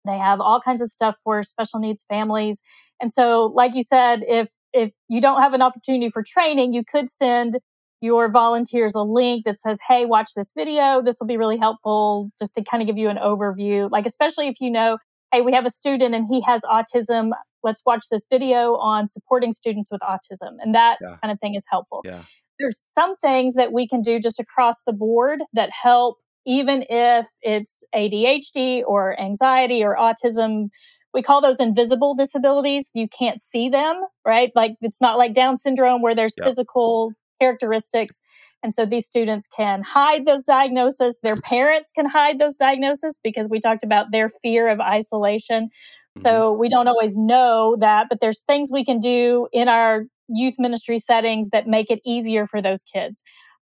They 0.06 0.16
have 0.18 0.40
all 0.40 0.60
kinds 0.60 0.80
of 0.80 0.90
stuff 0.90 1.16
for 1.24 1.42
special 1.42 1.80
needs 1.80 2.04
families. 2.08 2.62
And 3.00 3.10
so 3.10 3.46
like 3.54 3.74
you 3.74 3.82
said 3.82 4.22
if 4.28 4.48
if 4.72 4.92
you 5.08 5.20
don't 5.20 5.42
have 5.42 5.54
an 5.54 5.62
opportunity 5.62 6.08
for 6.10 6.22
training 6.22 6.72
you 6.72 6.84
could 6.84 7.10
send 7.10 7.58
your 8.00 8.30
volunteers 8.30 8.94
a 8.94 9.02
link 9.02 9.44
that 9.44 9.58
says, 9.58 9.80
Hey, 9.86 10.04
watch 10.06 10.30
this 10.36 10.52
video. 10.56 11.02
This 11.02 11.18
will 11.20 11.26
be 11.26 11.36
really 11.36 11.58
helpful 11.58 12.30
just 12.38 12.54
to 12.54 12.62
kind 12.64 12.82
of 12.82 12.86
give 12.86 12.98
you 12.98 13.08
an 13.08 13.16
overview. 13.16 13.90
Like, 13.90 14.06
especially 14.06 14.48
if 14.48 14.60
you 14.60 14.70
know, 14.70 14.98
Hey, 15.32 15.40
we 15.42 15.52
have 15.52 15.66
a 15.66 15.70
student 15.70 16.14
and 16.14 16.26
he 16.26 16.40
has 16.42 16.62
autism. 16.62 17.32
Let's 17.62 17.82
watch 17.84 18.06
this 18.10 18.26
video 18.30 18.76
on 18.76 19.06
supporting 19.06 19.52
students 19.52 19.90
with 19.92 20.00
autism. 20.00 20.56
And 20.60 20.74
that 20.74 20.98
Yeah. 21.02 21.16
kind 21.22 21.30
of 21.32 21.38
thing 21.40 21.54
is 21.54 21.66
helpful. 21.70 22.00
Yeah. 22.04 22.22
There's 22.58 22.78
some 22.78 23.14
things 23.16 23.54
that 23.54 23.72
we 23.72 23.86
can 23.86 24.00
do 24.00 24.18
just 24.18 24.40
across 24.40 24.82
the 24.84 24.92
board 24.92 25.42
that 25.52 25.70
help, 25.70 26.16
even 26.46 26.84
if 26.88 27.26
it's 27.42 27.84
ADHD 27.94 28.82
or 28.86 29.20
anxiety 29.20 29.84
or 29.84 29.96
autism. 29.96 30.68
We 31.12 31.22
call 31.22 31.40
those 31.40 31.60
invisible 31.60 32.14
disabilities. 32.14 32.90
You 32.94 33.06
can't 33.08 33.40
see 33.40 33.68
them, 33.68 34.00
right? 34.26 34.50
Like 34.54 34.76
it's 34.80 35.00
not 35.00 35.18
like 35.18 35.34
Down 35.34 35.56
syndrome 35.56 36.00
where 36.00 36.14
there's 36.14 36.34
Yep. 36.38 36.46
physical 36.46 37.12
characteristics. 37.40 38.22
And 38.62 38.72
so 38.72 38.84
these 38.84 39.06
students 39.06 39.46
can 39.46 39.82
hide 39.82 40.26
those 40.26 40.44
diagnoses. 40.44 41.20
Their 41.22 41.36
parents 41.36 41.92
can 41.92 42.06
hide 42.06 42.38
those 42.38 42.56
diagnoses 42.56 43.20
because 43.22 43.48
we 43.48 43.60
talked 43.60 43.84
about 43.84 44.06
their 44.10 44.28
fear 44.28 44.68
of 44.68 44.80
isolation. 44.80 45.64
Mm-hmm. 45.66 46.20
So 46.20 46.52
we 46.52 46.68
don't 46.68 46.88
always 46.88 47.16
know 47.16 47.76
that, 47.78 48.08
but 48.08 48.20
there's 48.20 48.42
things 48.42 48.70
we 48.72 48.84
can 48.84 48.98
do 48.98 49.48
in 49.52 49.68
our 49.68 50.04
youth 50.28 50.56
ministry 50.58 50.98
settings 50.98 51.50
that 51.50 51.66
make 51.66 51.90
it 51.90 52.00
easier 52.04 52.46
for 52.46 52.60
those 52.60 52.82
kids. 52.82 53.22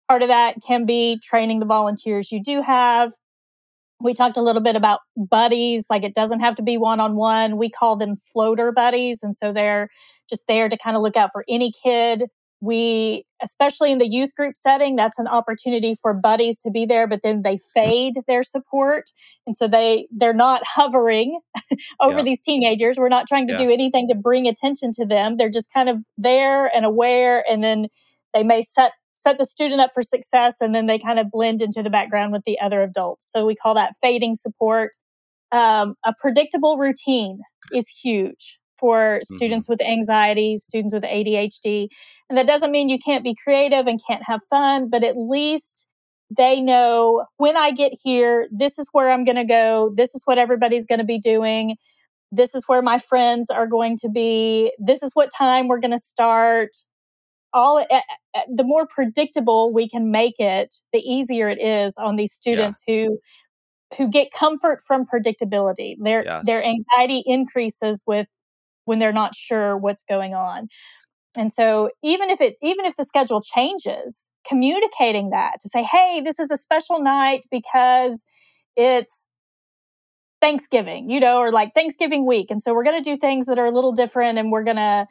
Part 0.08 0.22
of 0.22 0.28
that 0.28 0.56
can 0.66 0.86
be 0.86 1.20
training 1.24 1.60
the 1.60 1.66
volunteers 1.66 2.32
you 2.32 2.42
do 2.42 2.62
have. 2.62 3.12
We 4.02 4.14
talked 4.14 4.38
a 4.38 4.42
little 4.42 4.62
bit 4.62 4.76
about 4.76 5.00
buddies, 5.18 5.88
like 5.90 6.04
it 6.04 6.14
doesn't 6.14 6.42
have 6.42 6.56
to 6.56 6.64
be 6.64 6.78
one 6.78 7.00
on 7.00 7.16
one. 7.16 7.58
We 7.58 7.70
call 7.70 7.96
them 7.96 8.16
floater 8.16 8.72
buddies. 8.72 9.24
And 9.24 9.34
so 9.34 9.52
they're 9.52 9.90
just 10.30 10.48
there 10.48 10.70
to 10.70 10.78
kind 10.78 10.96
of 10.96 11.02
look 11.02 11.18
out 11.18 11.32
for 11.34 11.44
any 11.50 11.72
kid 11.72 12.26
we 12.62 13.26
especially 13.44 13.92
in 13.92 13.98
the 13.98 14.10
youth 14.10 14.34
group 14.36 14.56
setting 14.56 14.96
that's 14.96 15.20
an 15.20 15.28
opportunity 15.28 15.94
for 16.02 16.14
buddies 16.14 16.58
to 16.58 16.72
be 16.72 16.86
there 16.86 17.06
but 17.06 17.20
then 17.22 17.42
they 17.44 17.58
fade 17.74 18.16
their 18.28 18.42
support 18.44 19.04
and 19.46 19.56
so 19.56 19.68
they 19.68 20.08
they're 20.12 20.34
not 20.34 20.62
hovering 20.66 21.40
over 22.02 22.18
Yeah. 22.20 22.24
these 22.24 22.42
teenagers. 22.42 22.98
We're 22.98 23.10
not 23.10 23.28
trying 23.28 23.48
to 23.48 23.54
Yeah. 23.54 23.60
do 23.66 23.70
anything 23.70 24.08
to 24.08 24.16
bring 24.16 24.48
attention 24.48 24.92
to 24.94 25.06
them. 25.06 25.38
They're 25.38 25.50
just 25.50 25.72
kind 25.74 25.90
of 25.90 25.98
there 26.18 26.68
and 26.76 26.86
aware 26.86 27.44
and 27.50 27.64
then 27.64 27.88
they 28.34 28.44
may 28.44 28.62
set 28.62 28.94
set 29.14 29.38
the 29.38 29.46
student 29.46 29.80
up 29.82 29.92
for 29.94 30.02
success 30.02 30.60
and 30.62 30.76
then 30.76 30.88
they 30.88 31.00
kind 31.00 31.20
of 31.20 31.32
blend 31.32 31.62
into 31.62 31.82
the 31.82 31.90
background 31.90 32.32
with 32.34 32.44
the 32.46 32.60
other 32.60 32.82
adults. 32.84 33.30
So 33.32 33.46
we 33.46 33.56
call 33.56 33.74
that 33.76 33.94
fading 34.02 34.36
support. 34.36 34.92
Um, 35.52 35.96
a 36.06 36.14
predictable 36.20 36.78
routine 36.78 37.40
is 37.74 37.88
huge 37.88 38.60
for 38.80 39.20
students 39.24 39.70
with 39.70 39.82
anxiety, 39.82 40.58
students 40.58 40.94
with 40.94 41.04
ADHD. 41.04 41.88
And 42.30 42.38
that 42.38 42.48
doesn't 42.48 42.72
mean 42.72 42.90
you 42.90 43.00
can't 43.00 43.24
be 43.24 43.36
creative 43.44 43.88
and 43.88 44.00
can't 44.08 44.24
have 44.26 44.42
fun, 44.50 44.90
but 44.90 45.04
at 45.04 45.16
least 45.18 45.90
they 46.36 46.62
know 46.62 47.26
when 47.38 47.56
I 47.56 47.72
get 47.72 47.94
here, 48.04 48.48
this 48.52 48.80
is 48.80 48.90
where 48.92 49.12
I'm 49.12 49.24
going 49.24 49.36
to 49.36 49.46
go. 49.46 49.92
This 49.96 50.16
is 50.16 50.24
what 50.26 50.38
everybody's 50.38 50.86
going 50.86 51.00
to 51.00 51.06
be 51.06 51.20
doing. 51.20 51.78
This 52.32 52.56
is 52.56 52.66
where 52.68 52.82
my 52.82 52.98
friends 52.98 53.50
are 53.50 53.68
going 53.68 53.98
to 53.98 54.10
be. 54.10 54.72
This 54.80 55.04
is 55.04 55.12
what 55.14 55.30
time 55.36 55.68
we're 55.68 55.80
going 55.80 55.92
to 55.92 56.00
start. 56.00 56.72
All 57.54 57.80
eh, 57.90 58.02
eh, 58.36 58.42
the 58.54 58.64
more 58.66 58.88
predictable 58.88 59.72
we 59.72 59.88
can 59.88 60.12
make 60.12 60.40
it, 60.40 60.76
the 60.92 61.00
easier 61.00 61.48
it 61.48 61.62
is 61.62 61.96
on 61.98 62.16
these 62.16 62.34
students 62.34 62.84
who 62.88 63.20
who 63.98 64.10
get 64.10 64.32
comfort 64.32 64.80
from 64.86 65.06
predictability. 65.06 65.96
Their 66.02 66.26
Yes. 66.26 66.46
their 66.46 66.64
anxiety 66.64 67.24
increases 67.26 68.04
with 68.06 68.28
when 68.86 69.00
they're 69.00 69.14
not 69.14 69.36
sure 69.36 69.78
what's 69.78 70.04
going 70.04 70.34
on. 70.34 70.68
And 71.38 71.52
so 71.52 71.90
even 72.04 72.30
if 72.30 72.40
it 72.40 72.56
even 72.62 72.86
if 72.86 72.96
the 72.96 73.04
schedule 73.04 73.42
changes, 73.42 74.30
communicating 74.48 75.32
that 75.32 75.60
to 75.62 75.70
say, 75.70 75.84
"Hey, 75.84 76.22
this 76.24 76.40
is 76.40 76.50
a 76.50 76.58
special 76.58 77.02
night 77.02 77.46
because 77.52 78.26
it's 78.76 79.30
Thanksgiving, 80.42 81.10
you 81.10 81.20
know, 81.20 81.40
or 81.40 81.52
like 81.52 81.74
Thanksgiving 81.74 82.26
week. 82.26 82.52
And 82.52 82.62
so 82.62 82.74
we're 82.74 82.84
going 82.84 83.02
to 83.02 83.10
do 83.10 83.18
things 83.18 83.48
that 83.48 83.58
are 83.58 83.66
a 83.66 83.72
little 83.72 83.94
different 83.94 84.38
and 84.38 84.52
we're 84.52 84.64
going 84.64 84.78
to 84.78 85.08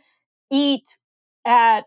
eat 0.51 0.85
at 1.47 1.85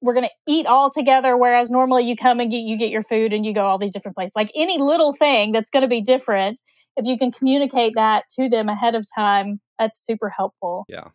we're 0.00 0.14
going 0.14 0.26
to 0.26 0.52
eat 0.52 0.66
all 0.66 0.90
together 0.90 1.36
whereas 1.36 1.70
normally 1.70 2.02
you 2.02 2.16
come 2.16 2.40
and 2.40 2.50
get 2.50 2.58
you 2.58 2.76
get 2.76 2.90
your 2.90 3.02
food 3.02 3.32
and 3.32 3.46
you 3.46 3.54
go 3.54 3.66
all 3.66 3.78
these 3.78 3.92
different 3.92 4.16
places. 4.16 4.34
Like 4.34 4.50
any 4.56 4.78
little 4.78 5.12
thing 5.12 5.52
that's 5.52 5.70
going 5.70 5.82
to 5.82 5.88
be 5.88 6.00
different, 6.00 6.60
if 6.96 7.06
you 7.06 7.16
can 7.18 7.30
communicate 7.30 7.92
that 7.94 8.24
to 8.36 8.48
them 8.48 8.68
ahead 8.68 8.94
of 8.94 9.04
time, 9.14 9.60
that's 9.82 9.98
super 9.98 10.30
helpful. 10.30 10.84
Yeah. 10.88 11.08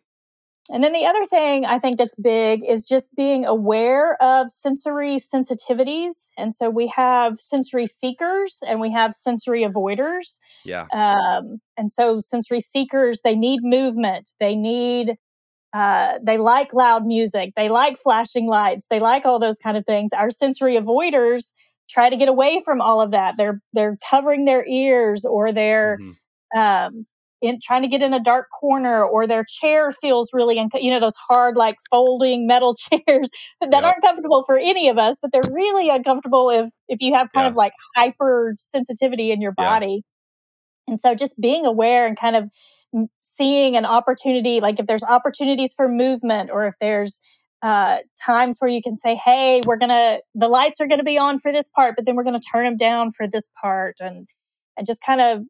And 0.70 0.84
then 0.84 0.92
the 0.92 1.06
other 1.06 1.24
thing 1.24 1.64
I 1.64 1.78
think 1.78 1.96
that's 1.96 2.14
big 2.20 2.60
is 2.68 2.84
just 2.84 3.16
being 3.16 3.46
aware 3.46 4.22
of 4.22 4.50
sensory 4.50 5.16
sensitivities. 5.16 6.28
And 6.36 6.52
so 6.52 6.68
we 6.68 6.88
have 6.88 7.38
sensory 7.38 7.86
seekers 7.86 8.62
and 8.68 8.78
we 8.78 8.92
have 8.92 9.14
sensory 9.14 9.62
avoiders. 9.64 10.38
Yeah. 10.66 10.84
Um, 10.92 11.60
and 11.78 11.90
so 11.90 12.18
sensory 12.18 12.60
seekers, 12.60 13.22
they 13.24 13.34
need 13.34 13.60
movement. 13.62 14.28
They 14.40 14.54
need, 14.56 15.16
uh, 15.72 16.18
they 16.22 16.36
like 16.36 16.74
loud 16.74 17.06
music. 17.06 17.54
They 17.56 17.70
like 17.70 17.96
flashing 17.96 18.46
lights. 18.46 18.88
They 18.90 19.00
like 19.00 19.24
all 19.24 19.38
those 19.38 19.58
kind 19.58 19.78
of 19.78 19.86
things. 19.86 20.12
Our 20.12 20.28
sensory 20.28 20.76
avoiders 20.76 21.54
try 21.88 22.10
to 22.10 22.16
get 22.16 22.28
away 22.28 22.60
from 22.62 22.82
all 22.82 23.00
of 23.00 23.12
that. 23.12 23.38
They're, 23.38 23.62
they're 23.72 23.96
covering 24.10 24.44
their 24.44 24.66
ears 24.68 25.24
or 25.24 25.50
they're, 25.50 25.96
Mhm. 25.98 26.14
um, 26.88 27.04
in 27.40 27.58
trying 27.62 27.82
to 27.82 27.88
get 27.88 28.02
in 28.02 28.12
a 28.12 28.20
dark 28.22 28.46
corner 28.58 29.04
or 29.04 29.26
their 29.26 29.44
chair 29.44 29.92
feels 29.92 30.30
really 30.32 30.58
unco- 30.58 30.78
you 30.78 30.90
know 30.90 31.00
those 31.00 31.16
hard 31.28 31.56
like 31.56 31.76
folding 31.90 32.46
metal 32.46 32.74
chairs 32.90 33.30
that 33.60 33.70
Yep. 33.72 33.84
aren't 33.84 34.02
comfortable 34.02 34.42
for 34.44 34.56
any 34.58 34.88
of 34.88 34.98
us 34.98 35.18
but 35.22 35.30
they're 35.32 35.42
really 35.52 35.88
uncomfortable 35.88 36.50
if 36.50 36.68
if 36.88 37.00
you 37.00 37.14
have 37.14 37.28
kind 37.34 37.44
Yeah. 37.44 37.50
of 37.50 37.56
like 37.56 37.72
hyper 37.96 38.54
sensitivity 38.58 39.30
in 39.30 39.40
your 39.40 39.54
Yeah. 39.58 39.64
body 39.68 40.02
and 40.88 40.98
so 40.98 41.14
just 41.14 41.40
being 41.40 41.66
aware 41.66 42.06
and 42.06 42.16
kind 42.18 42.36
of 42.36 42.50
seeing 43.20 43.76
an 43.76 43.84
opportunity 43.84 44.60
like 44.60 44.80
if 44.80 44.86
there's 44.86 45.02
opportunities 45.04 45.74
for 45.74 45.88
movement 45.88 46.50
or 46.50 46.66
if 46.66 46.74
there's 46.80 47.20
uh, 47.62 47.98
times 48.24 48.56
where 48.60 48.70
you 48.70 48.80
can 48.80 48.94
say 48.96 49.14
hey 49.16 49.60
we're 49.66 49.76
gonna 49.76 50.18
the 50.34 50.48
lights 50.48 50.80
are 50.80 50.86
gonna 50.86 51.02
be 51.04 51.18
on 51.18 51.38
for 51.38 51.52
this 51.52 51.68
part 51.68 51.94
but 51.96 52.06
then 52.06 52.14
we're 52.16 52.24
gonna 52.24 52.40
turn 52.40 52.64
them 52.64 52.76
down 52.76 53.10
for 53.10 53.26
this 53.26 53.50
part 53.60 53.96
and 54.00 54.28
and 54.76 54.86
just 54.86 55.02
kind 55.04 55.20
of 55.20 55.42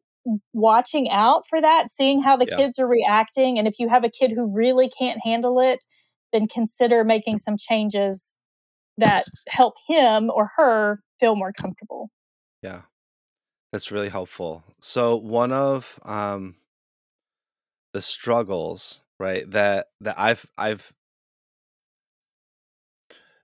watching 0.53 1.09
out 1.09 1.43
for 1.49 1.61
that 1.61 1.89
seeing 1.89 2.21
how 2.21 2.37
the 2.37 2.47
Yeah. 2.47 2.59
kids 2.59 2.79
are 2.79 2.87
reacting 2.87 3.57
and 3.59 3.67
if 3.67 3.79
you 3.79 3.89
have 3.89 4.03
a 4.03 4.09
kid 4.09 4.31
who 4.31 4.51
really 4.53 4.89
can't 4.99 5.19
handle 5.23 5.59
it 5.59 5.83
then 6.33 6.47
consider 6.47 7.03
making 7.03 7.37
some 7.37 7.55
changes 7.57 8.39
that 8.97 9.25
help 9.49 9.75
him 9.87 10.29
or 10.31 10.51
her 10.57 10.97
feel 11.19 11.35
more 11.35 11.53
comfortable 11.53 12.09
Yeah. 12.61 12.83
That's 13.71 13.91
really 13.91 14.09
helpful. 14.09 14.63
So 14.81 15.17
one 15.17 15.51
of 15.53 15.99
um 16.03 16.57
the 17.93 18.01
struggles, 18.01 19.01
right, 19.19 19.49
that 19.51 19.87
that 20.01 20.15
I've 20.17 20.45
I've 20.57 20.93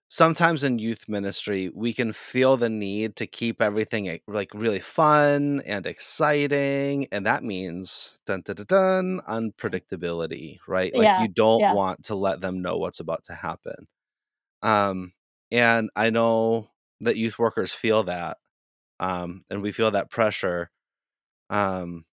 sometimes 0.07 0.63
in 0.63 0.79
youth 0.79 1.07
ministry, 1.09 1.69
we 1.75 1.93
can 1.93 2.13
feel 2.13 2.57
the 2.57 2.69
need 2.69 3.15
to 3.17 3.27
keep 3.27 3.61
everything 3.61 4.07
eh, 4.09 4.19
like 4.27 4.53
really 4.53 4.79
fun 4.79 5.61
and 5.65 5.85
exciting, 5.85 7.07
and 7.11 7.25
that 7.25 7.43
means 7.43 8.19
dun 8.25 8.41
dun 8.41 8.55
dun, 8.57 8.65
dun 8.67 9.19
unpredictability, 9.27 10.59
right? 10.67 10.93
Like 10.95 11.11
Yeah, 11.11 11.17
you 11.17 11.27
don't 11.29 11.67
yeah. 11.67 11.69
want 11.69 12.03
to 12.05 12.15
let 12.15 12.41
them 12.41 12.61
know 12.61 12.77
what's 12.77 12.99
about 12.99 13.23
to 13.25 13.33
happen. 13.35 13.87
Um 14.63 15.13
and 15.51 15.89
I 15.95 16.09
know 16.11 16.69
that 17.01 17.17
youth 17.17 17.39
workers 17.39 17.73
feel 17.73 18.03
that 18.05 18.37
um 18.99 19.41
and 19.49 19.61
we 19.63 19.71
feel 19.73 19.91
that 19.91 20.11
pressure 20.11 20.71
Um, 21.51 22.05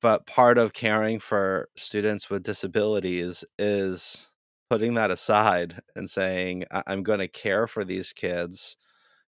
but 0.00 0.26
part 0.26 0.58
of 0.58 0.72
caring 0.72 1.18
for 1.18 1.68
students 1.76 2.28
with 2.30 2.42
disabilities 2.42 3.44
is 3.58 4.30
putting 4.70 4.94
that 4.94 5.10
aside 5.10 5.80
and 5.94 6.08
saying, 6.08 6.64
I- 6.70 6.84
I'm 6.86 7.02
going 7.02 7.20
to 7.20 7.28
care 7.28 7.66
for 7.66 7.84
these 7.84 8.12
kids 8.12 8.76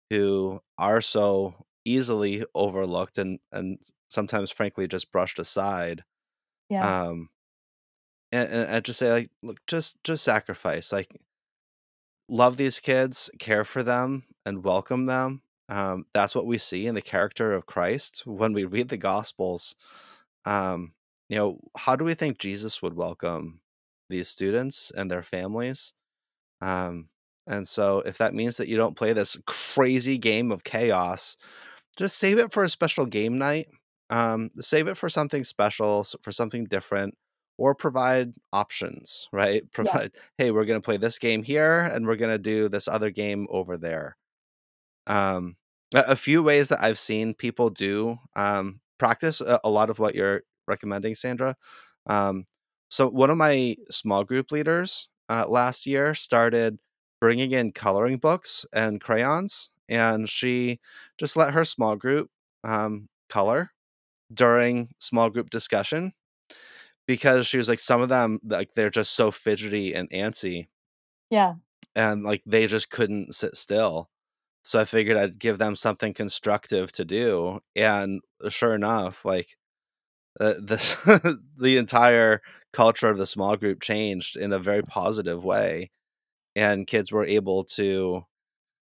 who 0.10 0.62
are 0.78 1.02
so 1.02 1.66
easily 1.86 2.46
overlooked 2.54 3.18
and, 3.18 3.40
and 3.52 3.82
sometimes, 4.10 4.52
frankly, 4.52 4.88
just 4.88 5.12
brushed 5.12 5.40
aside. 5.40 6.04
Yeah. 6.70 7.10
Um, 7.10 7.30
and, 8.32 8.50
and 8.50 8.72
I 8.72 8.80
just 8.80 9.00
say, 9.00 9.12
like, 9.12 9.32
look, 9.42 9.60
just 9.68 10.04
just 10.04 10.24
sacrifice. 10.24 10.92
Like, 10.92 11.16
love 12.30 12.58
these 12.58 12.80
kids, 12.80 13.30
care 13.40 13.66
for 13.66 13.84
them, 13.84 14.24
and 14.46 14.64
welcome 14.64 15.06
them. 15.06 15.44
Um, 15.70 16.06
that's 16.14 16.36
what 16.36 16.46
we 16.46 16.58
see 16.58 16.86
in 16.88 16.96
the 16.96 17.02
character 17.02 17.54
of 17.54 17.66
Christ 17.66 18.26
when 18.26 18.54
we 18.54 18.64
read 18.66 18.90
the 18.90 18.98
Gospels. 18.98 19.76
Um, 20.46 20.94
you 21.30 21.38
know, 21.38 21.60
how 21.78 21.96
do 21.96 22.04
we 22.04 22.14
think 22.14 22.38
Jesus 22.40 22.82
would 22.82 22.96
welcome 22.96 23.62
these 24.12 24.30
students 24.30 24.92
and 24.96 25.10
their 25.10 25.24
families? 25.24 25.94
Um, 26.62 27.10
and 27.48 27.68
so, 27.68 28.02
if 28.06 28.20
that 28.20 28.36
means 28.36 28.58
that 28.58 28.68
you 28.68 28.78
don't 28.78 28.96
play 28.96 29.14
this 29.14 29.38
crazy 29.48 30.18
game 30.20 30.52
of 30.52 30.64
chaos, 30.64 31.38
just 31.98 32.18
save 32.18 32.38
it 32.38 32.52
for 32.52 32.64
a 32.64 32.70
special 32.70 33.06
game 33.06 33.38
night. 33.38 33.68
Um, 34.12 34.52
save 34.60 34.88
it 34.88 34.98
for 34.98 35.10
something 35.10 35.44
special, 35.44 36.06
for 36.22 36.32
something 36.32 36.66
different, 36.66 37.16
or 37.58 37.76
provide 37.76 38.34
options, 38.54 39.28
right? 39.32 39.64
Yeah. 39.64 39.70
Provide, 39.74 40.12
hey, 40.38 40.52
we're 40.52 40.66
going 40.66 40.82
to 40.82 40.86
play 40.86 40.98
this 40.98 41.20
game 41.20 41.44
here 41.44 41.80
and 41.82 42.06
we're 42.06 42.16
going 42.16 42.32
to 42.32 42.38
do 42.38 42.70
this 42.70 42.88
other 42.88 43.10
game 43.10 43.48
over 43.50 43.78
there. 43.78 44.18
Um, 45.08 45.56
a, 45.96 46.04
a 46.10 46.16
few 46.16 46.44
ways 46.44 46.70
that 46.70 46.84
I've 46.84 47.00
seen 47.00 47.34
people 47.34 47.70
do 47.70 48.18
um, 48.36 48.82
practice 48.98 49.42
a, 49.42 49.60
a 49.64 49.70
lot 49.70 49.90
of 49.90 50.00
what 50.00 50.16
you're 50.16 50.42
recommending, 50.68 51.16
Sandra. 51.16 51.56
Um, 52.08 52.46
so, 52.92 53.10
one 53.10 53.32
of 53.32 53.38
my 53.38 53.78
small 53.92 54.26
group 54.26 54.52
leaders 54.52 55.10
uh, 55.30 55.48
last 55.50 55.88
year 55.88 56.16
started 56.16 56.80
bringing 57.22 57.54
in 57.54 57.74
coloring 57.74 58.20
books 58.20 58.66
and 58.74 59.02
crayons, 59.02 59.72
and 59.90 60.30
she 60.30 60.80
just 61.20 61.38
let 61.38 61.54
her 61.56 61.66
small 61.66 61.96
group 61.98 62.32
um, 62.66 63.10
color 63.30 63.72
during 64.34 64.92
small 65.00 65.30
group 65.30 65.50
discussion 65.52 66.14
because 67.08 67.48
she 67.48 67.58
was 67.58 67.70
like, 67.70 67.80
some 67.80 68.02
of 68.02 68.10
them, 68.10 68.40
like, 68.44 68.74
they're 68.76 68.90
just 68.92 69.14
so 69.14 69.32
fidgety 69.32 69.94
and 69.96 70.10
antsy 70.12 70.68
Yeah. 71.30 71.56
and 71.96 72.24
like 72.24 72.42
they 72.46 72.68
just 72.68 72.90
couldn't 72.90 73.34
sit 73.36 73.56
still. 73.56 74.10
So 74.64 74.80
I 74.80 74.86
figured 74.86 75.18
I'd 75.18 75.40
give 75.40 75.60
them 75.60 75.76
something 75.76 76.14
constructive 76.14 76.92
to 76.94 77.06
do, 77.06 77.62
and 77.76 78.22
sure 78.50 78.76
enough, 78.76 79.26
like 79.26 79.58
uh, 80.40 80.54
the 80.54 81.40
the 81.58 81.78
entire 81.78 82.42
culture 82.74 83.10
of 83.10 83.18
the 83.18 83.28
small 83.28 83.56
group 83.58 83.82
changed 83.82 84.36
in 84.38 84.54
a 84.54 84.60
very 84.60 84.82
positive 84.84 85.44
way, 85.44 85.90
and 86.56 86.88
kids 86.88 87.12
were 87.12 87.26
able 87.26 87.64
to 87.66 88.24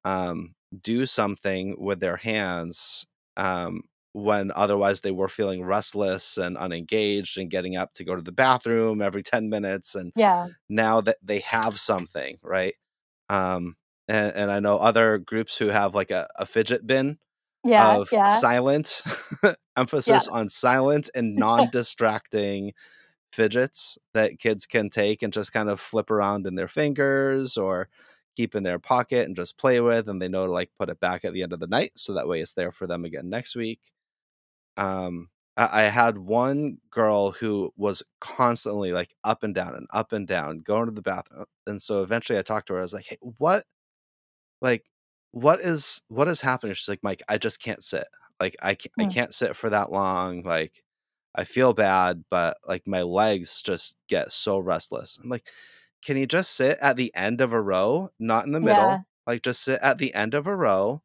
um, 0.05 0.55
do 0.81 1.05
something 1.05 1.75
with 1.79 1.99
their 1.99 2.17
hands 2.17 3.05
um, 3.37 3.81
when 4.13 4.51
otherwise 4.55 5.01
they 5.01 5.11
were 5.11 5.27
feeling 5.27 5.63
restless 5.63 6.37
and 6.37 6.57
unengaged 6.57 7.37
and 7.37 7.49
getting 7.51 7.75
up 7.75 7.93
to 7.93 8.03
go 8.03 8.15
to 8.15 8.21
the 8.21 8.31
bathroom 8.31 9.01
every 9.01 9.23
ten 9.23 9.49
minutes, 9.49 9.95
and 9.95 10.13
Yeah. 10.15 10.47
now 10.69 11.01
that 11.01 11.17
they 11.23 11.39
have 11.41 11.79
something, 11.79 12.37
right? 12.43 12.73
Um, 13.29 13.75
and, 14.07 14.35
and 14.35 14.51
I 14.51 14.59
know 14.59 14.77
other 14.77 15.17
groups 15.19 15.57
who 15.57 15.67
have 15.69 15.95
like 15.95 16.11
a, 16.11 16.27
a 16.37 16.45
fidget 16.45 16.87
bin 16.87 17.17
Yeah. 17.63 17.97
of 17.97 18.09
Yeah. 18.11 18.41
silent 18.41 19.01
Yeah. 20.05 20.21
emphasis 20.21 20.27
on 20.27 20.49
silent 20.49 21.09
and 21.15 21.37
non-distracting 21.37 22.73
fidgets 23.31 23.97
that 24.13 24.39
kids 24.39 24.65
can 24.65 24.89
take 24.89 25.23
and 25.23 25.33
just 25.33 25.53
kind 25.53 25.69
of 25.69 25.79
flip 25.79 26.11
around 26.11 26.47
in 26.47 26.55
their 26.55 26.67
fingers 26.67 27.57
or 27.57 27.89
keep 28.35 28.55
in 28.55 28.63
their 28.63 28.79
pocket 28.79 29.25
and 29.27 29.35
just 29.35 29.57
play 29.57 29.81
with 29.81 30.07
and 30.09 30.21
they 30.21 30.27
know 30.29 30.45
to 30.47 30.51
like 30.51 30.71
put 30.79 30.89
it 30.89 30.99
back 30.99 31.25
at 31.25 31.33
the 31.33 31.43
end 31.43 31.53
of 31.53 31.59
the 31.59 31.67
night 31.67 31.91
so 31.95 32.13
that 32.13 32.27
way 32.27 32.41
it's 32.41 32.53
there 32.53 32.71
for 32.71 32.87
them 32.87 33.05
again 33.05 33.29
next 33.29 33.55
week 33.55 33.79
um 34.77 35.29
I, 35.57 35.81
I 35.81 35.83
had 35.83 36.17
one 36.17 36.77
girl 36.89 37.31
who 37.31 37.71
was 37.77 38.03
constantly 38.21 38.91
like 38.93 39.15
up 39.23 39.43
and 39.43 39.53
down 39.53 39.75
and 39.75 39.87
up 39.93 40.11
and 40.11 40.27
down 40.27 40.59
going 40.59 40.85
to 40.87 40.91
the 40.91 41.01
bathroom 41.01 41.45
and 41.67 41.81
so 41.81 42.03
eventually 42.03 42.39
i 42.39 42.41
talked 42.41 42.67
to 42.67 42.73
her 42.73 42.79
i 42.79 42.83
was 42.83 42.93
like 42.93 43.05
hey 43.05 43.17
what 43.21 43.65
like 44.61 44.85
what 45.33 45.59
is 45.59 46.01
what 46.09 46.29
is 46.29 46.41
happening 46.41 46.73
she's 46.73 46.89
like 46.89 47.03
mike 47.03 47.21
i 47.29 47.37
just 47.37 47.61
can't 47.61 47.83
sit 47.83 48.05
like 48.39 48.55
i 48.63 48.75
can't, 48.75 48.93
i 48.99 49.05
Mm. 49.05 49.13
can't 49.13 49.35
sit 49.35 49.55
for 49.57 49.69
that 49.69 49.91
long 49.91 50.41
like 50.43 50.83
i 51.35 51.43
feel 51.43 51.73
bad 51.73 52.23
but 52.31 52.57
like 52.67 52.87
my 52.87 53.01
legs 53.03 53.61
just 53.61 53.97
get 54.09 54.31
so 54.31 54.59
restless 54.59 55.19
i'm 55.21 55.29
like 55.29 55.47
can 56.05 56.17
you 56.17 56.25
just 56.27 56.51
sit 56.51 56.77
at 56.81 56.97
the 56.97 57.13
end 57.15 57.41
of 57.41 57.53
a 57.53 57.61
row 57.61 58.09
not 58.19 58.45
in 58.45 58.53
the 58.53 58.61
Yeah. 58.61 58.67
middle 58.67 59.05
like 59.27 59.43
just 59.43 59.63
sit 59.63 59.79
at 59.83 59.97
the 59.99 60.13
end 60.13 60.33
of 60.35 60.47
a 60.47 60.55
row 60.55 61.03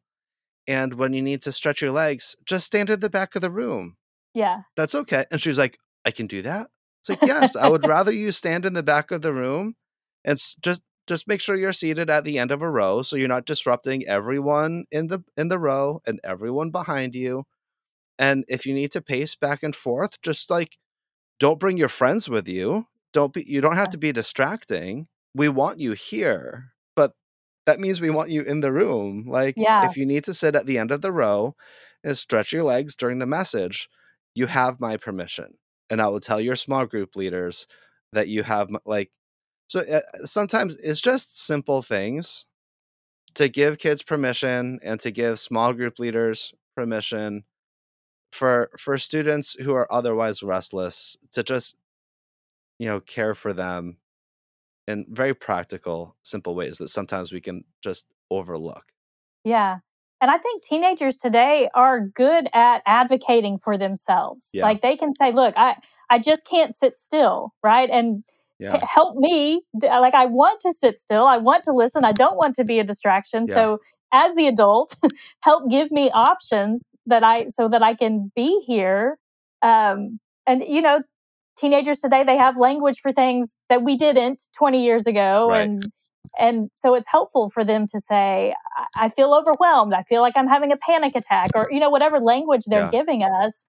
and 0.67 0.95
when 0.95 1.13
you 1.13 1.23
need 1.23 1.43
to 1.43 1.53
stretch 1.53 1.83
your 1.83 1.93
legs 1.93 2.37
just 2.45 2.67
stand 2.67 2.91
at 2.91 3.01
the 3.01 3.11
back 3.11 3.35
of 3.35 3.43
the 3.43 3.51
room 3.51 3.97
Yeah. 4.35 4.63
that's 4.77 4.95
okay. 4.95 5.25
And 5.33 5.41
she's 5.41 5.59
like, 5.59 5.79
I 6.05 6.13
can 6.13 6.27
do 6.29 6.43
that. 6.43 6.69
It's 7.01 7.09
like, 7.09 7.25
yes, 7.25 7.57
I 7.57 7.67
would 7.69 7.85
rather 7.95 8.13
you 8.13 8.31
stand 8.33 8.65
in 8.67 8.75
the 8.75 8.83
back 8.85 9.11
of 9.11 9.23
the 9.23 9.33
room 9.33 9.75
and 10.25 10.39
just 10.61 10.83
just 11.09 11.29
make 11.29 11.41
sure 11.41 11.57
you're 11.57 11.73
seated 11.73 12.11
at 12.11 12.25
the 12.25 12.39
end 12.39 12.53
of 12.53 12.63
a 12.63 12.71
row 12.71 13.03
so 13.03 13.17
you're 13.17 13.29
not 13.29 13.47
disrupting 13.47 14.07
everyone 14.07 14.85
in 14.93 15.09
the 15.09 15.21
in 15.37 15.49
the 15.49 15.59
row 15.59 16.01
and 16.07 16.21
everyone 16.25 16.71
behind 16.71 17.15
you. 17.15 17.45
And 18.19 18.45
if 18.49 18.67
you 18.67 18.75
need 18.75 18.93
to 18.93 19.03
pace 19.03 19.35
back 19.35 19.63
and 19.63 19.75
forth, 19.77 20.21
just 20.23 20.51
like 20.51 20.79
don't 21.41 21.61
bring 21.61 21.77
your 21.79 21.89
friends 21.89 22.29
with 22.29 22.49
you. 22.49 22.87
Don't 23.13 23.33
be 23.33 23.45
you 23.47 23.61
don't 23.61 23.77
have 23.77 23.89
to 23.91 23.99
be 23.99 24.13
distracting. 24.13 25.09
We 25.35 25.49
want 25.49 25.81
you 25.81 25.93
here, 25.93 26.73
but 26.97 27.13
that 27.67 27.81
means 27.81 28.01
we 28.01 28.11
want 28.11 28.31
you 28.31 28.43
in 28.43 28.61
the 28.61 28.73
room. 28.73 29.27
Like 29.29 29.57
Yeah. 29.57 29.81
if 29.81 29.97
you 29.97 30.07
need 30.07 30.25
to 30.25 30.35
sit 30.35 30.55
at 30.57 30.67
the 30.67 30.79
end 30.79 30.91
of 30.91 31.03
the 31.03 31.13
row 31.13 31.55
and 32.05 32.17
stretch 32.19 32.53
your 32.53 32.65
legs 32.65 32.97
during 32.97 33.19
the 33.19 33.27
message, 33.27 33.89
you 34.35 34.47
have 34.47 34.81
my 34.81 34.97
permission. 34.97 35.55
And 35.91 36.03
I 36.03 36.09
will 36.09 36.21
tell 36.21 36.41
your 36.41 36.57
small 36.57 36.87
group 36.87 37.17
leaders 37.17 37.67
that 38.13 38.29
you 38.29 38.43
have 38.43 38.69
like 38.87 39.11
so 39.69 39.81
uh, 39.81 40.01
sometimes 40.25 40.77
it's 40.79 41.01
just 41.01 41.41
simple 41.41 41.83
things 41.83 42.47
to 43.35 43.49
give 43.49 43.79
kids 43.79 44.03
permission 44.03 44.81
and 44.83 44.99
to 45.01 45.11
give 45.11 45.39
small 45.39 45.73
group 45.73 45.99
leaders 45.99 46.53
permission 46.75 47.45
for 48.33 48.71
for 48.79 48.99
students 48.99 49.55
who 49.55 49.73
are 49.73 49.91
otherwise 49.93 50.43
restless 50.43 51.17
to 51.31 51.43
just 51.43 51.77
you 52.79 52.89
know 52.89 53.01
care 53.01 53.35
for 53.35 53.53
them 53.53 53.99
in 54.87 55.07
very 55.09 55.35
practical 55.35 56.17
simple 56.23 56.55
ways 56.55 56.79
that 56.79 56.89
sometimes 56.89 57.33
we 57.33 57.41
can 57.41 57.65
just 57.83 58.07
overlook 58.31 58.93
Yeah. 59.45 59.79
And 60.21 60.31
I 60.33 60.39
think 60.39 60.63
teenagers 60.63 61.17
today 61.17 61.69
are 61.75 62.01
good 62.01 62.49
at 62.53 62.83
advocating 62.87 63.57
for 63.57 63.79
themselves. 63.79 64.51
Yeah. 64.53 64.65
Like 64.65 64.83
they 64.83 64.97
can 64.97 65.13
say, 65.13 65.31
"Look, 65.31 65.55
I 65.57 65.77
I 66.11 66.19
just 66.19 66.45
can't 66.45 66.75
sit 66.75 66.97
still, 66.97 67.55
right? 67.63 67.89
And 67.89 68.25
yeah 68.59 68.81
help 68.97 69.17
me 69.17 69.63
like 69.83 70.15
I 70.15 70.27
want 70.27 70.61
to 70.61 70.73
sit 70.73 70.99
still. 70.99 71.27
I 71.27 71.37
want 71.39 71.65
to 71.65 71.73
listen. 71.73 72.05
I 72.05 72.13
don't 72.13 72.37
want 72.37 72.55
to 72.57 72.65
be 72.65 72.79
a 72.79 72.85
distraction. 72.85 73.45
Yeah. 73.49 73.55
So 73.55 73.79
as 74.13 74.35
the 74.35 74.47
adult, 74.49 74.97
help 75.43 75.71
give 75.71 75.91
me 75.91 76.11
options 76.13 76.87
that 77.07 77.23
I 77.23 77.47
so 77.49 77.69
that 77.69 77.83
I 77.83 77.95
can 77.95 78.33
be 78.35 78.61
here. 78.67 79.19
Um 79.63 80.19
and 80.47 80.63
you 80.67 80.81
know, 80.83 81.01
teenagers 81.57 82.01
today 82.01 82.25
they 82.25 82.37
have 82.37 82.57
language 82.57 83.01
for 83.01 83.13
things 83.13 83.57
that 83.69 83.83
we 83.83 83.97
didn't 83.97 84.43
20 84.57 84.83
years 84.85 85.07
ago 85.07 85.49
Right. 85.51 85.63
and 85.69 85.83
and 86.39 86.71
so 86.73 86.95
it's 86.95 87.09
helpful 87.11 87.49
for 87.49 87.65
them 87.65 87.87
to 87.87 87.99
say 88.01 88.55
I- 88.97 89.09
feel 89.09 89.35
overwhelmed 89.35 89.93
i 89.93 90.03
feel 90.05 90.21
like 90.23 90.35
i'm 90.37 90.47
having 90.47 90.71
a 90.71 90.77
panic 90.77 91.17
attack 91.17 91.49
or 91.57 91.67
you 91.73 91.81
know 91.81 91.91
whatever 91.91 92.21
language 92.21 92.63
they're 92.67 92.83
Yeah. 92.85 92.91
giving 92.91 93.23
us 93.25 93.67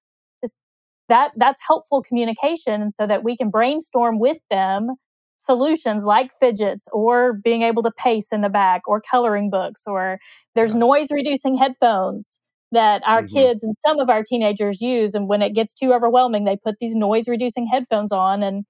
that 1.10 1.32
that's 1.36 1.60
helpful 1.66 2.02
communication 2.02 2.80
and 2.80 2.92
so 2.92 3.06
that 3.06 3.22
we 3.24 3.36
can 3.36 3.50
brainstorm 3.50 4.18
with 4.18 4.38
them 4.50 4.88
solutions 5.36 6.04
like 6.04 6.30
fidgets 6.38 6.88
or 6.92 7.34
being 7.34 7.62
able 7.62 7.82
to 7.82 7.90
pace 7.92 8.32
in 8.32 8.42
the 8.42 8.48
back 8.48 8.82
or 8.86 9.00
coloring 9.10 9.50
books 9.50 9.84
or 9.86 10.18
there's 10.54 10.74
Yeah. 10.74 10.80
noise 10.80 11.08
reducing 11.12 11.56
headphones 11.56 12.40
that 12.72 13.02
our 13.06 13.22
Mhm. 13.22 13.32
kids 13.34 13.64
and 13.64 13.74
some 13.74 13.98
of 14.00 14.08
our 14.10 14.22
teenagers 14.22 14.80
use 14.82 15.14
and 15.14 15.28
when 15.28 15.42
it 15.42 15.54
gets 15.54 15.74
too 15.74 15.92
overwhelming 15.92 16.44
they 16.44 16.56
put 16.56 16.76
these 16.80 16.94
noise 16.96 17.28
reducing 17.28 17.66
headphones 17.66 18.12
on 18.12 18.42
and 18.42 18.64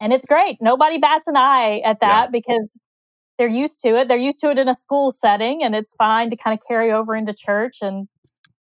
and 0.00 0.12
it's 0.12 0.26
great 0.26 0.58
nobody 0.60 0.98
bats 0.98 1.26
an 1.26 1.36
eye 1.36 1.80
at 1.84 2.00
Yeah. 2.04 2.24
that 2.24 2.32
because 2.32 2.80
they're 3.38 3.48
used 3.48 3.80
to 3.82 3.96
it 3.96 4.08
they're 4.08 4.16
used 4.16 4.40
to 4.40 4.50
it 4.50 4.58
in 4.58 4.68
a 4.68 4.74
school 4.74 5.10
setting 5.10 5.62
and 5.62 5.74
it's 5.74 5.94
fine 5.96 6.30
to 6.30 6.36
kind 6.36 6.58
of 6.58 6.66
carry 6.66 6.90
over 6.92 7.14
into 7.14 7.34
church 7.34 7.78
and 7.82 8.08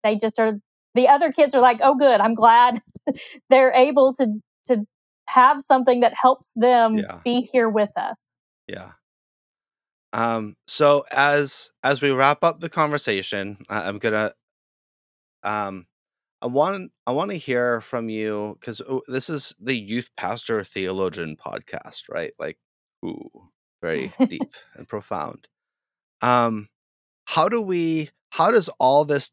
they 0.04 0.16
just 0.16 0.40
are 0.40 0.60
the 0.98 1.08
other 1.08 1.32
kids 1.32 1.56
are 1.56 1.62
like 1.62 1.80
oh 1.84 1.96
good 1.96 2.20
i'm 2.22 2.34
glad 2.36 2.82
they're 3.50 3.74
able 3.74 4.14
to 4.14 4.28
to 4.66 4.86
have 5.30 5.62
something 5.62 6.02
that 6.02 6.14
helps 6.16 6.54
them 6.56 6.98
Yeah. 6.98 7.20
be 7.24 7.42
here 7.42 7.70
with 7.70 7.92
us 7.98 8.36
yeah 8.68 8.92
um 10.14 10.56
so 10.68 11.06
as 11.12 11.72
as 11.84 12.02
we 12.02 12.12
wrap 12.12 12.44
up 12.44 12.60
the 12.60 12.70
conversation 12.70 13.58
i'm 13.70 14.00
gonna 14.00 14.32
um 15.44 15.86
I 16.42 16.48
want 16.48 16.92
I 17.08 17.12
want 17.12 17.32
to 17.32 17.38
hear 17.38 17.82
from 17.82 18.10
you 18.10 18.58
because 18.60 18.82
this 19.08 19.30
is 19.30 19.56
the 19.60 19.76
youth 19.76 20.10
pastor 20.18 20.64
theologian 20.64 21.36
podcast, 21.36 22.04
right? 22.10 22.32
Like, 22.40 22.58
ooh, 23.06 23.50
very 23.82 24.12
deep 24.30 24.54
and 24.76 24.88
profound. 24.88 25.48
Um, 26.22 26.70
how 27.26 27.50
do 27.50 27.62
we? 27.62 28.12
How 28.32 28.52
does 28.52 28.70
all 28.80 29.06
this 29.06 29.32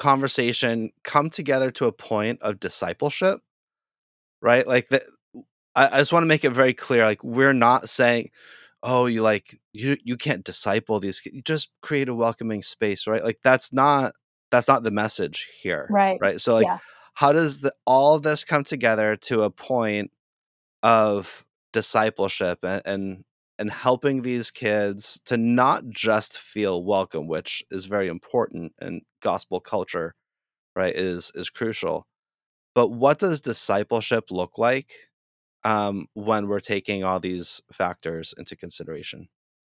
conversation 0.00 0.90
come 1.04 1.30
together 1.30 1.70
to 1.72 1.86
a 1.86 1.92
point 1.92 2.42
of 2.42 2.58
discipleship? 2.58 3.40
Right, 4.42 4.66
like 4.66 4.88
that. 4.88 5.02
I, 5.76 5.86
I 5.86 5.98
just 5.98 6.12
want 6.12 6.24
to 6.24 6.28
make 6.28 6.44
it 6.44 6.50
very 6.50 6.74
clear. 6.74 7.04
Like, 7.04 7.22
we're 7.22 7.52
not 7.52 7.88
saying, 7.88 8.30
"Oh, 8.82 9.06
you 9.06 9.22
like 9.22 9.60
you 9.72 9.96
you 10.02 10.16
can't 10.16 10.44
disciple 10.44 10.98
these 10.98 11.20
kids. 11.20 11.36
You 11.36 11.42
just 11.42 11.70
create 11.82 12.08
a 12.08 12.14
welcoming 12.14 12.62
space," 12.62 13.06
right? 13.06 13.22
Like, 13.22 13.38
that's 13.44 13.72
not 13.72 14.12
that's 14.50 14.66
not 14.66 14.82
the 14.82 14.90
message 14.90 15.46
here 15.62 15.86
right 15.90 16.18
right 16.20 16.40
so 16.40 16.54
like 16.54 16.66
yeah 16.66 16.78
how 17.14 17.32
does 17.32 17.60
the, 17.60 17.72
all 17.86 18.14
of 18.14 18.22
this 18.22 18.44
come 18.44 18.64
together 18.64 19.14
to 19.14 19.42
a 19.42 19.50
point 19.50 20.10
of 20.82 21.44
discipleship 21.72 22.60
and, 22.62 22.82
and 22.86 23.24
and 23.60 23.70
helping 23.70 24.22
these 24.22 24.50
kids 24.50 25.20
to 25.26 25.36
not 25.36 25.88
just 25.88 26.38
feel 26.38 26.82
welcome 26.82 27.28
which 27.28 27.62
is 27.70 27.84
very 27.84 28.08
important 28.08 28.72
and 28.80 29.02
gospel 29.22 29.60
culture 29.60 30.14
right 30.74 30.96
is 30.96 31.30
is 31.34 31.50
crucial 31.50 32.06
but 32.74 32.88
what 32.88 33.18
does 33.18 33.40
discipleship 33.40 34.24
look 34.30 34.58
like 34.58 34.92
um, 35.62 36.06
when 36.14 36.48
we're 36.48 36.60
taking 36.60 37.04
all 37.04 37.20
these 37.20 37.60
factors 37.72 38.34
into 38.36 38.56
consideration 38.56 39.28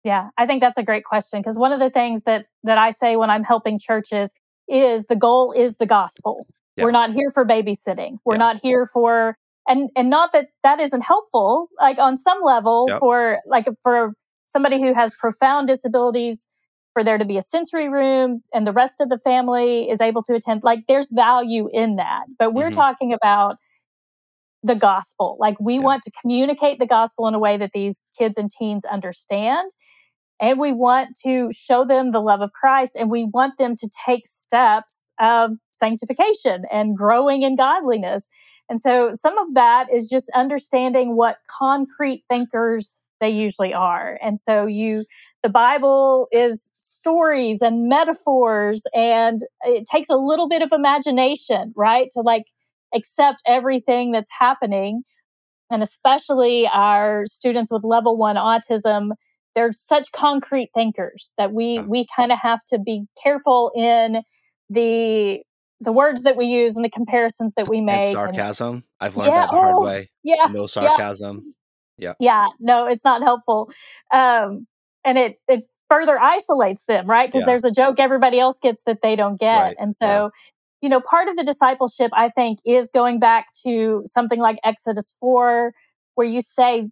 yeah 0.05 0.29
i 0.39 0.47
think 0.47 0.61
that's 0.61 0.79
a 0.79 0.85
great 0.85 1.05
question 1.05 1.41
because 1.41 1.59
one 1.59 1.73
of 1.73 1.81
the 1.81 1.91
things 1.91 2.23
that 2.25 2.47
that 2.63 2.79
i 2.79 2.91
say 2.91 3.17
when 3.17 3.31
i'm 3.31 3.45
helping 3.45 3.79
churches 3.79 4.35
is 4.71 5.07
the 5.07 5.17
goal 5.17 5.53
is 5.53 5.77
the 5.77 5.87
gospel. 5.87 6.47
Yeah. 6.77 6.85
We're 6.85 6.93
not 6.93 7.11
here 7.11 7.31
for 7.35 7.45
babysitting. 7.45 8.19
We're 8.25 8.35
yeah. 8.35 8.39
not 8.39 8.57
here 8.63 8.87
for 8.87 9.37
and 9.71 9.89
and 9.97 10.11
not 10.11 10.33
that 10.33 10.49
that 10.63 10.81
isn't 10.81 11.03
helpful 11.03 11.69
like 11.81 11.99
on 11.99 12.17
some 12.17 12.41
level 12.45 12.87
yep. 12.89 12.99
for 12.99 13.39
like 13.47 13.67
for 13.83 14.13
somebody 14.45 14.81
who 14.81 14.93
has 14.93 15.17
profound 15.19 15.69
disabilities 15.69 16.49
for 16.93 17.05
there 17.05 17.19
to 17.19 17.25
be 17.25 17.39
a 17.39 17.43
sensory 17.43 17.89
room 17.89 18.43
and 18.53 18.67
the 18.67 18.73
rest 18.73 19.01
of 19.01 19.09
the 19.09 19.19
family 19.19 19.89
is 19.89 20.01
able 20.01 20.23
to 20.23 20.35
attend 20.35 20.63
like 20.65 20.81
there's 20.89 21.11
value 21.13 21.69
in 21.73 21.97
that 21.97 22.25
but 22.39 22.53
we're 22.53 22.65
mm-hmm. 22.65 22.81
talking 22.81 23.13
about 23.13 23.57
the 24.63 24.75
gospel 24.75 25.37
like 25.41 25.57
we 25.61 25.75
yeah. 25.75 25.81
want 25.81 26.03
to 26.03 26.11
communicate 26.21 26.79
the 26.79 26.87
gospel 26.87 27.27
in 27.29 27.35
a 27.35 27.39
way 27.39 27.57
that 27.57 27.71
these 27.73 28.05
kids 28.19 28.37
and 28.37 28.51
teens 28.51 28.85
understand 28.85 29.71
and 30.41 30.59
we 30.59 30.73
want 30.73 31.17
to 31.25 31.51
show 31.53 31.85
them 31.85 32.13
the 32.13 32.21
love 32.21 32.41
of 32.41 32.53
Christ 32.53 32.97
and 32.97 33.11
we 33.11 33.25
want 33.25 33.59
them 33.59 33.77
to 33.77 33.91
take 34.07 34.27
steps 34.27 35.13
of 35.21 35.51
sanctification 35.71 36.65
and 36.73 36.97
growing 36.97 37.43
in 37.43 37.57
godliness. 37.57 38.29
And 38.69 38.81
so 38.81 39.11
some 39.13 39.37
of 39.37 39.55
that 39.55 39.89
is 39.93 40.09
just 40.09 40.31
understanding 40.35 41.15
what 41.17 41.37
concrete 41.47 42.25
thinkers 42.31 43.03
they 43.21 43.29
usually 43.29 43.75
are. 43.75 44.19
And 44.23 44.39
so 44.39 44.67
you 44.67 45.05
the 45.43 45.51
Bible 45.51 46.27
is 46.33 46.71
stories 46.75 47.61
and 47.61 47.89
metaphors 47.89 48.85
and 48.95 49.41
it 49.63 49.85
takes 49.91 50.09
a 50.09 50.17
little 50.17 50.49
bit 50.49 50.63
of 50.63 50.73
imagination, 50.73 51.75
right? 51.77 52.09
To 52.13 52.23
like 52.23 52.45
accept 52.95 53.43
everything 53.47 54.11
that's 54.11 54.31
happening. 54.39 55.03
And 55.71 55.83
especially 55.83 56.67
our 56.67 57.25
students 57.27 57.71
with 57.71 57.85
level 57.85 58.17
1 58.17 58.37
autism 58.37 59.11
they're 59.55 59.73
such 59.73 60.13
concrete 60.13 60.71
thinkers 60.75 61.35
that 61.39 61.53
we 61.53 61.81
we 61.81 62.07
kind 62.15 62.33
of 62.33 62.39
have 62.41 62.61
to 62.69 62.79
be 62.79 63.05
careful 63.23 63.73
in 63.75 64.23
the 64.69 65.41
the 65.81 65.93
words 65.93 66.23
that 66.25 66.37
we 66.37 66.47
use 66.47 66.77
and 66.77 66.85
the 66.85 66.91
comparisons 66.91 67.55
that 67.55 67.69
we 67.69 67.81
make. 67.81 68.03
And 68.03 68.13
sarcasm. 68.13 68.75
And, 68.75 68.85
I've 69.01 69.17
learned 69.17 69.33
yeah, 69.33 69.41
that 69.41 69.51
the 69.51 69.57
hard 69.57 69.75
oh, 69.77 69.81
way. 69.81 70.11
Yeah. 70.23 70.47
No 70.51 70.67
sarcasm. 70.67 71.39
Yeah. 71.97 72.15
Yeah. 72.21 72.47
No, 72.61 72.87
it's 72.87 73.05
not 73.05 73.23
helpful. 73.23 73.71
Um, 74.13 74.67
and 75.05 75.17
it 75.17 75.37
it 75.49 75.65
further 75.89 76.19
isolates 76.21 76.85
them, 76.85 77.07
right? 77.07 77.29
Because 77.29 77.43
yeah. 77.43 77.47
there's 77.47 77.65
a 77.65 77.71
joke 77.71 77.99
everybody 77.99 78.39
else 78.39 78.61
gets 78.61 78.85
that 78.85 78.99
they 79.03 79.17
don't 79.17 79.39
get. 79.39 79.59
Right. 79.59 79.77
And 79.79 79.95
so, 79.95 80.07
yeah. 80.07 80.29
you 80.83 80.89
know, 80.89 81.01
part 81.01 81.29
of 81.29 81.37
the 81.37 81.43
discipleship, 81.43 82.13
I 82.15 82.29
think, 82.29 82.61
is 82.65 82.91
going 82.93 83.19
back 83.19 83.47
to 83.65 84.03
something 84.05 84.39
like 84.39 84.59
Exodus 84.65 85.17
4, 85.19 85.73
where 86.15 86.27
you 86.27 86.43
say, 86.43 86.89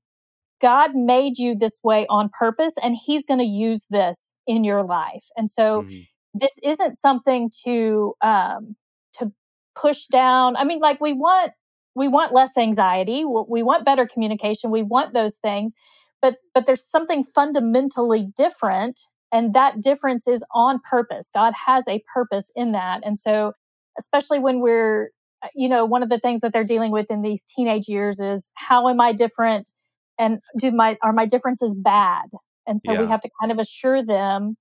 God 0.60 0.94
made 0.94 1.38
you 1.38 1.54
this 1.54 1.80
way 1.82 2.06
on 2.08 2.30
purpose 2.36 2.74
and 2.82 2.96
he's 2.96 3.24
going 3.24 3.40
to 3.40 3.46
use 3.46 3.86
this 3.90 4.34
in 4.46 4.64
your 4.64 4.82
life. 4.82 5.24
And 5.36 5.48
so 5.48 5.82
mm-hmm. 5.82 6.00
this 6.34 6.58
isn't 6.64 6.94
something 6.94 7.50
to 7.64 8.14
um 8.22 8.76
to 9.14 9.32
push 9.80 10.06
down. 10.06 10.56
I 10.56 10.64
mean 10.64 10.80
like 10.80 11.00
we 11.00 11.12
want 11.12 11.52
we 11.94 12.08
want 12.08 12.32
less 12.32 12.56
anxiety, 12.56 13.24
we 13.24 13.62
want 13.62 13.84
better 13.84 14.06
communication, 14.06 14.70
we 14.70 14.82
want 14.82 15.14
those 15.14 15.36
things, 15.36 15.74
but 16.20 16.36
but 16.54 16.66
there's 16.66 16.84
something 16.84 17.24
fundamentally 17.24 18.28
different 18.36 19.00
and 19.32 19.52
that 19.54 19.82
difference 19.82 20.26
is 20.26 20.44
on 20.54 20.80
purpose. 20.88 21.30
God 21.32 21.52
has 21.66 21.86
a 21.86 22.02
purpose 22.12 22.50
in 22.56 22.72
that. 22.72 23.02
And 23.04 23.16
so 23.16 23.52
especially 23.98 24.38
when 24.38 24.60
we're 24.60 25.10
you 25.54 25.68
know 25.68 25.84
one 25.84 26.02
of 26.02 26.08
the 26.08 26.18
things 26.18 26.40
that 26.40 26.52
they're 26.52 26.64
dealing 26.64 26.90
with 26.90 27.10
in 27.10 27.22
these 27.22 27.44
teenage 27.44 27.88
years 27.88 28.18
is 28.18 28.50
how 28.56 28.88
am 28.88 29.00
I 29.00 29.12
different 29.12 29.70
and 30.18 30.40
do 30.58 30.70
my 30.70 30.96
are 31.02 31.12
my 31.12 31.26
differences 31.26 31.76
bad? 31.76 32.26
And 32.66 32.80
so 32.80 32.92
yeah. 32.92 33.00
we 33.00 33.06
have 33.06 33.20
to 33.22 33.30
kind 33.40 33.50
of 33.52 33.58
assure 33.58 34.04
them 34.04 34.56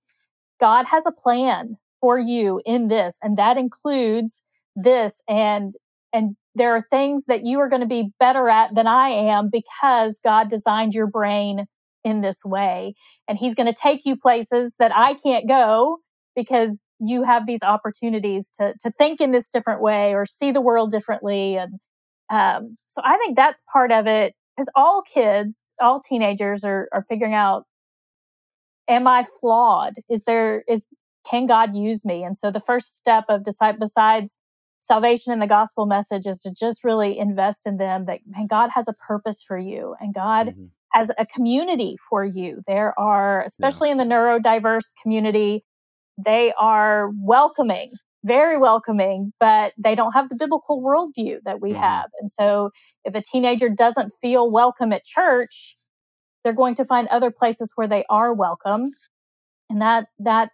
god 0.58 0.86
has 0.86 1.06
a 1.06 1.12
plan 1.12 1.76
for 2.00 2.18
you 2.18 2.60
in 2.64 2.88
this 2.88 3.18
and 3.22 3.36
that 3.36 3.56
includes 3.56 4.42
this 4.76 5.22
and 5.28 5.74
and 6.12 6.36
there 6.54 6.74
are 6.74 6.80
things 6.80 7.26
that 7.26 7.44
you 7.44 7.60
are 7.60 7.68
going 7.68 7.82
to 7.82 7.86
be 7.86 8.10
better 8.18 8.48
at 8.48 8.74
than 8.74 8.86
i 8.86 9.08
am 9.08 9.48
because 9.50 10.20
god 10.24 10.48
designed 10.48 10.94
your 10.94 11.06
brain 11.06 11.66
in 12.04 12.20
this 12.20 12.44
way. 12.44 12.94
And 13.28 13.38
he's 13.38 13.54
going 13.54 13.70
to 13.70 13.76
take 13.76 14.04
you 14.04 14.16
places 14.16 14.76
that 14.78 14.92
i 14.94 15.14
can't 15.14 15.48
go 15.48 15.98
because 16.34 16.80
you 17.00 17.22
have 17.22 17.46
these 17.46 17.62
opportunities 17.62 18.50
to 18.58 18.74
to 18.80 18.90
think 18.92 19.20
in 19.20 19.30
this 19.30 19.48
different 19.48 19.80
way 19.82 20.14
or 20.14 20.24
see 20.24 20.50
the 20.50 20.60
world 20.60 20.90
differently 20.90 21.56
and 21.56 21.74
um, 22.30 22.72
so 22.88 23.00
i 23.04 23.16
think 23.18 23.36
that's 23.36 23.64
part 23.72 23.92
of 23.92 24.06
it 24.06 24.34
because 24.58 24.72
all 24.74 25.02
kids, 25.02 25.60
all 25.80 26.00
teenagers 26.00 26.64
are, 26.64 26.88
are 26.92 27.04
figuring 27.08 27.32
out, 27.32 27.64
am 28.88 29.06
I 29.06 29.22
flawed? 29.22 29.94
Is 30.10 30.24
there, 30.24 30.64
is, 30.66 30.88
can 31.30 31.46
God 31.46 31.76
use 31.76 32.04
me? 32.04 32.24
And 32.24 32.36
so 32.36 32.50
the 32.50 32.58
first 32.58 32.96
step 32.96 33.26
of 33.28 33.44
decide, 33.44 33.78
besides 33.78 34.40
salvation 34.80 35.32
and 35.32 35.40
the 35.40 35.46
gospel 35.46 35.86
message 35.86 36.26
is 36.26 36.40
to 36.40 36.52
just 36.52 36.82
really 36.82 37.16
invest 37.16 37.68
in 37.68 37.76
them 37.76 38.06
that, 38.06 38.18
man, 38.26 38.48
God 38.48 38.70
has 38.74 38.88
a 38.88 38.94
purpose 38.94 39.44
for 39.46 39.56
you 39.56 39.94
and 40.00 40.12
God 40.12 40.48
mm-hmm. 40.48 40.64
has 40.92 41.12
a 41.16 41.26
community 41.26 41.96
for 42.10 42.24
you. 42.24 42.60
There 42.66 42.98
are, 42.98 43.44
especially 43.44 43.90
yeah. 43.90 43.92
in 43.92 43.98
the 43.98 44.12
neurodiverse 44.12 44.92
community, 45.00 45.62
they 46.24 46.52
are 46.58 47.12
welcoming 47.14 47.92
very 48.28 48.58
welcoming, 48.58 49.32
but 49.40 49.72
they 49.76 49.94
don't 49.96 50.12
have 50.12 50.28
the 50.28 50.36
biblical 50.36 50.82
worldview 50.82 51.38
that 51.44 51.60
we 51.60 51.72
mm-hmm. 51.72 51.82
have. 51.82 52.10
And 52.20 52.30
so 52.30 52.70
if 53.04 53.14
a 53.16 53.22
teenager 53.22 53.68
doesn't 53.68 54.12
feel 54.20 54.50
welcome 54.50 54.92
at 54.92 55.04
church, 55.04 55.76
they're 56.44 56.52
going 56.52 56.76
to 56.76 56.84
find 56.84 57.08
other 57.08 57.32
places 57.32 57.72
where 57.74 57.88
they 57.88 58.04
are 58.08 58.32
welcome. 58.32 58.92
And 59.70 59.82
that 59.82 60.06
that 60.20 60.50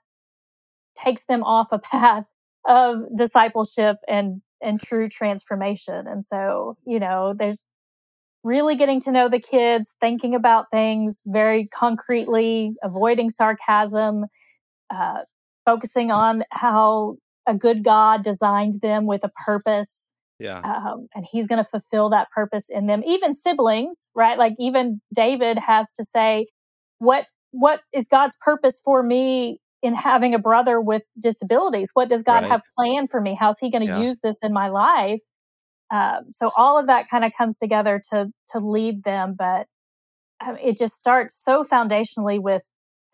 takes 0.97 1.27
them 1.27 1.43
off 1.43 1.73
a 1.73 1.79
path 1.93 2.29
of 2.67 3.03
discipleship 3.17 3.97
and 4.09 4.41
and 4.63 4.81
true 4.81 5.09
transformation. 5.09 6.07
And 6.07 6.25
so, 6.25 6.79
you 6.87 6.99
know, 6.99 7.35
there's 7.37 7.69
really 8.45 8.77
getting 8.77 9.01
to 9.01 9.13
know 9.13 9.29
the 9.29 9.41
kids, 9.41 9.97
thinking 10.01 10.35
about 10.35 10.71
things 10.71 11.23
very 11.27 11.67
concretely, 11.67 12.75
avoiding 12.83 13.31
sarcasm, 13.31 14.27
uh, 14.91 15.21
focusing 15.65 16.11
on 16.11 16.45
how 16.51 17.17
a 17.47 17.55
good 17.55 17.85
God 17.85 18.23
designed 18.23 18.81
them 18.81 19.07
with 19.07 19.25
a 19.25 19.31
purpose. 19.45 20.15
Yeah. 20.39 20.59
Um, 20.61 21.09
and 21.15 21.25
he's 21.31 21.47
going 21.47 21.63
to 21.63 21.69
fulfill 21.69 22.11
that 22.11 22.29
purpose 22.31 22.69
in 22.69 22.87
them. 22.87 23.03
Even 23.07 23.35
siblings, 23.35 24.11
right? 24.15 24.39
Like 24.39 24.55
even 24.59 25.01
David 25.15 25.59
has 25.59 25.93
to 25.95 26.05
say, 26.05 26.47
what, 26.99 27.27
what 27.53 27.81
is 27.93 28.09
God's 28.09 28.37
purpose 28.41 28.81
for 28.85 29.03
me 29.03 29.61
in 29.83 29.95
having 29.95 30.35
a 30.35 30.39
brother 30.39 30.81
with 30.81 31.09
disabilities? 31.19 31.91
What 31.95 32.09
does 32.09 32.23
God 32.23 32.43
right. 32.43 32.51
have 32.51 32.63
planned 32.77 33.11
for 33.11 33.21
me? 33.21 33.37
How's 33.39 33.59
he 33.59 33.71
going 33.71 33.87
to 33.87 33.93
yeah. 33.93 34.01
use 34.01 34.21
this 34.21 34.43
in 34.43 34.53
my 34.53 34.69
life? 34.69 35.21
Um, 35.93 36.31
so 36.31 36.51
all 36.57 36.79
of 36.79 36.87
that 36.89 37.09
kind 37.09 37.25
of 37.25 37.33
comes 37.37 37.59
together 37.59 38.01
to, 38.11 38.27
to 38.53 38.59
lead 38.59 39.05
them. 39.05 39.37
But 39.39 39.67
um, 40.45 40.57
it 40.61 40.77
just 40.77 40.95
starts 40.95 41.35
so 41.37 41.63
foundationally 41.63 42.41
with 42.41 42.65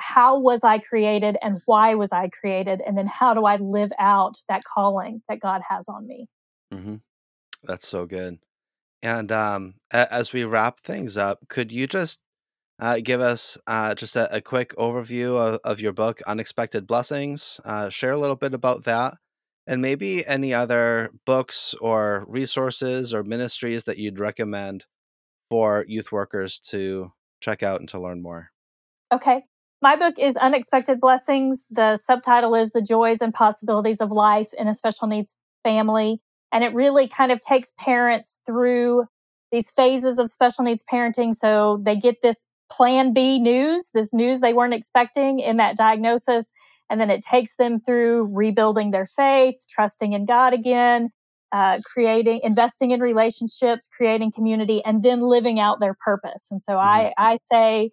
how 0.00 0.38
was 0.38 0.64
I 0.64 0.78
created 0.78 1.36
and 1.42 1.56
why 1.66 1.94
was 1.94 2.12
I 2.12 2.28
created? 2.28 2.82
And 2.84 2.96
then 2.96 3.06
how 3.06 3.34
do 3.34 3.44
I 3.44 3.56
live 3.56 3.92
out 3.98 4.38
that 4.48 4.64
calling 4.64 5.22
that 5.28 5.40
God 5.40 5.62
has 5.68 5.88
on 5.88 6.06
me? 6.06 6.28
Mm-hmm. 6.72 6.96
That's 7.64 7.86
so 7.86 8.06
good. 8.06 8.38
And 9.02 9.32
um, 9.32 9.74
as 9.92 10.32
we 10.32 10.44
wrap 10.44 10.80
things 10.80 11.16
up, 11.16 11.48
could 11.48 11.72
you 11.72 11.86
just 11.86 12.20
uh, 12.78 13.00
give 13.02 13.20
us 13.20 13.58
uh, 13.66 13.94
just 13.94 14.16
a, 14.16 14.34
a, 14.34 14.40
quick 14.40 14.74
overview 14.76 15.36
of, 15.36 15.60
of, 15.64 15.80
your 15.80 15.92
book, 15.92 16.20
Unexpected 16.26 16.86
Blessings? 16.86 17.60
Uh, 17.64 17.90
share 17.90 18.12
a 18.12 18.18
little 18.18 18.36
bit 18.36 18.54
about 18.54 18.84
that 18.84 19.14
and 19.66 19.82
maybe 19.82 20.26
any 20.26 20.54
other 20.54 21.10
books 21.26 21.74
or 21.80 22.24
resources 22.26 23.12
or 23.12 23.22
ministries 23.22 23.84
that 23.84 23.98
you'd 23.98 24.18
recommend 24.18 24.86
for 25.50 25.84
youth 25.88 26.10
workers 26.10 26.58
to 26.58 27.12
check 27.40 27.62
out 27.62 27.80
and 27.80 27.88
to 27.90 28.00
learn 28.00 28.22
more. 28.22 28.50
Okay. 29.12 29.44
My 29.82 29.96
book 29.96 30.18
is 30.18 30.36
Unexpected 30.36 31.00
Blessings. 31.00 31.66
The 31.70 31.96
subtitle 31.96 32.54
is 32.54 32.72
The 32.72 32.82
Joys 32.82 33.22
and 33.22 33.32
Possibilities 33.32 34.02
of 34.02 34.12
Life 34.12 34.50
in 34.58 34.68
a 34.68 34.74
Special 34.74 35.08
Needs 35.08 35.36
Family. 35.64 36.20
And 36.52 36.62
it 36.62 36.74
really 36.74 37.08
kind 37.08 37.32
of 37.32 37.40
takes 37.40 37.72
parents 37.78 38.40
through 38.44 39.06
these 39.50 39.70
phases 39.70 40.18
of 40.18 40.28
special 40.28 40.64
needs 40.64 40.84
parenting. 40.92 41.32
So 41.32 41.80
they 41.82 41.96
get 41.96 42.20
this 42.20 42.46
plan 42.70 43.14
B 43.14 43.38
news, 43.38 43.90
this 43.94 44.12
news 44.12 44.40
they 44.40 44.52
weren't 44.52 44.74
expecting 44.74 45.40
in 45.40 45.56
that 45.56 45.78
diagnosis. 45.78 46.52
And 46.90 47.00
then 47.00 47.08
it 47.08 47.22
takes 47.22 47.56
them 47.56 47.80
through 47.80 48.28
rebuilding 48.34 48.90
their 48.90 49.06
faith, 49.06 49.64
trusting 49.68 50.12
in 50.12 50.26
God 50.26 50.52
again, 50.52 51.08
uh, 51.52 51.78
creating, 51.90 52.40
investing 52.44 52.90
in 52.90 53.00
relationships, 53.00 53.88
creating 53.88 54.32
community, 54.32 54.84
and 54.84 55.02
then 55.02 55.20
living 55.20 55.58
out 55.58 55.80
their 55.80 55.96
purpose. 56.04 56.48
And 56.50 56.60
so 56.60 56.74
mm-hmm. 56.74 56.86
I, 56.86 57.12
I 57.16 57.38
say, 57.38 57.92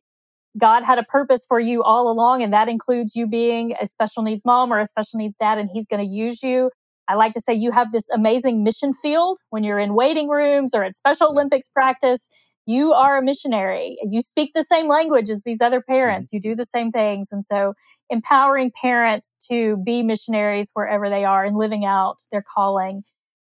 God 0.58 0.84
had 0.84 0.98
a 0.98 1.04
purpose 1.04 1.46
for 1.46 1.60
you 1.60 1.84
all 1.84 2.10
along, 2.10 2.42
and 2.42 2.52
that 2.54 2.70
includes 2.70 3.16
you 3.16 3.28
being 3.28 3.76
a 3.80 3.86
special 3.86 4.24
needs 4.24 4.44
mom 4.46 4.72
or 4.72 4.80
a 4.80 4.86
special 4.86 5.20
needs 5.20 5.36
dad, 5.36 5.58
and 5.58 5.70
He's 5.72 5.88
going 5.88 6.06
to 6.06 6.12
use 6.12 6.42
you. 6.42 6.72
I 7.08 7.16
like 7.16 7.34
to 7.34 7.40
say 7.40 7.54
you 7.54 7.72
have 7.72 7.92
this 7.92 8.10
amazing 8.10 8.64
mission 8.64 8.94
field 8.94 9.40
when 9.50 9.64
you're 9.64 9.80
in 9.80 9.94
waiting 9.94 10.28
rooms 10.28 10.74
or 10.74 10.84
at 10.84 10.96
Special 10.96 11.30
Olympics 11.30 11.70
practice. 11.70 12.30
You 12.66 12.92
are 12.92 13.18
a 13.18 13.24
missionary. 13.24 13.98
You 14.04 14.20
speak 14.20 14.52
the 14.54 14.62
same 14.62 14.90
language 14.90 15.30
as 15.30 15.44
these 15.44 15.62
other 15.62 15.82
parents. 15.82 16.34
You 16.34 16.42
do 16.42 16.54
the 16.54 16.66
same 16.66 16.92
things. 16.92 17.32
And 17.32 17.46
so 17.46 17.76
empowering 18.10 18.72
parents 18.82 19.38
to 19.50 19.78
be 19.86 20.04
missionaries 20.04 20.72
wherever 20.74 21.10
they 21.10 21.24
are 21.24 21.46
and 21.46 21.56
living 21.56 21.86
out 21.86 22.18
their 22.30 22.44
calling 22.44 23.04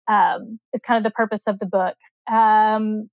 um, 0.09 0.59
is 0.73 0.81
kind 0.81 0.97
of 0.97 1.05
the 1.05 1.11
purpose 1.11 1.47
of 1.47 1.59
the 1.59 1.67
book. 1.67 1.97
Um, 2.31 3.11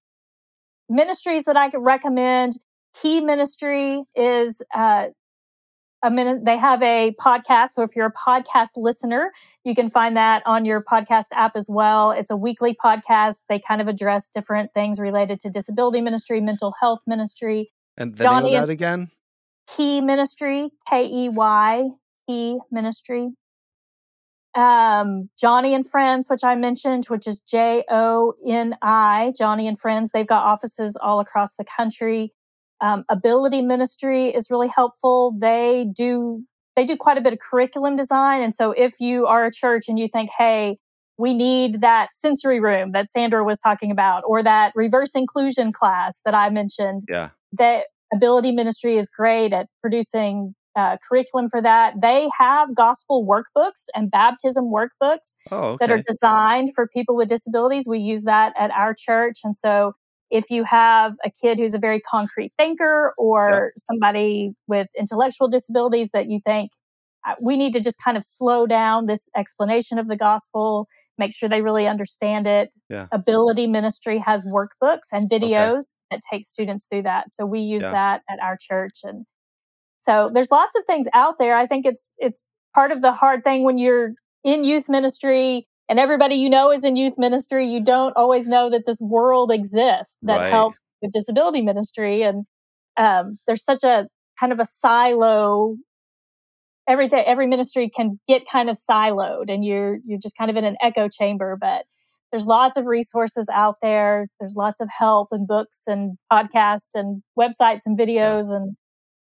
ministries 0.90 1.44
that 1.44 1.58
I 1.58 1.70
could 1.70 1.84
recommend 1.84 2.54
Key 3.02 3.22
Ministry 3.22 4.04
is 4.16 4.62
uh, 4.76 5.08
a 6.04 6.12
minute. 6.12 6.46
They 6.46 6.58
have 6.58 6.82
a 6.82 7.14
podcast. 7.20 7.70
So 7.70 7.84
if 7.84 7.96
you're 7.96 8.08
a 8.08 8.14
podcast 8.14 8.72
listener, 8.78 9.32
you 9.64 9.76
can 9.76 9.90
find 9.90 10.16
that 10.16 10.44
on 10.46 10.66
your 10.66 10.84
podcast 10.84 11.28
app 11.34 11.56
as 11.56 11.68
well. 11.70 12.12
It's 12.12 12.32
a 12.32 12.38
weekly 12.38 12.74
podcast. 12.74 13.44
They 13.50 13.60
kind 13.60 13.82
of 13.82 13.88
address 13.88 14.30
different 14.30 14.74
things 14.74 15.00
related 15.00 15.40
to 15.42 15.50
disability 15.50 16.02
ministry, 16.02 16.42
mental 16.42 16.74
health 16.80 17.02
ministry. 17.08 17.72
And 17.98 18.14
the 18.14 18.24
Johnny 18.24 18.52
name 18.52 18.62
of 18.62 18.68
that 18.68 18.74
again? 18.74 19.12
Key 19.68 20.02
Ministry, 20.02 20.70
K 20.88 21.06
E 21.06 21.30
Y, 21.30 21.90
Key 22.28 22.60
Ministry 22.72 23.32
um, 24.58 25.30
Joni 25.42 25.76
and 25.76 25.88
Friends, 25.88 26.28
which 26.30 26.44
I 26.44 26.56
mentioned, 26.56 27.06
which 27.06 27.28
is 27.28 27.42
J 27.42 27.84
O 27.90 28.34
N 28.46 28.76
I, 28.82 29.32
Joni 29.40 29.68
and 29.68 29.80
Friends. 29.80 30.12
They've 30.12 30.28
got 30.28 30.46
offices 30.46 30.98
all 31.00 31.20
across 31.20 31.56
the 31.56 31.64
country. 31.64 32.34
Um, 32.82 33.04
Ability 33.10 33.62
Ministry 33.62 34.30
is 34.30 34.50
really 34.50 34.68
helpful. 34.68 35.36
They 35.40 35.86
do 35.96 36.44
they 36.76 36.86
do 36.86 36.96
quite 36.96 37.18
a 37.18 37.22
bit 37.22 37.34
of 37.34 37.40
curriculum 37.40 37.96
design, 37.96 38.42
and 38.42 38.54
so 38.54 38.72
if 38.72 39.00
you 39.00 39.26
are 39.26 39.46
a 39.46 39.52
church 39.52 39.86
and 39.88 39.98
you 39.98 40.08
think, 40.08 40.30
hey, 40.38 40.78
we 41.18 41.34
need 41.34 41.82
that 41.82 42.14
sensory 42.14 42.60
room 42.60 42.92
that 42.92 43.10
Sandra 43.10 43.44
was 43.44 43.58
talking 43.58 43.90
about, 43.90 44.24
or 44.28 44.44
that 44.44 44.74
reverse 44.76 45.16
inclusion 45.16 45.72
class 45.72 46.22
that 46.24 46.36
I 46.36 46.50
mentioned, 46.52 47.02
yeah, 47.10 47.30
that 47.54 47.86
Ability 48.14 48.52
Ministry 48.52 48.96
is 48.96 49.10
great 49.10 49.54
at 49.54 49.68
producing 49.82 50.54
uh, 50.78 50.98
curriculum 51.08 51.50
for 51.50 51.62
that. 51.62 51.96
They 52.00 52.30
have 52.38 52.76
gospel 52.76 53.26
workbooks 53.26 53.88
and 53.96 54.12
baptism 54.12 54.66
workbooks 54.66 55.36
oh, 55.52 55.72
okay. 55.72 55.78
that 55.88 55.92
are 55.92 56.04
designed 56.08 56.70
for 56.76 56.88
people 56.88 57.16
with 57.16 57.28
disabilities. 57.28 57.88
We 57.90 57.98
use 58.00 58.26
that 58.26 58.54
at 58.58 58.70
our 58.72 58.94
church. 58.94 59.40
And 59.44 59.56
so 59.56 59.94
if 60.30 60.50
you 60.50 60.64
have 60.64 61.14
a 61.24 61.32
kid 61.32 61.60
who's 61.60 61.74
a 61.74 61.80
very 61.80 62.00
concrete 62.00 62.52
thinker 62.58 63.14
or 63.18 63.50
yeah. 63.52 63.68
somebody 63.78 64.54
with 64.68 64.88
intellectual 64.98 65.48
disabilities 65.48 66.12
that 66.12 66.30
you 66.30 66.40
think 66.46 66.72
we 67.42 67.58
need 67.58 67.74
to 67.74 67.80
just 67.80 68.02
kind 68.04 68.18
of 68.18 68.24
slow 68.24 68.66
down 68.66 69.06
this 69.06 69.30
explanation 69.36 70.00
of 70.00 70.08
the 70.08 70.16
gospel, 70.16 70.88
make 71.18 71.34
sure 71.34 71.50
they 71.50 71.62
really 71.62 71.88
understand 71.88 72.48
it. 72.48 72.74
Yeah. 72.90 73.08
Ability 73.12 73.68
Ministry 73.68 74.18
has 74.20 74.46
workbooks 74.46 75.12
and 75.12 75.30
videos 75.30 75.78
okay. 75.78 75.82
that 76.12 76.22
take 76.32 76.46
students 76.46 76.86
through 76.86 77.04
that. 77.04 77.32
So 77.32 77.46
we 77.46 77.60
use 77.60 77.84
yeah. 77.84 77.92
that 77.92 78.22
at 78.30 78.40
our 78.42 78.58
church 78.60 79.00
and 79.04 79.26
so 80.00 80.30
there's 80.34 80.52
lots 80.52 80.78
of 80.78 80.86
things 80.86 81.08
out 81.14 81.40
there. 81.40 81.58
I 81.58 81.66
think 81.66 81.86
it's 81.86 82.14
it's 82.18 82.52
part 82.74 82.92
of 82.92 83.02
the 83.02 83.12
hard 83.12 83.44
thing 83.44 83.64
when 83.64 83.78
you're 83.78 84.14
in 84.44 84.64
youth 84.64 84.88
ministry 84.88 85.68
and 85.90 86.00
everybody 86.00 86.36
you 86.36 86.50
know 86.50 86.72
is 86.72 86.84
in 86.84 86.96
youth 86.96 87.16
ministry. 87.18 87.68
You 87.68 87.84
don't 87.84 88.14
always 88.16 88.48
know 88.48 88.70
that 88.70 88.86
this 88.86 89.00
world 89.02 89.52
exists 89.52 90.18
that 90.24 90.38
right. 90.38 90.50
helps 90.50 90.84
with 91.02 91.12
disability 91.12 91.62
ministry, 91.62 92.24
and 92.24 92.46
um, 92.98 93.32
there's 93.46 93.64
such 93.64 93.84
a 93.84 94.08
kind 94.40 94.52
of 94.52 94.60
a 94.60 94.66
silo. 94.66 95.76
Everything, 96.90 97.24
every 97.28 97.48
ministry 97.48 97.90
can 97.94 98.20
get 98.28 98.48
kind 98.50 98.70
of 98.70 98.78
siloed, 98.78 99.50
and 99.50 99.64
you're 99.64 99.98
you're 100.06 100.20
just 100.20 100.38
kind 100.38 100.50
of 100.50 100.58
in 100.58 100.66
an 100.66 100.78
echo 100.82 101.08
chamber. 101.08 101.58
But 101.60 101.86
there's 102.32 102.46
lots 102.46 102.78
of 102.78 102.86
resources 102.86 103.48
out 103.54 103.76
there. 103.82 104.28
There's 104.40 104.56
lots 104.56 104.82
of 104.82 104.90
help 104.98 105.30
and 105.32 105.48
books 105.48 105.84
and 105.88 106.18
podcasts 106.32 106.96
and 106.96 107.24
websites 107.40 107.82
and 107.86 107.98
videos 107.98 108.54
and 108.54 108.76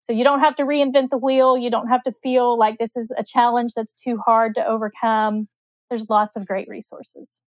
so 0.06 0.12
you 0.12 0.22
don't 0.22 0.38
have 0.38 0.54
to 0.56 0.64
reinvent 0.64 1.08
the 1.10 1.18
wheel. 1.18 1.58
You 1.58 1.68
don't 1.68 1.88
have 1.88 2.04
to 2.04 2.12
feel 2.12 2.56
like 2.56 2.78
this 2.78 2.96
is 2.96 3.12
a 3.18 3.24
challenge 3.24 3.72
that's 3.74 3.92
too 3.92 4.18
hard 4.24 4.54
to 4.54 4.64
overcome. 4.64 5.48
There's 5.90 6.08
lots 6.10 6.36
of 6.36 6.46
great 6.46 6.68
resources. 6.68 7.40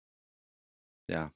Yeah. 1.08 1.30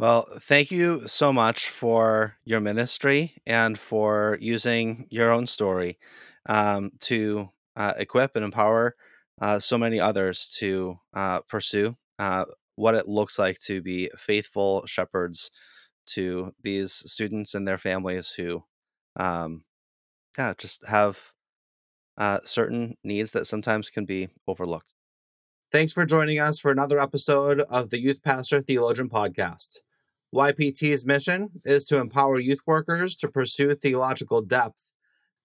Well, 0.00 0.26
thank 0.40 0.70
you 0.70 1.08
so 1.08 1.32
much 1.32 1.68
for 1.70 2.36
your 2.44 2.60
ministry 2.60 3.34
and 3.46 3.78
for 3.78 4.38
using 4.40 5.06
your 5.10 5.32
own 5.32 5.46
story 5.46 5.98
um, 6.48 6.92
to 7.02 7.50
uh, 7.76 7.94
equip 7.98 8.36
and 8.36 8.44
empower 8.44 8.96
uh, 9.40 9.60
so 9.60 9.78
many 9.78 10.00
others 10.00 10.50
to 10.58 10.98
uh, 11.14 11.42
pursue 11.48 11.96
uh, 12.18 12.46
what 12.76 12.94
it 12.94 13.08
looks 13.08 13.38
like 13.38 13.60
to 13.62 13.82
be 13.82 14.10
faithful 14.18 14.86
shepherds 14.86 15.50
to 16.06 16.52
these 16.62 16.92
students 16.92 17.54
and 17.54 17.68
their 17.68 17.78
families 17.78 18.32
who 18.32 18.64
um, 19.16 19.64
yeah, 20.38 20.54
just 20.58 20.86
have 20.88 21.32
uh, 22.18 22.40
certain 22.42 22.96
needs 23.04 23.32
that 23.32 23.46
sometimes 23.46 23.90
can 23.90 24.04
be 24.06 24.28
overlooked. 24.48 24.94
Thanks 25.70 25.92
for 25.92 26.06
joining 26.06 26.40
us 26.40 26.58
for 26.58 26.70
another 26.70 26.98
episode 26.98 27.60
of 27.60 27.90
the 27.90 28.00
Youth 28.00 28.22
Pastor 28.22 28.62
Theologian 28.62 29.10
Podcast. 29.10 29.80
YPT's 30.34 31.04
mission 31.04 31.50
is 31.66 31.84
to 31.86 31.98
empower 31.98 32.38
youth 32.38 32.60
workers 32.64 33.18
to 33.18 33.28
pursue 33.28 33.74
theological 33.74 34.40
depth 34.40 34.86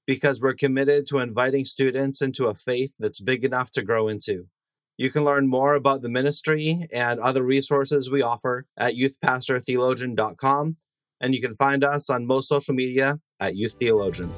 because 0.07 0.39
we're 0.39 0.53
committed 0.53 1.05
to 1.07 1.19
inviting 1.19 1.65
students 1.65 2.21
into 2.21 2.45
a 2.45 2.55
faith 2.55 2.93
that's 2.97 3.19
big 3.19 3.43
enough 3.43 3.69
to 3.71 3.81
grow 3.81 4.07
into. 4.07 4.47
You 4.95 5.11
can 5.11 5.25
learn 5.25 5.49
more 5.49 5.73
about 5.73 6.01
the 6.01 6.09
ministry 6.09 6.87
and 6.93 7.19
other 7.19 7.43
resources 7.43 8.09
we 8.09 8.21
offer 8.21 8.65
at 8.77 8.95
youthpastortheologian.com, 8.95 10.77
and 11.19 11.35
you 11.35 11.41
can 11.41 11.55
find 11.55 11.83
us 11.83 12.09
on 12.09 12.25
most 12.25 12.47
social 12.47 12.73
media 12.73 13.19
at 13.41 13.57
Youth 13.57 13.73
Theologian. 13.73 14.31